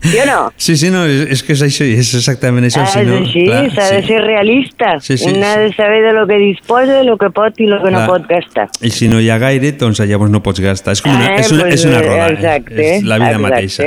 Sí 0.03 0.16
o 0.23 0.27
no? 0.27 0.53
Sí, 0.57 0.77
sí, 0.77 0.91
no, 0.91 1.05
és, 1.07 1.27
és 1.37 1.43
que 1.45 1.53
és 1.57 1.62
això, 1.66 1.85
és 1.85 2.12
exactament 2.19 2.66
això. 2.69 2.83
Ah, 2.85 2.91
si 2.93 3.03
és 3.03 3.09
no, 3.09 3.19
així, 3.21 3.45
s'ha 3.75 3.89
de 3.95 4.01
sí. 4.03 4.09
ser 4.09 4.21
realista. 4.25 4.95
Sí, 5.05 5.19
sí, 5.21 5.29
Un 5.33 5.45
ha 5.45 5.57
de 5.59 5.73
saber 5.75 6.03
de 6.07 6.12
lo 6.16 6.27
que 6.27 6.39
disposa, 6.41 6.93
de 7.01 7.05
lo 7.05 7.16
que 7.21 7.31
pot 7.35 7.59
i 7.61 7.66
lo 7.69 7.83
que 7.83 7.91
no 7.91 7.99
Clar. 8.05 8.09
pot 8.09 8.29
gastar. 8.31 8.69
I 8.81 8.91
si 8.95 9.09
no 9.11 9.21
hi 9.21 9.29
ha 9.31 9.39
gaire, 9.43 9.73
doncs 9.79 10.01
llavors 10.01 10.31
no 10.33 10.41
pots 10.45 10.61
gastar. 10.64 10.95
És 10.97 11.03
com 11.05 11.12
una, 11.14 11.27
Eh, 11.29 11.41
és 11.43 11.51
una, 11.53 11.64
pues, 11.66 11.75
és 11.75 11.85
una 11.85 11.99
eh, 11.99 12.07
roda, 12.07 12.29
exacte, 12.33 12.97
és 12.97 13.05
la 13.05 13.19
vida 13.19 13.35
exacte. 13.37 13.43
mateixa. 13.49 13.85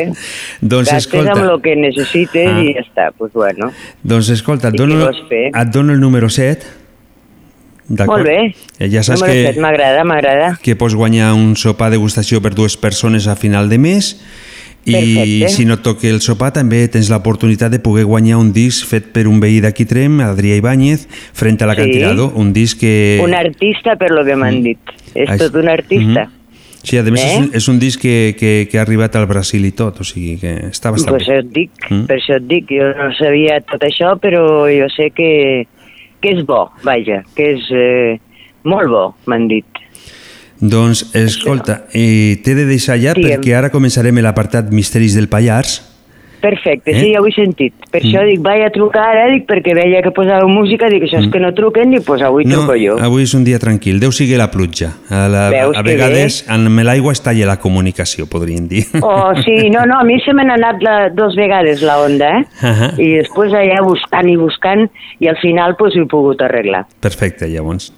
Doncs 0.61 0.91
Gastes 0.91 1.05
escolta, 1.07 1.31
amb 1.33 1.49
el 1.49 1.61
que 1.61 1.75
necessites 1.75 2.47
Ah. 2.51 2.61
i 2.61 2.73
ja 2.75 2.81
està, 2.85 3.07
pues 3.21 3.33
bueno. 3.37 3.69
doncs 4.03 4.29
escolta, 4.33 4.69
et 4.69 4.75
dono, 4.75 5.09
et 5.29 5.67
dono 5.71 5.93
el 5.93 5.99
número 6.01 6.27
7. 6.29 6.79
Molt 8.07 8.23
bé. 8.23 8.55
Eh, 8.79 8.87
Ja 8.89 9.03
saps 9.03 9.19
Número 9.21 9.53
que, 9.53 9.59
M'agrada, 9.59 10.03
m'agrada. 10.07 10.57
que 10.63 10.75
pots 10.79 10.95
guanyar 10.95 11.33
un 11.35 11.55
sopar 11.59 11.91
degustació 11.91 12.41
per 12.41 12.53
dues 12.55 12.77
persones 12.77 13.27
a 13.27 13.35
final 13.35 13.67
de 13.69 13.77
mes 13.77 14.13
i 14.85 14.93
Perfecte. 14.95 15.49
si 15.49 15.65
no 15.65 15.75
et 15.75 15.81
toca 15.83 16.07
el 16.07 16.21
sopar 16.21 16.53
també 16.55 16.87
tens 16.87 17.09
l'oportunitat 17.11 17.69
de 17.69 17.79
poder 17.83 18.05
guanyar 18.05 18.37
un 18.39 18.53
disc 18.55 18.87
fet 18.87 19.11
per 19.13 19.27
un 19.27 19.39
veí 19.43 19.59
d'aquí 19.61 19.85
Trem, 19.85 20.21
Adrià 20.23 20.55
Ibáñez, 20.57 21.07
frente 21.33 21.63
a 21.63 21.67
Sí. 21.67 21.69
l'acantilado, 21.69 22.31
un 22.33 22.53
disc 22.53 22.79
que... 22.79 23.19
Un 23.23 23.33
artista, 23.35 23.95
per 23.97 24.09
lo 24.11 24.23
que 24.25 24.35
m'han 24.35 24.63
dit. 24.63 24.79
És 25.13 25.29
Això. 25.29 25.37
tot 25.51 25.55
un 25.61 25.67
artista. 25.69 26.25
Mhm. 26.25 26.40
Sí, 26.83 26.97
a 26.97 27.03
més 27.03 27.21
Eh? 27.21 27.25
és, 27.27 27.37
un, 27.39 27.49
és 27.53 27.67
un 27.69 27.79
disc 27.79 27.99
que, 28.01 28.35
que, 28.37 28.67
que 28.71 28.77
ha 28.79 28.81
arribat 28.81 29.15
al 29.15 29.27
Brasil 29.27 29.63
i 29.65 29.71
tot, 29.71 29.99
o 30.01 30.03
sigui 30.03 30.37
que 30.41 30.55
està 30.71 30.91
bastant 30.91 31.13
Pues 31.15 31.27
bé. 31.27 31.39
et 31.39 31.51
dic, 31.53 31.71
Mm. 31.89 32.05
per 32.07 32.17
això 32.17 32.35
et 32.37 32.47
dic, 32.47 32.65
jo 32.69 32.87
no 32.97 33.11
sabia 33.17 33.59
tot 33.61 33.81
això, 33.83 34.15
però 34.19 34.65
jo 34.71 34.87
sé 34.95 35.11
que, 35.11 35.67
que 36.21 36.29
és 36.33 36.45
bo, 36.45 36.71
vaja, 36.83 37.23
que 37.35 37.51
és 37.53 37.69
eh, 37.71 38.19
molt 38.63 38.89
bo, 38.89 39.15
m'han 39.27 39.47
dit. 39.47 39.65
Doncs, 40.61 41.15
escolta, 41.15 41.85
eh, 41.93 42.37
t'he 42.43 42.53
de 42.53 42.65
deixar 42.65 42.99
ja 43.01 43.13
Digue'm. 43.13 43.39
perquè 43.41 43.55
ara 43.57 43.71
començarem 43.73 44.15
l'apartat 44.21 44.69
Misteris 44.71 45.15
del 45.15 45.27
Pallars. 45.27 45.79
Perfecte, 46.41 46.91
Eh? 46.91 46.99
sí, 46.99 47.11
ja 47.13 47.21
ho 47.21 47.27
he 47.27 47.31
sentit. 47.35 47.73
Per 47.91 48.01
això 48.01 48.23
dic, 48.25 48.39
vaig 48.41 48.63
a 48.65 48.69
trucar 48.73 49.03
ara, 49.13 49.27
dic, 49.31 49.45
perquè 49.49 49.75
veia 49.77 50.01
que 50.01 50.11
posava 50.15 50.47
música, 50.49 50.89
dic, 50.89 51.03
això 51.05 51.19
és 51.21 51.29
que 51.31 51.39
no 51.39 51.51
truquen, 51.53 51.91
dic, 51.93 52.03
pues 52.07 52.21
avui 52.25 52.45
truco 52.49 52.73
jo. 52.79 52.97
avui 52.99 53.23
és 53.23 53.33
un 53.37 53.43
dia 53.45 53.59
tranquil. 53.59 53.99
Déu 54.01 54.11
sigui 54.11 54.35
la 54.39 54.49
pluja. 54.51 54.89
A, 55.09 55.27
la, 55.29 55.43
Veus 55.53 55.77
a 55.77 55.83
vegades 55.85 56.41
amb 56.49 56.81
l'aigua 56.81 57.13
es 57.13 57.21
talla 57.21 57.45
la 57.45 57.57
comunicació, 57.61 58.25
podríem 58.25 58.67
dir. 58.67 58.85
Oh, 59.01 59.31
sí, 59.45 59.69
no, 59.69 59.85
no, 59.85 59.99
a 59.99 60.03
mi 60.03 60.19
se 60.25 60.33
m'ha 60.33 60.43
anat 60.49 60.81
la, 60.81 60.95
dos 61.13 61.35
vegades 61.37 61.81
la 61.85 61.99
onda, 62.01 62.31
eh? 62.39 62.43
Ahà. 62.65 62.91
I 62.97 63.11
després 63.21 63.53
allà 63.53 63.81
buscant 63.85 64.27
i 64.29 64.35
buscant, 64.37 64.87
i 65.19 65.27
al 65.29 65.37
final 65.41 65.75
pues, 65.77 65.95
ho 65.95 66.03
he 66.03 66.09
pogut 66.09 66.41
arreglar. 66.41 66.85
Perfecte, 67.01 67.47
llavors. 67.47 67.91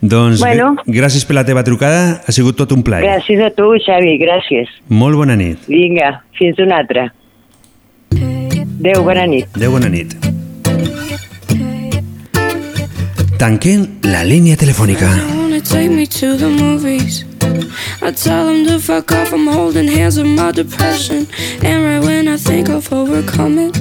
Doncs 0.00 0.40
Bueno. 0.40 0.76
gràcies 0.86 1.24
per 1.26 1.34
la 1.34 1.44
teva 1.44 1.64
trucada, 1.66 2.20
ha 2.26 2.32
sigut 2.32 2.56
tot 2.56 2.70
un 2.72 2.82
plaer. 2.86 3.04
Gràcies 3.08 3.40
a 3.42 3.50
tu, 3.50 3.72
Xavi, 3.84 4.18
gràcies. 4.20 4.68
Molt 4.88 5.16
bona 5.16 5.34
nit. 5.36 5.58
Vinga, 5.66 6.20
fins 6.38 6.58
una 6.62 6.76
altra. 6.78 7.08
Adéu, 8.80 9.02
bona 9.02 9.26
nit. 9.26 9.46
Adéu, 9.56 9.70
bona 9.70 9.88
nit. 9.88 10.16
Tanquen 13.38 13.88
la 14.02 14.22
línia 14.24 14.56
telefònica. 14.56 15.08
wanna 15.34 15.60
take 15.60 15.90
me 15.90 16.06
to 16.06 16.36
the 16.36 16.48
movies. 16.48 17.24
I 18.02 18.12
tell 18.12 18.46
them 18.46 18.66
to 18.66 18.78
fuck 18.78 19.10
off, 19.10 19.32
I'm 19.32 19.46
holding 19.46 19.88
hands 19.88 20.16
with 20.16 20.26
my 20.26 20.52
depression. 20.52 21.26
And 21.62 21.84
right 21.84 22.00
when 22.04 22.28
I 22.28 22.36
think 22.36 22.68
I've 22.68 22.92
overcome 22.92 23.58
it, 23.58 23.76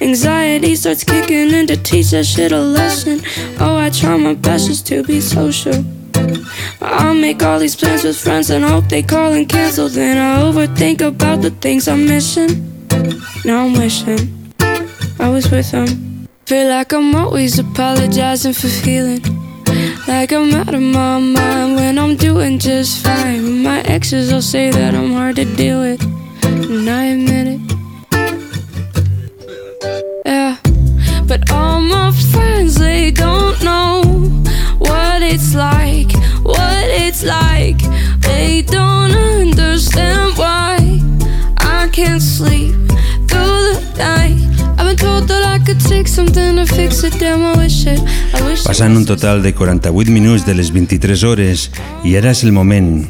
anxiety 0.00 0.76
starts 0.76 1.04
kicking 1.04 1.50
in 1.50 1.66
to 1.66 1.76
teach 1.76 2.10
that 2.10 2.24
shit 2.24 2.52
a 2.52 2.58
lesson. 2.58 3.20
Oh, 3.58 3.76
I 3.76 3.90
try 3.90 4.16
my 4.16 4.34
best 4.34 4.68
just 4.68 4.86
to 4.86 5.02
be 5.02 5.20
social. 5.20 5.84
I 6.80 7.12
make 7.12 7.42
all 7.42 7.58
these 7.58 7.76
plans 7.76 8.04
with 8.04 8.16
friends 8.16 8.50
and 8.50 8.64
hope 8.64 8.88
they 8.88 9.02
call 9.02 9.32
and 9.32 9.46
cancel. 9.46 9.88
Then 9.88 10.16
I 10.16 10.40
overthink 10.42 11.02
about 11.02 11.42
the 11.42 11.50
things 11.50 11.86
I'm 11.86 12.06
missing. 12.06 12.70
Now 13.50 13.64
I'm 13.64 13.72
wishing 13.72 14.54
I 15.18 15.28
was 15.28 15.50
with 15.50 15.72
them. 15.72 16.28
Feel 16.46 16.68
like 16.68 16.92
I'm 16.92 17.16
always 17.16 17.58
apologizing 17.58 18.52
for 18.52 18.68
feeling 18.68 19.22
like 20.06 20.30
I'm 20.30 20.54
out 20.54 20.72
of 20.72 20.80
my 20.80 21.18
mind 21.18 21.74
when 21.74 21.98
I'm 21.98 22.14
doing 22.14 22.60
just 22.60 23.04
fine. 23.04 23.64
My 23.64 23.80
exes 23.80 24.32
all 24.32 24.40
say 24.40 24.70
that 24.70 24.94
I'm 24.94 25.12
hard 25.14 25.34
to 25.34 25.44
deal 25.56 25.80
with, 25.80 26.00
and 26.44 26.88
I 26.88 27.06
admit 27.06 27.46
it. 27.54 27.60
Yeah, 30.24 30.56
but 31.26 31.50
all 31.50 31.80
my 31.80 32.12
friends 32.30 32.76
they 32.76 33.10
don't 33.10 33.60
know 33.64 34.02
what 34.78 35.22
it's 35.22 35.56
like, 35.56 36.12
what 36.44 36.84
it's 37.04 37.24
like. 37.24 37.80
They 38.20 38.62
don't 38.62 39.10
understand 39.10 40.38
why 40.38 41.00
I 41.58 41.88
can't 41.88 42.22
sleep 42.22 42.89
Passant 48.66 48.96
un 48.96 49.04
total 49.06 49.44
de 49.44 49.52
48 49.54 50.10
minuts 50.10 50.42
de 50.42 50.56
les 50.58 50.72
23 50.74 51.22
hores 51.22 51.68
i 52.02 52.16
ara 52.18 52.32
és 52.34 52.42
el 52.42 52.50
moment 52.50 53.04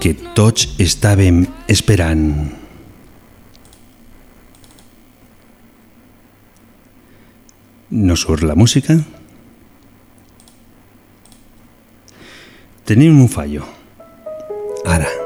que 0.00 0.14
tots 0.32 0.70
estàvem 0.80 1.42
esperant. 1.68 2.24
No 7.90 8.16
surt 8.16 8.48
la 8.48 8.56
música? 8.56 8.96
Tenim 12.88 13.20
un 13.20 13.28
fallo. 13.28 13.68
Ara. 14.88 15.19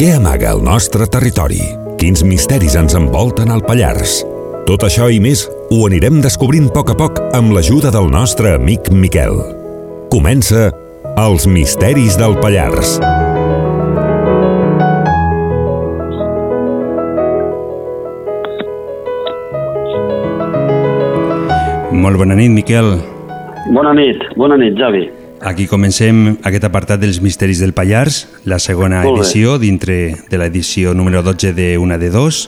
Què 0.00 0.14
amaga 0.16 0.54
el 0.56 0.62
nostre 0.64 1.04
territori? 1.12 1.58
Quins 2.00 2.22
misteris 2.24 2.72
ens 2.80 2.94
envolten 2.96 3.50
al 3.52 3.60
Pallars? 3.60 4.22
Tot 4.64 4.86
això 4.86 5.10
i 5.12 5.18
més 5.20 5.42
ho 5.44 5.80
anirem 5.84 6.22
descobrint 6.24 6.70
a 6.70 6.72
poc 6.72 6.94
a 6.94 6.96
poc 6.96 7.20
amb 7.36 7.52
l'ajuda 7.52 7.92
del 7.92 8.08
nostre 8.08 8.54
amic 8.56 8.88
Miquel. 8.88 9.36
Comença 10.08 10.70
Els 11.20 11.44
misteris 11.44 12.16
del 12.16 12.38
Pallars. 12.40 12.96
Molt 21.92 22.24
bona 22.24 22.40
nit, 22.40 22.56
Miquel. 22.56 22.94
Bona 23.76 23.92
nit, 23.92 24.30
bona 24.40 24.56
nit, 24.56 24.80
Javi. 24.80 25.10
Aquí 25.40 25.64
comencem 25.64 26.34
aquest 26.44 26.66
apartat 26.68 27.00
dels 27.00 27.22
misteris 27.24 27.62
del 27.62 27.72
Pallars, 27.72 28.26
la 28.44 28.58
segona 28.60 29.00
edició 29.08 29.54
dintre 29.56 30.12
de 30.28 30.40
l'edició 30.40 30.92
número 30.92 31.22
12 31.24 31.54
de 31.56 31.78
Una 31.80 31.96
de 31.96 32.10
Dos. 32.12 32.42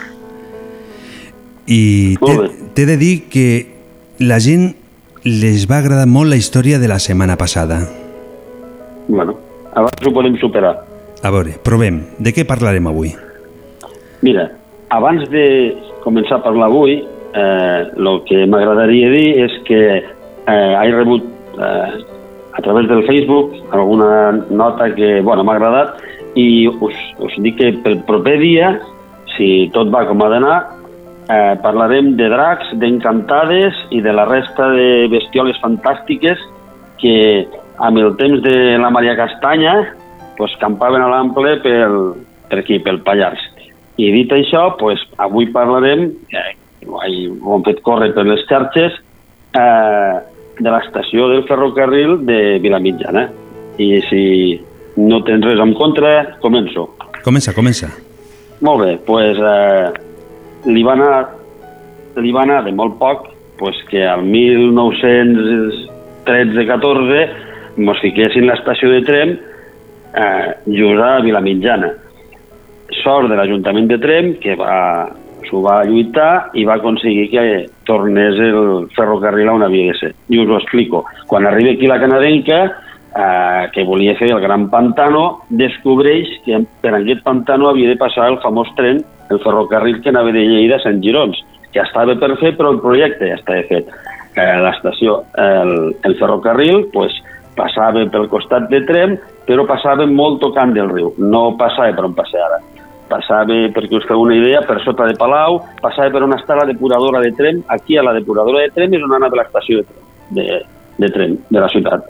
I 1.65 2.19
t'he 2.21 2.85
de 2.85 2.99
dir 3.01 3.15
que 3.33 3.47
la 4.21 4.37
gent 4.45 4.75
les 5.25 5.65
va 5.71 5.81
agradar 5.81 6.05
molt 6.05 6.29
la 6.29 6.37
història 6.37 6.77
de 6.83 6.93
la 6.93 7.01
setmana 7.01 7.39
passada. 7.41 7.81
Bueno, 9.09 9.39
abans 9.73 10.05
ho 10.05 10.13
podem 10.13 10.37
superar. 10.37 10.77
A 11.25 11.33
veure, 11.33 11.57
provem. 11.65 12.03
De 12.21 12.37
què 12.37 12.45
parlarem 12.45 12.93
avui? 12.93 13.17
Mira, 14.21 14.51
abans 14.93 15.25
de 15.33 15.47
començar 16.05 16.43
a 16.43 16.45
parlar 16.45 16.69
avui, 16.69 17.01
eh, 17.01 17.81
el 17.97 18.25
que 18.29 18.45
m'agradaria 18.45 19.09
dir 19.17 19.29
és 19.49 19.61
que 19.65 19.83
eh, 19.97 20.73
he 20.77 20.91
rebut 20.93 21.25
eh, 21.57 22.12
a 22.53 22.63
través 22.63 22.89
del 22.89 23.05
Facebook 23.07 23.55
alguna 23.73 24.33
nota 24.51 24.95
que 24.95 25.21
bueno, 25.21 25.45
m'ha 25.45 25.57
agradat 25.57 26.03
i 26.35 26.69
us, 26.69 26.97
us 27.19 27.35
dic 27.45 27.59
que 27.59 27.73
pel 27.85 27.99
proper 28.09 28.39
dia, 28.41 28.77
si 29.37 29.69
tot 29.75 29.91
va 29.93 30.05
com 30.09 30.23
ha 30.25 30.31
d'anar, 30.33 30.57
eh, 31.29 31.55
parlarem 31.65 32.15
de 32.17 32.29
dracs, 32.33 32.73
d'encantades 32.81 33.77
i 33.91 34.01
de 34.05 34.13
la 34.13 34.25
resta 34.29 34.71
de 34.73 35.09
bestioles 35.13 35.61
fantàstiques 35.65 36.41
que 37.03 37.17
amb 37.83 37.99
el 37.99 38.17
temps 38.17 38.43
de 38.45 38.79
la 38.79 38.91
Maria 38.91 39.17
Castanya 39.17 39.75
pues, 40.37 40.55
campaven 40.61 41.03
a 41.03 41.11
l'ample 41.13 41.57
pel, 41.65 41.99
per 42.49 42.63
aquí, 42.63 42.79
pel 42.81 43.03
Pallars. 43.05 43.43
I 44.01 44.09
dit 44.15 44.33
això, 44.33 44.71
pues, 44.81 45.01
avui 45.21 45.51
parlarem, 45.53 46.09
eh, 46.33 46.53
ho 46.89 47.01
hem 47.57 47.65
fet 47.67 47.83
córrer 47.85 48.13
per 48.17 48.25
les 48.27 48.45
xarxes, 48.49 48.97
eh, 49.53 50.15
de 50.59 50.71
l'estació 50.71 51.29
del 51.31 51.45
ferrocarril 51.49 52.27
de 52.27 52.59
Vilamitjana. 52.63 53.31
I 53.81 54.03
si 54.09 54.25
no 54.97 55.23
tens 55.25 55.45
res 55.47 55.61
en 55.63 55.75
contra, 55.79 56.37
començo. 56.43 56.89
Comença, 57.25 57.55
comença. 57.57 57.89
Molt 58.63 58.81
bé, 58.85 58.93
doncs 59.07 59.39
eh, 59.39 59.89
li, 60.71 60.83
va 60.87 60.93
anar, 60.99 61.17
li 62.21 62.33
va 62.35 62.43
anar 62.45 62.61
de 62.67 62.73
molt 62.77 62.95
poc 63.01 63.19
pues, 63.59 63.77
que 63.91 64.03
al 64.07 64.23
1913-14 64.27 67.27
mos 67.83 67.99
fiquessin 68.05 68.47
l'estació 68.47 68.87
de 68.93 69.01
tren 69.07 69.29
eh, 70.15 70.55
just 70.67 71.03
a 71.03 71.21
Vilamitjana. 71.25 71.91
Sort 73.03 73.29
de 73.31 73.37
l'Ajuntament 73.39 73.89
de 73.89 73.99
Trem, 73.99 74.35
que 74.43 74.55
va, 74.59 75.09
s'ho 75.49 75.63
va 75.65 75.83
lluitar 75.89 76.51
i 76.59 76.65
va 76.69 76.79
aconseguir 76.81 77.29
que 77.33 77.45
tornés 77.89 78.39
el 78.41 78.89
ferrocarril 78.97 79.49
a 79.49 79.57
on 79.59 79.67
havia 79.67 79.93
de 79.93 79.99
ser. 79.99 80.13
I 80.29 80.41
us 80.43 80.51
ho 80.51 80.59
explico. 80.59 81.05
Quan 81.27 81.47
arriba 81.47 81.73
aquí 81.73 81.87
la 81.87 82.01
canadenca, 82.01 82.61
eh, 83.17 83.69
que 83.73 83.85
volia 83.85 84.17
fer 84.17 84.33
el 84.33 84.41
Gran 84.41 84.69
Pantano, 84.71 85.43
descobreix 85.49 86.29
que 86.45 86.63
per 86.81 86.95
aquest 86.97 87.23
pantano 87.23 87.71
havia 87.71 87.91
de 87.91 87.99
passar 88.01 88.31
el 88.31 88.41
famós 88.45 88.71
tren, 88.77 89.03
el 89.31 89.41
ferrocarril 89.41 90.01
que 90.03 90.11
anava 90.11 90.33
de 90.33 90.45
Lleida 90.47 90.77
a 90.77 90.85
Sant 90.85 91.03
Girons, 91.03 91.39
que 91.73 91.81
estava 91.81 92.17
per 92.21 92.35
fer, 92.41 92.55
però 92.57 92.73
el 92.73 92.81
projecte 92.85 93.29
ja 93.29 93.39
estava 93.41 93.65
fet. 93.69 93.93
Eh, 94.37 94.57
L'estació, 94.65 95.23
el, 95.41 95.95
el 96.05 96.17
ferrocarril, 96.21 96.87
pues, 96.93 97.15
passava 97.57 98.05
pel 98.13 98.29
costat 98.33 98.69
de 98.73 98.81
Trem, 98.89 99.17
però 99.49 99.67
passava 99.69 100.07
molt 100.09 100.41
tocant 100.41 100.73
del 100.77 100.89
riu, 100.93 101.13
no 101.19 101.51
passava 101.61 101.93
per 101.97 102.07
on 102.09 102.15
passa 102.17 102.41
ara. 102.47 102.61
Passava, 103.11 103.57
perquè 103.75 103.99
us 103.99 104.07
feu 104.09 104.23
una 104.23 104.37
idea, 104.39 104.63
per 104.67 104.79
sota 104.85 105.09
de 105.09 105.17
Palau, 105.19 105.61
passava 105.83 106.13
per 106.15 106.23
on 106.25 106.35
està 106.37 106.57
la 106.57 106.69
depuradora 106.69 107.21
de 107.25 107.33
Trem, 107.37 107.61
aquí 107.69 107.99
a 107.99 108.05
la 108.07 108.15
depuradora 108.17 108.63
de 108.63 108.73
Trem 108.77 108.95
és 108.97 109.05
on 109.05 109.17
anava 109.19 109.41
l'estació 109.41 109.83
de, 109.83 109.97
de, 110.39 110.47
de 111.03 111.11
Trem, 111.13 111.37
de 111.51 111.61
la 111.61 111.71
ciutat. 111.73 112.07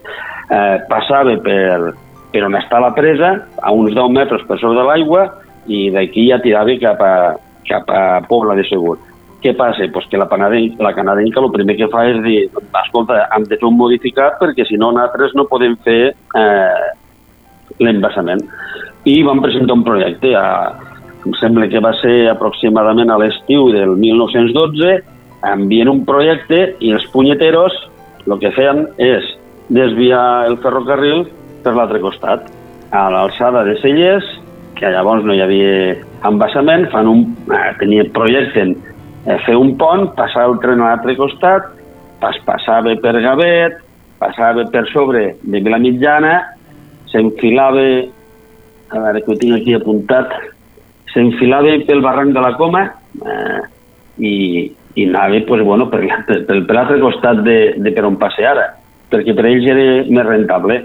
Eh, 0.53 0.77
passava 0.91 1.35
per, 1.43 1.95
per 2.35 2.45
on 2.47 2.59
està 2.61 2.81
la 2.83 2.93
presa, 2.95 3.33
a 3.59 3.73
uns 3.75 3.97
10 3.97 4.13
metres 4.15 4.45
per 4.47 4.61
sobre 4.61 4.79
de 4.79 4.87
l'aigua, 4.91 5.27
i 5.67 5.89
d'aquí 5.95 6.29
ja 6.31 6.41
tirava 6.43 6.77
cap 6.83 7.03
a, 7.03 7.15
cap 7.69 7.91
a 7.91 8.05
Pobla 8.29 8.57
de 8.59 8.67
Segur. 8.69 8.99
Què 9.43 9.57
passa? 9.59 9.89
Pues 9.91 10.07
que 10.07 10.19
la, 10.19 10.29
panadenca, 10.31 10.79
la 10.85 10.95
canadenca 10.95 11.41
el 11.43 11.51
primer 11.51 11.75
que 11.79 11.91
fa 11.91 12.05
és 12.07 12.21
dir, 12.23 12.45
escolta, 12.85 13.25
hem 13.35 13.47
de 13.51 13.59
fer 13.59 13.67
un 13.67 13.79
modificat 13.79 14.39
perquè 14.39 14.67
si 14.69 14.79
no 14.79 14.93
nosaltres 14.95 15.35
no 15.35 15.49
podem 15.51 15.75
fer 15.83 16.13
eh, 16.15 16.91
l'embassament. 17.83 18.45
I 19.05 19.23
vam 19.27 19.43
presentar 19.43 19.75
un 19.75 19.85
projecte, 19.87 20.35
a, 20.39 20.75
em 21.27 21.35
sembla 21.41 21.69
que 21.71 21.83
va 21.83 21.95
ser 22.01 22.29
aproximadament 22.31 23.11
a 23.11 23.19
l'estiu 23.19 23.71
del 23.75 23.97
1912, 23.99 24.99
envien 25.53 25.91
un 25.91 26.05
projecte 26.07 26.77
i 26.81 26.93
els 26.95 27.07
punyeteros 27.11 27.75
el 28.29 28.39
que 28.39 28.53
feien 28.55 28.85
és 29.03 29.27
desviar 29.73 30.47
el 30.47 30.59
ferrocarril 30.63 31.25
per 31.65 31.75
l'altre 31.75 31.99
costat, 32.03 32.47
a 32.93 33.09
l'alçada 33.11 33.65
de 33.67 33.75
Cellers, 33.81 34.27
que 34.79 34.91
llavors 34.91 35.25
no 35.27 35.35
hi 35.35 35.43
havia 35.43 35.75
embassament, 36.29 36.89
fan 36.93 37.09
un, 37.11 37.25
eh, 37.51 37.71
tenien, 37.81 38.11
projecten 38.15 38.75
eh, 39.27 39.39
fer 39.47 39.57
un 39.59 39.77
pont, 39.79 40.09
passar 40.19 40.49
el 40.51 40.59
tren 40.63 40.83
a 40.83 40.93
l'altre 40.93 41.17
costat, 41.19 41.71
pas, 42.23 42.39
passava 42.47 42.95
per 43.03 43.15
Gavet, 43.23 43.79
passava 44.23 44.67
per 44.71 44.85
sobre 44.93 45.33
de 45.43 45.63
Vilamitjana, 45.63 46.35
s'enfilava, 47.11 47.87
a 48.93 49.01
veure 49.01 49.23
que 49.25 49.33
ho 49.33 49.39
tinc 49.41 49.57
aquí 49.57 49.75
apuntat, 49.75 50.35
s'enfilava 51.13 51.75
pel 51.89 52.03
barranc 52.05 52.35
de 52.37 52.45
la 52.45 52.53
Coma 52.59 52.85
eh, 53.25 53.61
i, 54.19 54.35
i 54.95 55.07
anava 55.09 55.41
pues, 55.49 55.65
bueno, 55.65 55.89
per, 55.91 56.03
per, 56.29 56.43
per 56.47 56.77
l'altre 56.77 57.01
costat 57.01 57.43
de, 57.47 57.59
de 57.81 57.93
per 57.97 58.07
on 58.09 58.19
passe 58.21 58.45
ara, 58.47 58.69
perquè 59.13 59.35
per 59.37 59.49
ells 59.49 59.69
era 59.69 59.87
més 60.09 60.29
rentable. 60.29 60.79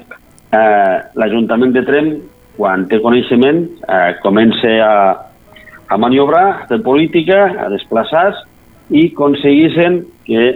Eh, 0.55 0.97
L'Ajuntament 1.19 1.75
de 1.75 1.83
Trem, 1.87 2.11
quan 2.57 2.87
té 2.91 3.01
coneixement, 3.03 3.65
eh, 3.87 4.11
comença 4.23 4.71
a, 4.83 4.93
a 5.87 5.99
maniobrar, 5.99 6.45
a 6.47 6.69
fer 6.71 6.79
política, 6.85 7.43
a 7.59 7.67
desplaçar-se 7.73 8.45
i 8.95 9.09
aconseguissin 9.11 9.99
que 10.27 10.47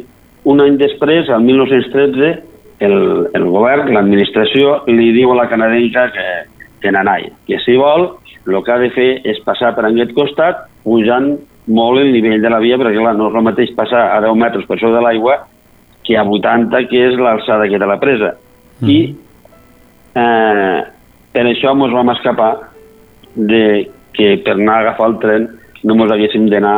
un 0.48 0.64
any 0.64 0.80
després, 0.80 1.30
el 1.30 1.44
1913, 1.46 2.32
el, 2.82 2.96
el 3.38 3.44
govern, 3.54 3.92
l'administració, 3.94 4.80
li 4.90 5.12
diu 5.14 5.34
a 5.34 5.42
la 5.44 5.50
canadenca 5.52 6.08
que, 6.16 6.30
que 6.82 6.92
nanai, 6.92 7.30
que 7.48 7.60
si 7.64 7.78
vol, 7.78 8.10
el 8.48 8.60
que 8.66 8.74
ha 8.74 8.80
de 8.82 8.90
fer 8.96 9.10
és 9.28 9.40
passar 9.46 9.74
per 9.78 9.86
aquest 9.88 10.14
costat, 10.18 10.66
pujant 10.84 11.36
molt 11.72 12.02
el 12.02 12.12
nivell 12.14 12.42
de 12.42 12.50
la 12.50 12.60
via, 12.64 12.80
perquè 12.82 12.98
clar, 12.98 13.16
no 13.18 13.30
és 13.30 13.38
el 13.38 13.46
mateix 13.46 13.74
passar 13.78 14.08
a 14.16 14.22
10 14.24 14.38
metres 14.42 14.68
per 14.68 14.80
sobre 14.80 14.98
de 14.98 15.04
l'aigua 15.06 15.38
que 16.04 16.18
a 16.18 16.26
80, 16.26 16.88
que 16.90 17.04
és 17.12 17.20
l'alçada 17.20 17.70
que 17.70 17.80
té 17.80 17.88
la 17.88 18.00
presa. 18.02 18.34
Mm. 18.82 18.90
I 18.90 19.00
eh, 20.18 20.80
per 21.32 21.46
això 21.48 21.76
ens 21.76 21.94
vam 21.94 22.14
escapar 22.16 22.52
de 23.36 23.66
que 24.18 24.34
per 24.44 24.58
anar 24.58 24.80
a 24.80 24.86
agafar 24.88 25.12
el 25.12 25.20
tren 25.22 25.48
no 25.84 25.96
ens 25.96 26.16
haguéssim 26.16 26.50
d'anar 26.52 26.76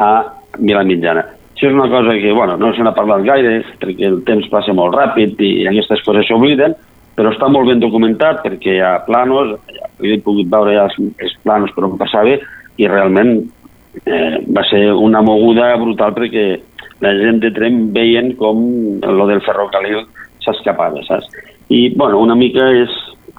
a 0.00 0.12
Vilamitjana. 0.58 1.26
Això 1.54 1.68
és 1.68 1.76
una 1.76 1.90
cosa 1.92 2.16
que, 2.16 2.32
bueno, 2.32 2.56
no 2.56 2.72
se 2.72 2.82
n'ha 2.82 2.96
parlat 2.96 3.22
gaire, 3.26 3.58
perquè 3.82 4.08
el 4.08 4.22
temps 4.24 4.48
passa 4.48 4.72
molt 4.72 4.96
ràpid 4.96 5.40
i 5.44 5.66
aquestes 5.68 6.00
coses 6.06 6.24
s'obliden, 6.28 6.72
però 7.16 7.32
està 7.34 7.48
molt 7.52 7.68
ben 7.68 7.82
documentat 7.82 8.42
perquè 8.44 8.76
hi 8.76 8.82
ha 8.84 8.98
planos, 9.06 9.56
ja 9.74 9.88
he 10.00 10.18
pogut 10.24 10.48
veure 10.50 10.76
ja 10.76 10.86
els, 10.88 10.96
els 11.20 11.36
planos 11.44 11.72
per 11.76 11.86
on 11.88 11.98
passava 12.00 12.36
i 12.80 12.88
realment 12.88 13.36
eh, 14.06 14.40
va 14.46 14.64
ser 14.70 14.86
una 14.92 15.22
moguda 15.22 15.72
brutal 15.80 16.14
perquè 16.16 16.46
la 17.00 17.12
gent 17.16 17.40
de 17.42 17.50
tren 17.56 17.90
veien 17.94 18.34
com 18.40 18.64
lo 19.00 19.26
del 19.28 19.42
ferrocarril 19.44 20.04
s'escapava, 20.44 21.02
saps? 21.06 21.28
I, 21.70 21.90
bueno, 21.96 22.20
una 22.20 22.36
mica 22.36 22.66
és, 22.74 22.92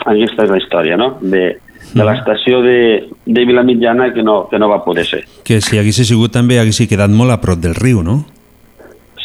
aquesta 0.05 0.45
és 0.45 0.53
la 0.53 0.59
història, 0.61 0.97
no?, 0.97 1.13
de, 1.21 1.45
de 1.93 2.05
l'estació 2.07 2.61
de, 2.65 2.77
de 3.25 3.45
Vilamitjana 3.45 4.11
que 4.15 4.23
no, 4.23 4.45
que 4.49 4.59
no 4.61 4.69
va 4.71 4.81
poder 4.85 5.05
ser. 5.05 5.23
Que 5.47 5.59
si 5.61 5.79
hagués 5.81 6.01
sigut 6.07 6.33
també 6.33 6.59
hagués 6.61 6.83
quedat 6.89 7.11
molt 7.11 7.33
a 7.33 7.41
prop 7.43 7.61
del 7.61 7.75
riu, 7.77 8.01
no? 8.05 8.21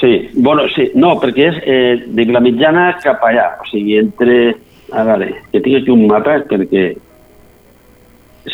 Sí, 0.07 0.29
bueno, 0.37 0.63
sí, 0.71 0.85
no, 0.95 1.17
perquè 1.19 1.49
és 1.51 1.57
eh, 1.67 1.95
de 2.07 2.25
Vilamitjana 2.29 2.93
cap 3.03 3.25
allà, 3.27 3.57
o 3.59 3.67
sigui, 3.73 3.97
entre... 3.99 4.55
A 4.95 5.03
veure, 5.03 5.33
que 5.51 5.59
tinc 5.65 5.81
aquí 5.81 5.91
un 5.91 6.05
mapa 6.07 6.37
perquè 6.47 6.93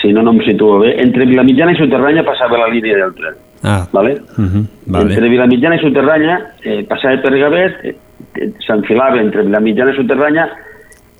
si 0.00 0.12
no, 0.16 0.22
no 0.24 0.32
em 0.32 0.38
situo 0.46 0.78
bé. 0.80 0.94
Entre 1.02 1.26
Vilamitjana 1.28 1.74
i 1.74 1.76
Soterranya 1.76 2.22
passava 2.24 2.56
la 2.56 2.70
línia 2.72 2.96
del 2.96 3.12
tren. 3.18 3.34
Ah. 3.62 3.82
Vale? 3.92 4.14
Uh 4.38 4.46
-huh. 4.48 4.62
vale. 4.86 5.12
Entre 5.12 5.28
Vilamitjana 5.28 5.76
i 5.76 5.82
Soterranya 5.82 6.38
eh, 6.64 6.84
passava 6.88 7.18
per 7.20 7.36
Gavet, 7.38 7.74
eh, 7.84 7.94
eh, 8.40 8.50
s'enfilava 8.66 9.20
entre 9.20 9.42
Vilamitjana 9.42 9.92
i 9.92 9.96
Soterranya, 9.96 10.48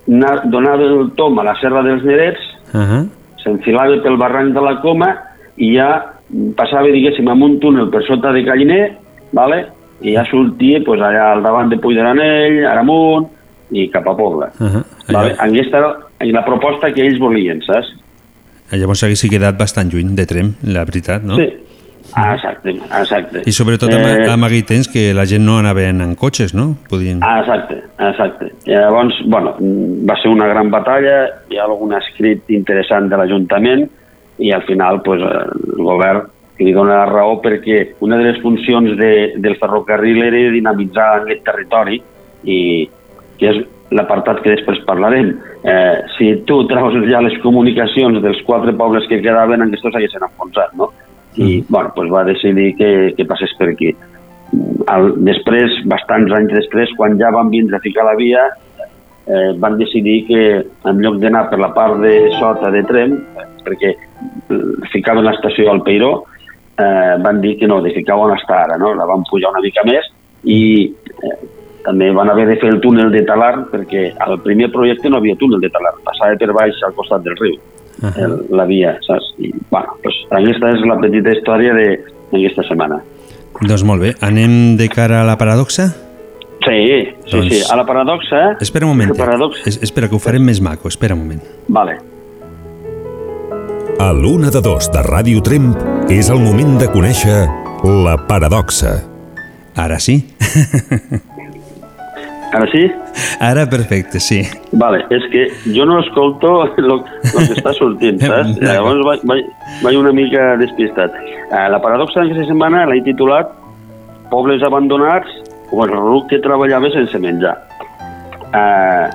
na- 0.07 0.41
donava 0.45 0.83
el 0.83 1.11
tom 1.15 1.37
a 1.39 1.43
la 1.43 1.55
Serra 1.61 1.83
dels 1.83 2.03
Nerets, 2.03 2.41
Uh 2.73 2.79
-huh. 2.81 3.07
s'enfilava 3.43 4.01
pel 4.01 4.17
barranc 4.17 4.51
de 4.53 4.61
la 4.61 4.81
Coma 4.81 5.15
i 5.57 5.75
ja 5.75 6.11
passava, 6.55 6.87
diguéssim, 6.87 7.27
amb 7.27 7.43
un 7.43 7.59
túnel 7.59 7.89
per 7.91 8.03
sota 8.03 8.31
de 8.31 8.41
Galliner, 8.41 8.97
vale? 9.31 9.67
I 10.01 10.15
ja 10.15 10.25
sortia 10.29 10.81
pues, 10.85 11.01
allà 11.01 11.31
al 11.33 11.43
davant 11.43 11.69
de 11.69 11.79
Puig 11.81 11.97
de 11.97 12.03
l'Anell, 12.05 12.63
Aramunt 12.67 13.29
i 13.73 13.87
cap 13.93 14.07
a 14.07 14.15
Pobla. 14.15 14.51
Uh 14.59 14.67
-huh. 14.67 14.83
Vale? 15.11 15.35
Aquesta 15.39 15.77
era 15.77 15.97
la 16.31 16.45
proposta 16.45 16.91
que 16.93 17.01
ells 17.01 17.19
volien, 17.19 17.61
saps? 17.61 17.93
Llavors 18.71 19.03
hagués 19.03 19.27
quedat 19.29 19.57
bastant 19.57 19.91
lluny 19.91 20.15
de 20.15 20.25
Trem, 20.25 20.55
la 20.63 20.83
veritat, 20.85 21.23
no? 21.23 21.35
Sí, 21.35 21.47
ah, 22.13 22.33
exacte, 22.33 22.69
exacte. 22.69 23.41
I 23.45 23.51
sobretot 23.51 23.91
amb, 23.93 24.05
Eh, 24.05 24.31
amb 24.31 24.43
aquell 24.45 24.65
temps 24.65 24.87
que 24.87 25.13
la 25.13 25.25
gent 25.25 25.45
no 25.45 25.59
anava 25.59 25.81
en 25.81 26.15
cotxes, 26.15 26.53
no? 26.53 26.75
Podien... 26.89 27.19
Ah, 27.21 27.39
exacte, 27.41 27.83
exacte. 27.99 28.51
I 28.65 28.71
llavors, 28.71 29.13
bueno, 29.25 29.55
va 30.09 30.15
ser 30.21 30.29
una 30.29 30.47
gran 30.47 30.71
batalla, 30.71 31.29
hi 31.49 31.57
ha 31.57 31.65
algun 31.65 31.93
escrit 31.93 32.49
interessant 32.49 33.09
de 33.09 33.17
l'Ajuntament 33.17 33.89
i 34.39 34.51
al 34.51 34.63
final 34.63 35.01
pues, 35.01 35.21
eh, 35.21 35.77
el 35.77 35.83
govern 35.83 36.23
li 36.59 36.73
dona 36.73 36.99
la 37.01 37.09
raó 37.09 37.39
perquè 37.41 37.95
una 38.05 38.17
de 38.19 38.29
les 38.29 38.41
funcions 38.43 38.97
de, 38.99 39.13
del 39.41 39.57
ferrocarril 39.61 40.21
era 40.27 40.43
dinamitzar 40.53 41.07
aquest 41.21 41.43
territori 41.47 41.97
i 42.43 42.59
que 43.39 43.49
és 43.49 43.61
l'apartat 43.93 44.41
que 44.43 44.53
després 44.53 44.81
parlarem. 44.87 45.33
Eh, 45.63 45.95
si 46.17 46.29
tu 46.47 46.63
treus 46.69 46.95
ja 47.09 47.21
les 47.23 47.35
comunicacions 47.43 48.21
dels 48.23 48.41
quatre 48.47 48.73
pobles 48.77 49.07
que 49.09 49.21
quedaven, 49.21 49.65
aquests 49.65 49.89
s'haguessin 49.89 50.27
enfonsat, 50.29 50.73
no? 50.79 50.91
I, 51.35 51.63
bueno, 51.67 51.91
pues 51.95 52.11
va 52.13 52.25
decidir 52.27 52.73
que, 52.77 52.89
que 53.17 53.25
passés 53.25 53.53
per 53.57 53.71
aquí. 53.71 53.93
El, 54.93 55.07
després, 55.25 55.79
bastants 55.89 56.33
anys 56.37 56.53
després, 56.53 56.93
quan 56.97 57.17
ja 57.21 57.31
van 57.33 57.49
vindre 57.53 57.79
a 57.79 57.85
ficar 57.85 58.05
la 58.05 58.17
via, 58.19 58.43
eh, 59.25 59.53
van 59.57 59.79
decidir 59.79 60.19
que 60.27 60.43
en 60.61 61.01
lloc 61.01 61.17
d'anar 61.21 61.47
per 61.49 61.59
la 61.61 61.71
part 61.73 61.97
de 62.03 62.13
sota 62.37 62.69
de 62.73 62.83
Trem, 62.89 63.17
perquè 63.65 63.95
ficaven 64.93 65.25
l'estació 65.25 65.71
al 65.71 65.81
Peiró, 65.87 66.13
eh, 66.77 67.15
van 67.23 67.41
dir 67.41 67.57
que 67.59 67.67
no, 67.67 67.81
de 67.81 67.91
ficar 67.93 68.15
on 68.17 68.31
està 68.37 68.63
ara, 68.65 68.77
no? 68.77 68.93
la 68.95 69.05
van 69.05 69.23
pujar 69.29 69.51
una 69.51 69.61
mica 69.61 69.83
més 69.85 70.07
i 70.43 70.61
eh, 70.89 71.35
també 71.83 72.11
van 72.15 72.29
haver 72.31 72.45
de 72.47 72.55
fer 72.61 72.69
el 72.71 72.79
túnel 72.81 73.11
de 73.11 73.21
Talar 73.27 73.65
perquè 73.71 74.13
al 74.23 74.39
primer 74.41 74.69
projecte 74.71 75.09
no 75.09 75.17
havia 75.19 75.35
túnel 75.39 75.59
de 75.61 75.69
Talar, 75.69 75.93
passava 76.03 76.35
per 76.39 76.51
baix 76.55 76.79
al 76.87 76.93
costat 76.95 77.23
del 77.25 77.35
riu, 77.39 77.57
el, 78.15 78.37
la 78.55 78.65
via, 78.65 78.95
saps? 79.05 79.33
I, 79.39 79.51
bueno, 79.69 79.97
pues, 80.03 80.15
aquesta 80.31 80.71
és 80.73 80.81
la 80.87 80.97
petita 80.99 81.31
història 81.35 81.73
de- 81.75 81.99
d'aquesta 82.31 82.63
setmana. 82.69 83.01
Doncs 83.61 83.83
molt 83.85 84.01
bé, 84.01 84.15
anem 84.25 84.75
de 84.79 84.87
cara 84.89 85.21
a 85.21 85.27
la 85.27 85.37
paradoxa? 85.37 85.91
Sí, 86.63 86.79
sí, 87.27 87.35
Doncs- 87.37 87.51
sí. 87.51 87.61
A 87.69 87.75
la 87.75 87.85
paradoxa... 87.85 88.57
Espera 88.63 88.85
un 88.87 88.93
moment. 88.95 89.11
Es, 89.65 89.77
espera, 89.83 90.07
que 90.07 90.15
ho 90.15 90.19
farem 90.23 90.43
més 90.47 90.61
maco, 90.63 90.87
espera 90.87 91.13
un 91.13 91.21
moment. 91.27 91.43
Vale. 91.67 91.97
A 93.99 94.11
l'una 94.13 94.49
de 94.49 94.61
dos 94.63 94.89
de 94.91 95.03
Ràdio 95.03 95.43
Tremp 95.43 95.75
és 96.11 96.29
el 96.29 96.39
moment 96.43 96.75
de 96.79 96.87
conèixer 96.91 97.45
la 98.03 98.15
paradoxa. 98.27 98.97
Ara 99.79 99.99
sí. 99.99 100.17
Ara 102.53 102.67
sí? 102.69 102.83
Ara 103.41 103.63
perfecte, 103.69 104.19
sí. 104.19 104.41
Vale, 104.77 104.99
és 105.15 105.23
que 105.31 105.45
jo 105.73 105.87
no 105.89 105.99
escolto 106.03 106.51
el 106.77 106.99
que 107.07 107.55
està 107.55 107.73
sortint, 107.77 108.19
saps? 108.27 108.59
Llavors 108.61 109.01
vaig, 109.07 109.23
vaig, 109.31 109.47
vaig 109.81 109.97
una 109.97 110.13
mica 110.13 110.53
despistat. 110.61 111.15
Eh, 111.49 111.65
la 111.71 111.79
paradoxa 111.81 112.21
d'aquesta 112.21 112.49
setmana 112.51 112.85
l'he 112.89 113.01
titulat 113.07 113.59
Pobles 114.33 114.63
abandonats 114.65 115.29
o 115.71 115.83
el 115.85 115.91
ruc 115.93 116.29
que 116.31 116.41
treballava 116.41 116.89
sense 116.93 117.19
menjar. 117.21 117.55
Eh, 118.53 119.07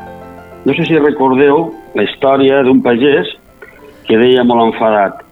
no 0.65 0.75
sé 0.75 0.89
si 0.89 0.99
recordeu 0.99 1.73
la 1.99 2.05
història 2.07 2.63
d'un 2.67 2.83
pagès 2.83 3.33
que 4.07 4.19
deia 4.19 4.45
molt 4.47 4.71
enfadat 4.71 5.28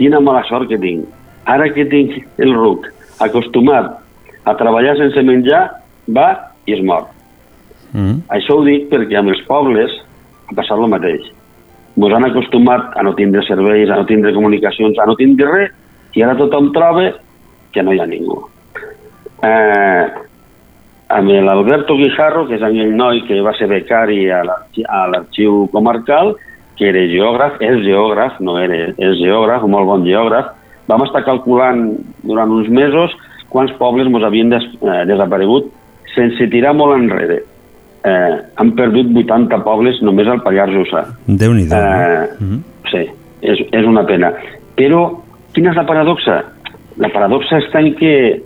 quina 0.00 0.20
mala 0.24 0.42
sort 0.48 0.70
que 0.70 0.80
tinc. 0.80 1.04
Ara 1.44 1.68
que 1.76 1.84
tinc 1.92 2.16
el 2.40 2.54
ruc 2.56 2.88
acostumat 3.20 3.98
a 4.48 4.54
treballar 4.56 4.96
sense 4.96 5.20
menjar, 5.26 5.66
va 6.08 6.30
i 6.66 6.72
es 6.78 6.80
mor. 6.84 7.04
Mm. 7.92 8.22
Això 8.32 8.56
ho 8.56 8.64
dic 8.64 8.88
perquè 8.88 9.18
amb 9.20 9.34
els 9.34 9.42
pobles 9.48 9.92
ha 10.48 10.56
passat 10.56 10.78
el 10.78 10.88
mateix. 10.88 11.28
Ens 12.00 12.14
han 12.16 12.24
acostumat 12.24 12.94
a 12.96 13.02
no 13.04 13.12
tindre 13.18 13.42
serveis, 13.44 13.90
a 13.90 13.98
no 14.00 14.06
tindre 14.08 14.32
comunicacions, 14.32 14.96
a 14.98 15.06
no 15.10 15.16
tindre 15.18 15.50
res, 15.50 15.72
i 16.16 16.22
ara 16.24 16.38
tothom 16.38 16.70
troba 16.72 17.10
que 17.74 17.82
no 17.84 17.92
hi 17.92 18.00
ha 18.00 18.06
ningú. 18.08 18.38
Eh, 19.44 20.04
amb 21.10 21.32
l'Alberto 21.44 21.96
Guijarro, 21.98 22.46
que 22.48 22.56
és 22.56 22.62
aquell 22.62 22.94
noi 22.96 23.22
que 23.26 23.40
va 23.42 23.52
ser 23.58 23.68
becari 23.68 24.30
a 24.30 24.42
l'arxi- 24.46 24.86
a 24.88 25.06
l'arxiu 25.10 25.66
comarcal, 25.74 26.36
que 26.80 26.88
era 26.88 27.02
geògraf, 27.12 27.58
és 27.60 27.82
geògraf, 27.84 28.38
no 28.40 28.56
era, 28.56 28.86
és 28.96 29.18
geògraf, 29.20 29.66
un 29.66 29.74
molt 29.74 29.84
bon 29.90 30.06
geògraf, 30.06 30.54
vam 30.88 31.04
estar 31.04 31.20
calculant 31.26 31.90
durant 32.24 32.50
uns 32.56 32.70
mesos 32.72 33.12
quants 33.52 33.74
pobles 33.76 34.08
ens 34.08 34.24
havien 34.24 34.48
des, 34.48 34.64
eh, 34.80 35.02
desaparegut 35.10 35.68
sense 36.14 36.48
tirar 36.48 36.72
molt 36.74 36.96
enrere. 36.96 37.42
Eh, 38.00 38.36
han 38.56 38.72
perdut 38.78 39.12
80 39.12 39.60
pobles 39.62 40.00
només 40.00 40.26
al 40.26 40.40
Pallars 40.40 40.72
Jussà. 40.72 41.04
Déu-n'hi-do. 41.26 41.76
Eh, 41.76 42.28
Mhm. 42.40 42.62
Sí, 42.90 43.04
és, 43.42 43.60
és 43.70 43.86
una 43.86 44.06
pena. 44.06 44.32
Però, 44.76 45.20
quina 45.52 45.70
és 45.70 45.76
la 45.76 45.86
paradoxa? 45.86 46.42
La 46.96 47.10
paradoxa 47.10 47.58
està 47.58 47.84
en 47.84 47.94
que 47.94 48.40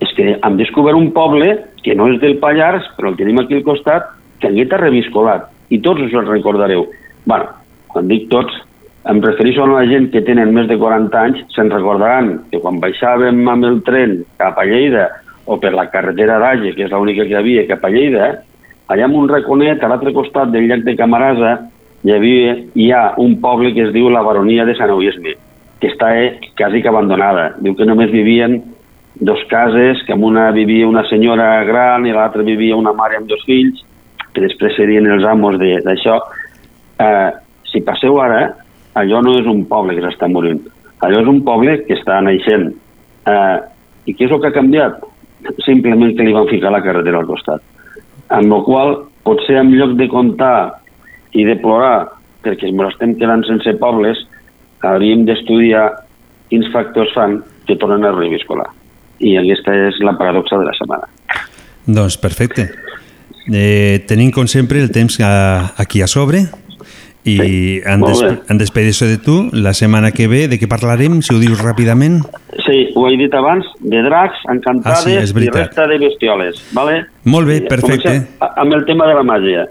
és 0.00 0.12
que 0.16 0.38
hem 0.42 0.56
descobert 0.56 0.96
un 0.96 1.12
poble 1.12 1.58
que 1.82 1.94
no 1.94 2.08
és 2.08 2.20
del 2.20 2.38
Pallars, 2.38 2.88
però 2.96 3.12
el 3.12 3.16
tenim 3.16 3.38
aquí 3.38 3.54
al 3.54 3.62
costat, 3.62 4.08
que 4.40 4.48
Angueta 4.48 4.78
reviscolat. 4.80 5.50
I 5.70 5.80
tots 5.80 6.02
us 6.02 6.12
el 6.12 6.26
recordareu. 6.26 6.86
bueno, 7.24 7.46
quan 7.88 8.08
dic 8.08 8.28
tots, 8.28 8.52
em 9.08 9.20
refereixo 9.20 9.64
a 9.64 9.68
la 9.68 9.84
gent 9.88 10.10
que 10.12 10.22
tenen 10.24 10.52
més 10.56 10.66
de 10.68 10.76
40 10.80 11.20
anys, 11.20 11.44
se'n 11.54 11.70
recordaran 11.72 12.38
que 12.50 12.60
quan 12.60 12.80
baixàvem 12.80 13.42
amb 13.48 13.64
el 13.68 13.82
tren 13.84 14.22
cap 14.40 14.58
a 14.58 14.64
Lleida 14.64 15.08
o 15.46 15.58
per 15.60 15.74
la 15.76 15.86
carretera 15.92 16.38
d'Age, 16.40 16.72
que 16.76 16.86
és 16.86 16.92
l'única 16.92 17.24
que 17.24 17.34
hi 17.34 17.40
havia 17.40 17.66
cap 17.68 17.84
a 17.84 17.92
Lleida, 17.92 18.30
allà 18.88 19.08
en 19.08 19.16
un 19.16 19.28
raconet, 19.28 19.82
a 19.82 19.88
l'altre 19.92 20.12
costat 20.16 20.52
del 20.52 20.68
llac 20.68 20.84
de 20.84 20.96
Camarasa, 20.96 21.54
hi, 22.04 22.12
havia, 22.12 22.56
hi 22.74 22.90
ha 22.92 23.04
un 23.20 23.38
poble 23.40 23.72
que 23.76 23.86
es 23.88 23.92
diu 23.92 24.08
la 24.12 24.24
Baronia 24.24 24.64
de 24.64 24.76
Sant 24.76 24.92
Euisme, 24.92 25.36
que 25.80 25.92
està 25.92 26.14
eh, 26.16 26.38
quasi 26.56 26.80
que 26.80 26.88
abandonada. 26.88 27.50
Diu 27.60 27.76
que 27.76 27.88
només 27.88 28.12
vivien 28.12 28.62
dos 29.20 29.44
cases, 29.50 30.02
que 30.06 30.12
en 30.12 30.24
una 30.24 30.50
vivia 30.52 30.88
una 30.88 31.04
senyora 31.08 31.62
gran 31.64 32.06
i 32.06 32.12
l'altra 32.12 32.42
vivia 32.42 32.76
una 32.76 32.92
mare 32.96 33.20
amb 33.20 33.28
dos 33.28 33.44
fills, 33.46 33.84
que 34.34 34.44
després 34.44 34.76
serien 34.76 35.06
els 35.10 35.24
amos 35.28 35.58
d'això. 35.58 36.18
Eh, 37.00 37.30
si 37.70 37.82
passeu 37.86 38.18
ara, 38.22 38.48
allò 38.98 39.22
no 39.22 39.38
és 39.40 39.46
un 39.50 39.64
poble 39.70 39.96
que 39.96 40.04
s'està 40.04 40.28
morint. 40.30 40.60
Allò 41.04 41.22
és 41.22 41.30
un 41.30 41.40
poble 41.46 41.78
que 41.86 41.96
està 41.98 42.20
naixent. 42.22 42.70
Eh, 43.30 43.56
I 44.06 44.14
què 44.14 44.26
és 44.26 44.34
el 44.34 44.42
que 44.42 44.50
ha 44.50 44.58
canviat? 44.58 45.00
Simplement 45.64 46.12
que 46.16 46.26
li 46.26 46.34
van 46.36 46.50
ficar 46.50 46.72
la 46.72 46.82
carretera 46.84 47.20
al 47.22 47.28
costat. 47.28 47.62
Amb 48.34 48.52
la 48.52 48.60
qual 48.66 48.94
potser 49.24 49.58
en 49.60 49.72
lloc 49.74 49.96
de 49.98 50.08
comptar 50.12 50.80
i 51.32 51.44
de 51.48 51.56
plorar 51.60 52.10
perquè 52.44 52.68
ens 52.68 52.86
estem 52.92 53.14
quedant 53.16 53.42
sense 53.48 53.72
pobles, 53.80 54.20
hauríem 54.84 55.24
d'estudiar 55.24 55.86
quins 56.52 56.68
factors 56.74 57.12
fan 57.16 57.38
que 57.66 57.76
tornen 57.80 58.04
a 58.04 58.12
reviscolar. 58.12 58.68
I 59.24 59.38
aquesta 59.40 59.72
és 59.88 60.00
la 60.04 60.12
paradoxa 60.18 60.60
de 60.60 60.68
la 60.68 60.74
setmana. 60.76 61.08
Doncs 61.86 62.18
perfecte. 62.20 62.68
Eh, 63.52 64.04
tenim, 64.08 64.30
com 64.32 64.46
sempre, 64.48 64.80
el 64.80 64.90
temps 64.90 65.18
a, 65.20 65.74
aquí 65.76 66.00
a 66.00 66.08
sobre 66.08 66.46
i 67.24 67.38
sí, 67.38 67.80
en, 67.88 68.02
des, 68.04 68.20
en 68.52 68.58
despedir-se 68.60 69.06
de 69.08 69.16
tu, 69.16 69.48
la 69.52 69.72
setmana 69.72 70.10
que 70.12 70.28
ve, 70.28 70.44
de 70.48 70.58
què 70.60 70.68
parlarem, 70.68 71.22
si 71.24 71.32
ho 71.32 71.40
dius 71.40 71.62
ràpidament? 71.64 72.20
Sí, 72.66 72.90
ho 72.92 73.06
he 73.08 73.16
dit 73.16 73.32
abans, 73.36 73.68
de 73.80 74.02
dracs, 74.04 74.44
encantades 74.52 75.06
Ah, 75.08 75.24
sí, 75.24 75.40
i 75.40 75.48
resta 75.48 75.88
de 75.88 75.98
bestioles. 76.04 76.60
Vale? 76.76 77.06
Molt 77.24 77.48
bé, 77.48 77.62
perfecte. 77.64 78.20
comencem 78.20 78.60
Amb 78.64 78.76
el 78.76 78.84
tema 78.84 79.08
de 79.08 79.16
la 79.16 79.24
màgia. 79.24 79.66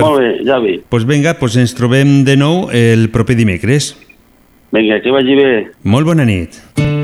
Molt 0.00 0.20
bé, 0.20 0.28
Javi. 0.48 0.78
Doncs 0.78 0.90
pues 0.92 1.08
vinga, 1.08 1.36
pues 1.40 1.56
ens 1.60 1.76
trobem 1.76 2.22
de 2.24 2.36
nou 2.40 2.68
el 2.72 3.08
proper 3.12 3.36
dimecres. 3.36 3.94
Vinga, 4.72 5.00
que 5.04 5.12
vagi 5.12 5.36
bé. 5.36 5.50
Molt 5.84 6.08
bona 6.08 6.28
nit. 6.28 6.60
I 6.80 6.97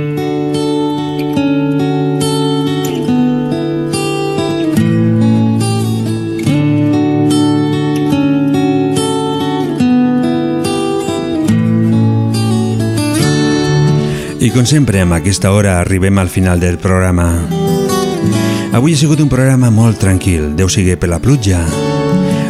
com 14.55 14.67
sempre, 14.71 15.01
amb 15.03 15.17
aquesta 15.17 15.51
hora 15.51 15.81
arribem 15.81 16.19
al 16.19 16.29
final 16.31 16.61
del 16.63 16.77
programa. 16.79 17.27
Avui 18.71 18.95
ha 18.95 18.99
sigut 18.99 19.19
un 19.19 19.29
programa 19.29 19.67
molt 19.75 19.99
tranquil, 19.99 20.53
deu 20.55 20.71
sigui 20.71 20.95
per 20.95 21.09
la 21.11 21.19
pluja. 21.19 21.65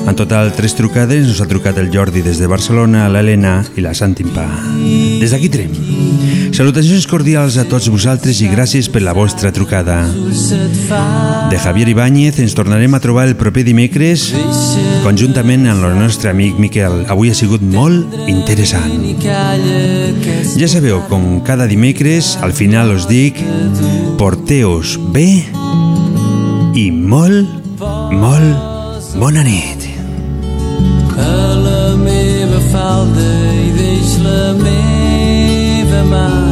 En 0.05 0.13
total, 0.13 0.53
tres 0.53 0.77
trucades 0.77 1.25
ens 1.25 1.41
ha 1.41 1.49
trucat 1.49 1.81
el 1.81 1.89
Jordi 1.95 2.21
des 2.21 2.37
de 2.43 2.51
Barcelona, 2.51 3.07
l'Helena 3.09 3.55
i 3.73 3.85
la 3.85 3.95
Santimpà. 3.97 4.45
Des 5.23 5.33
d'aquí 5.33 5.49
trem. 5.49 5.73
Salutacions 6.55 7.09
cordials 7.11 7.57
a 7.59 7.65
tots 7.67 7.89
vosaltres 7.91 8.39
i 8.39 8.47
gràcies 8.47 8.87
per 8.87 9.01
la 9.03 9.11
vostra 9.17 9.51
trucada. 9.51 9.97
De 11.51 11.59
Javier 11.59 11.89
Ibáñez 11.91 12.39
ens 12.39 12.55
tornarem 12.55 12.95
a 12.95 13.01
trobar 13.03 13.25
el 13.27 13.35
proper 13.35 13.65
dimecres 13.67 14.29
conjuntament 15.03 15.67
amb 15.73 15.83
el 15.89 15.99
nostre 15.99 16.31
amic 16.31 16.61
Miquel. 16.63 17.01
Avui 17.11 17.33
ha 17.33 17.35
sigut 17.35 17.65
molt 17.75 18.15
interessant. 18.31 18.95
Ja 20.55 20.71
sabeu, 20.71 21.03
com 21.11 21.43
cada 21.43 21.67
dimecres, 21.67 22.37
al 22.39 22.55
final 22.55 22.95
us 22.95 23.09
dic 23.11 23.43
porteos 24.23 24.95
bé 25.11 25.27
i 26.79 26.87
molt, 26.95 27.51
molt 28.15 29.19
bona 29.19 29.43
nit. 29.43 29.91
a 31.19 31.55
la 31.67 31.97
meva 31.97 32.61
falda 32.73 33.29
i 33.55 33.71
deix 33.79 34.17
la 34.25 34.53
meva 34.63 36.03
mà 36.11 36.44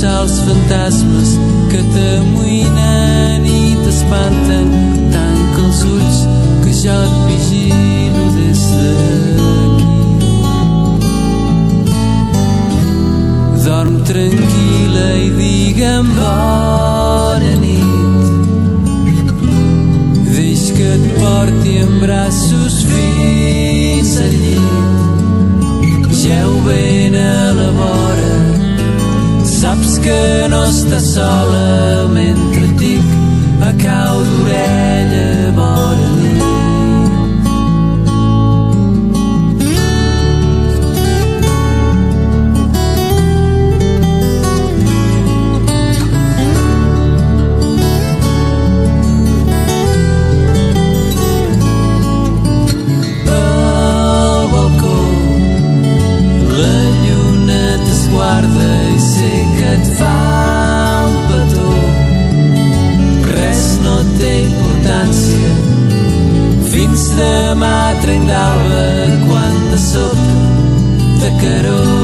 expulsar 0.00 0.22
els 0.22 0.36
fantasmes 0.46 1.30
que 1.70 1.80
t'amoïnen 1.92 3.44
i 3.44 3.76
t'espanten 3.84 4.68
tanca 5.12 5.60
els 5.66 5.82
ulls 5.84 6.20
que 6.64 6.72
jo 6.72 6.94
et 7.04 7.16
vigilo 7.28 8.24
des 8.36 8.62
d'aquí 8.78 9.88
dorm 13.64 13.96
tranquil·la 14.08 15.08
i 15.20 15.28
digue'm 15.36 16.08
bona 16.16 17.54
nit 17.60 17.86
Deix 20.32 20.62
que 20.76 20.88
et 20.96 21.04
porti 21.20 21.76
en 21.84 21.92
braços 22.00 22.76
fins 22.88 24.16
al 24.24 24.34
llit. 24.42 26.08
Geu 26.22 26.52
ben 26.64 27.14
a 27.14 27.52
la 27.58 27.70
vora, 27.76 28.29
saps 29.60 29.98
que 30.00 30.20
no 30.48 30.60
estàs 30.64 31.08
sola 31.16 32.06
mentre 32.14 32.70
dic 32.80 33.10
a 33.68 33.74
cau 33.82 34.22
d'orella 34.30 34.89
demà 67.20 67.76
trenc 68.02 68.28
d'alba 68.30 68.84
quan 69.26 69.56
de 69.70 69.78
sobte 69.88 70.38
de 71.22 71.30
caró 71.42 71.99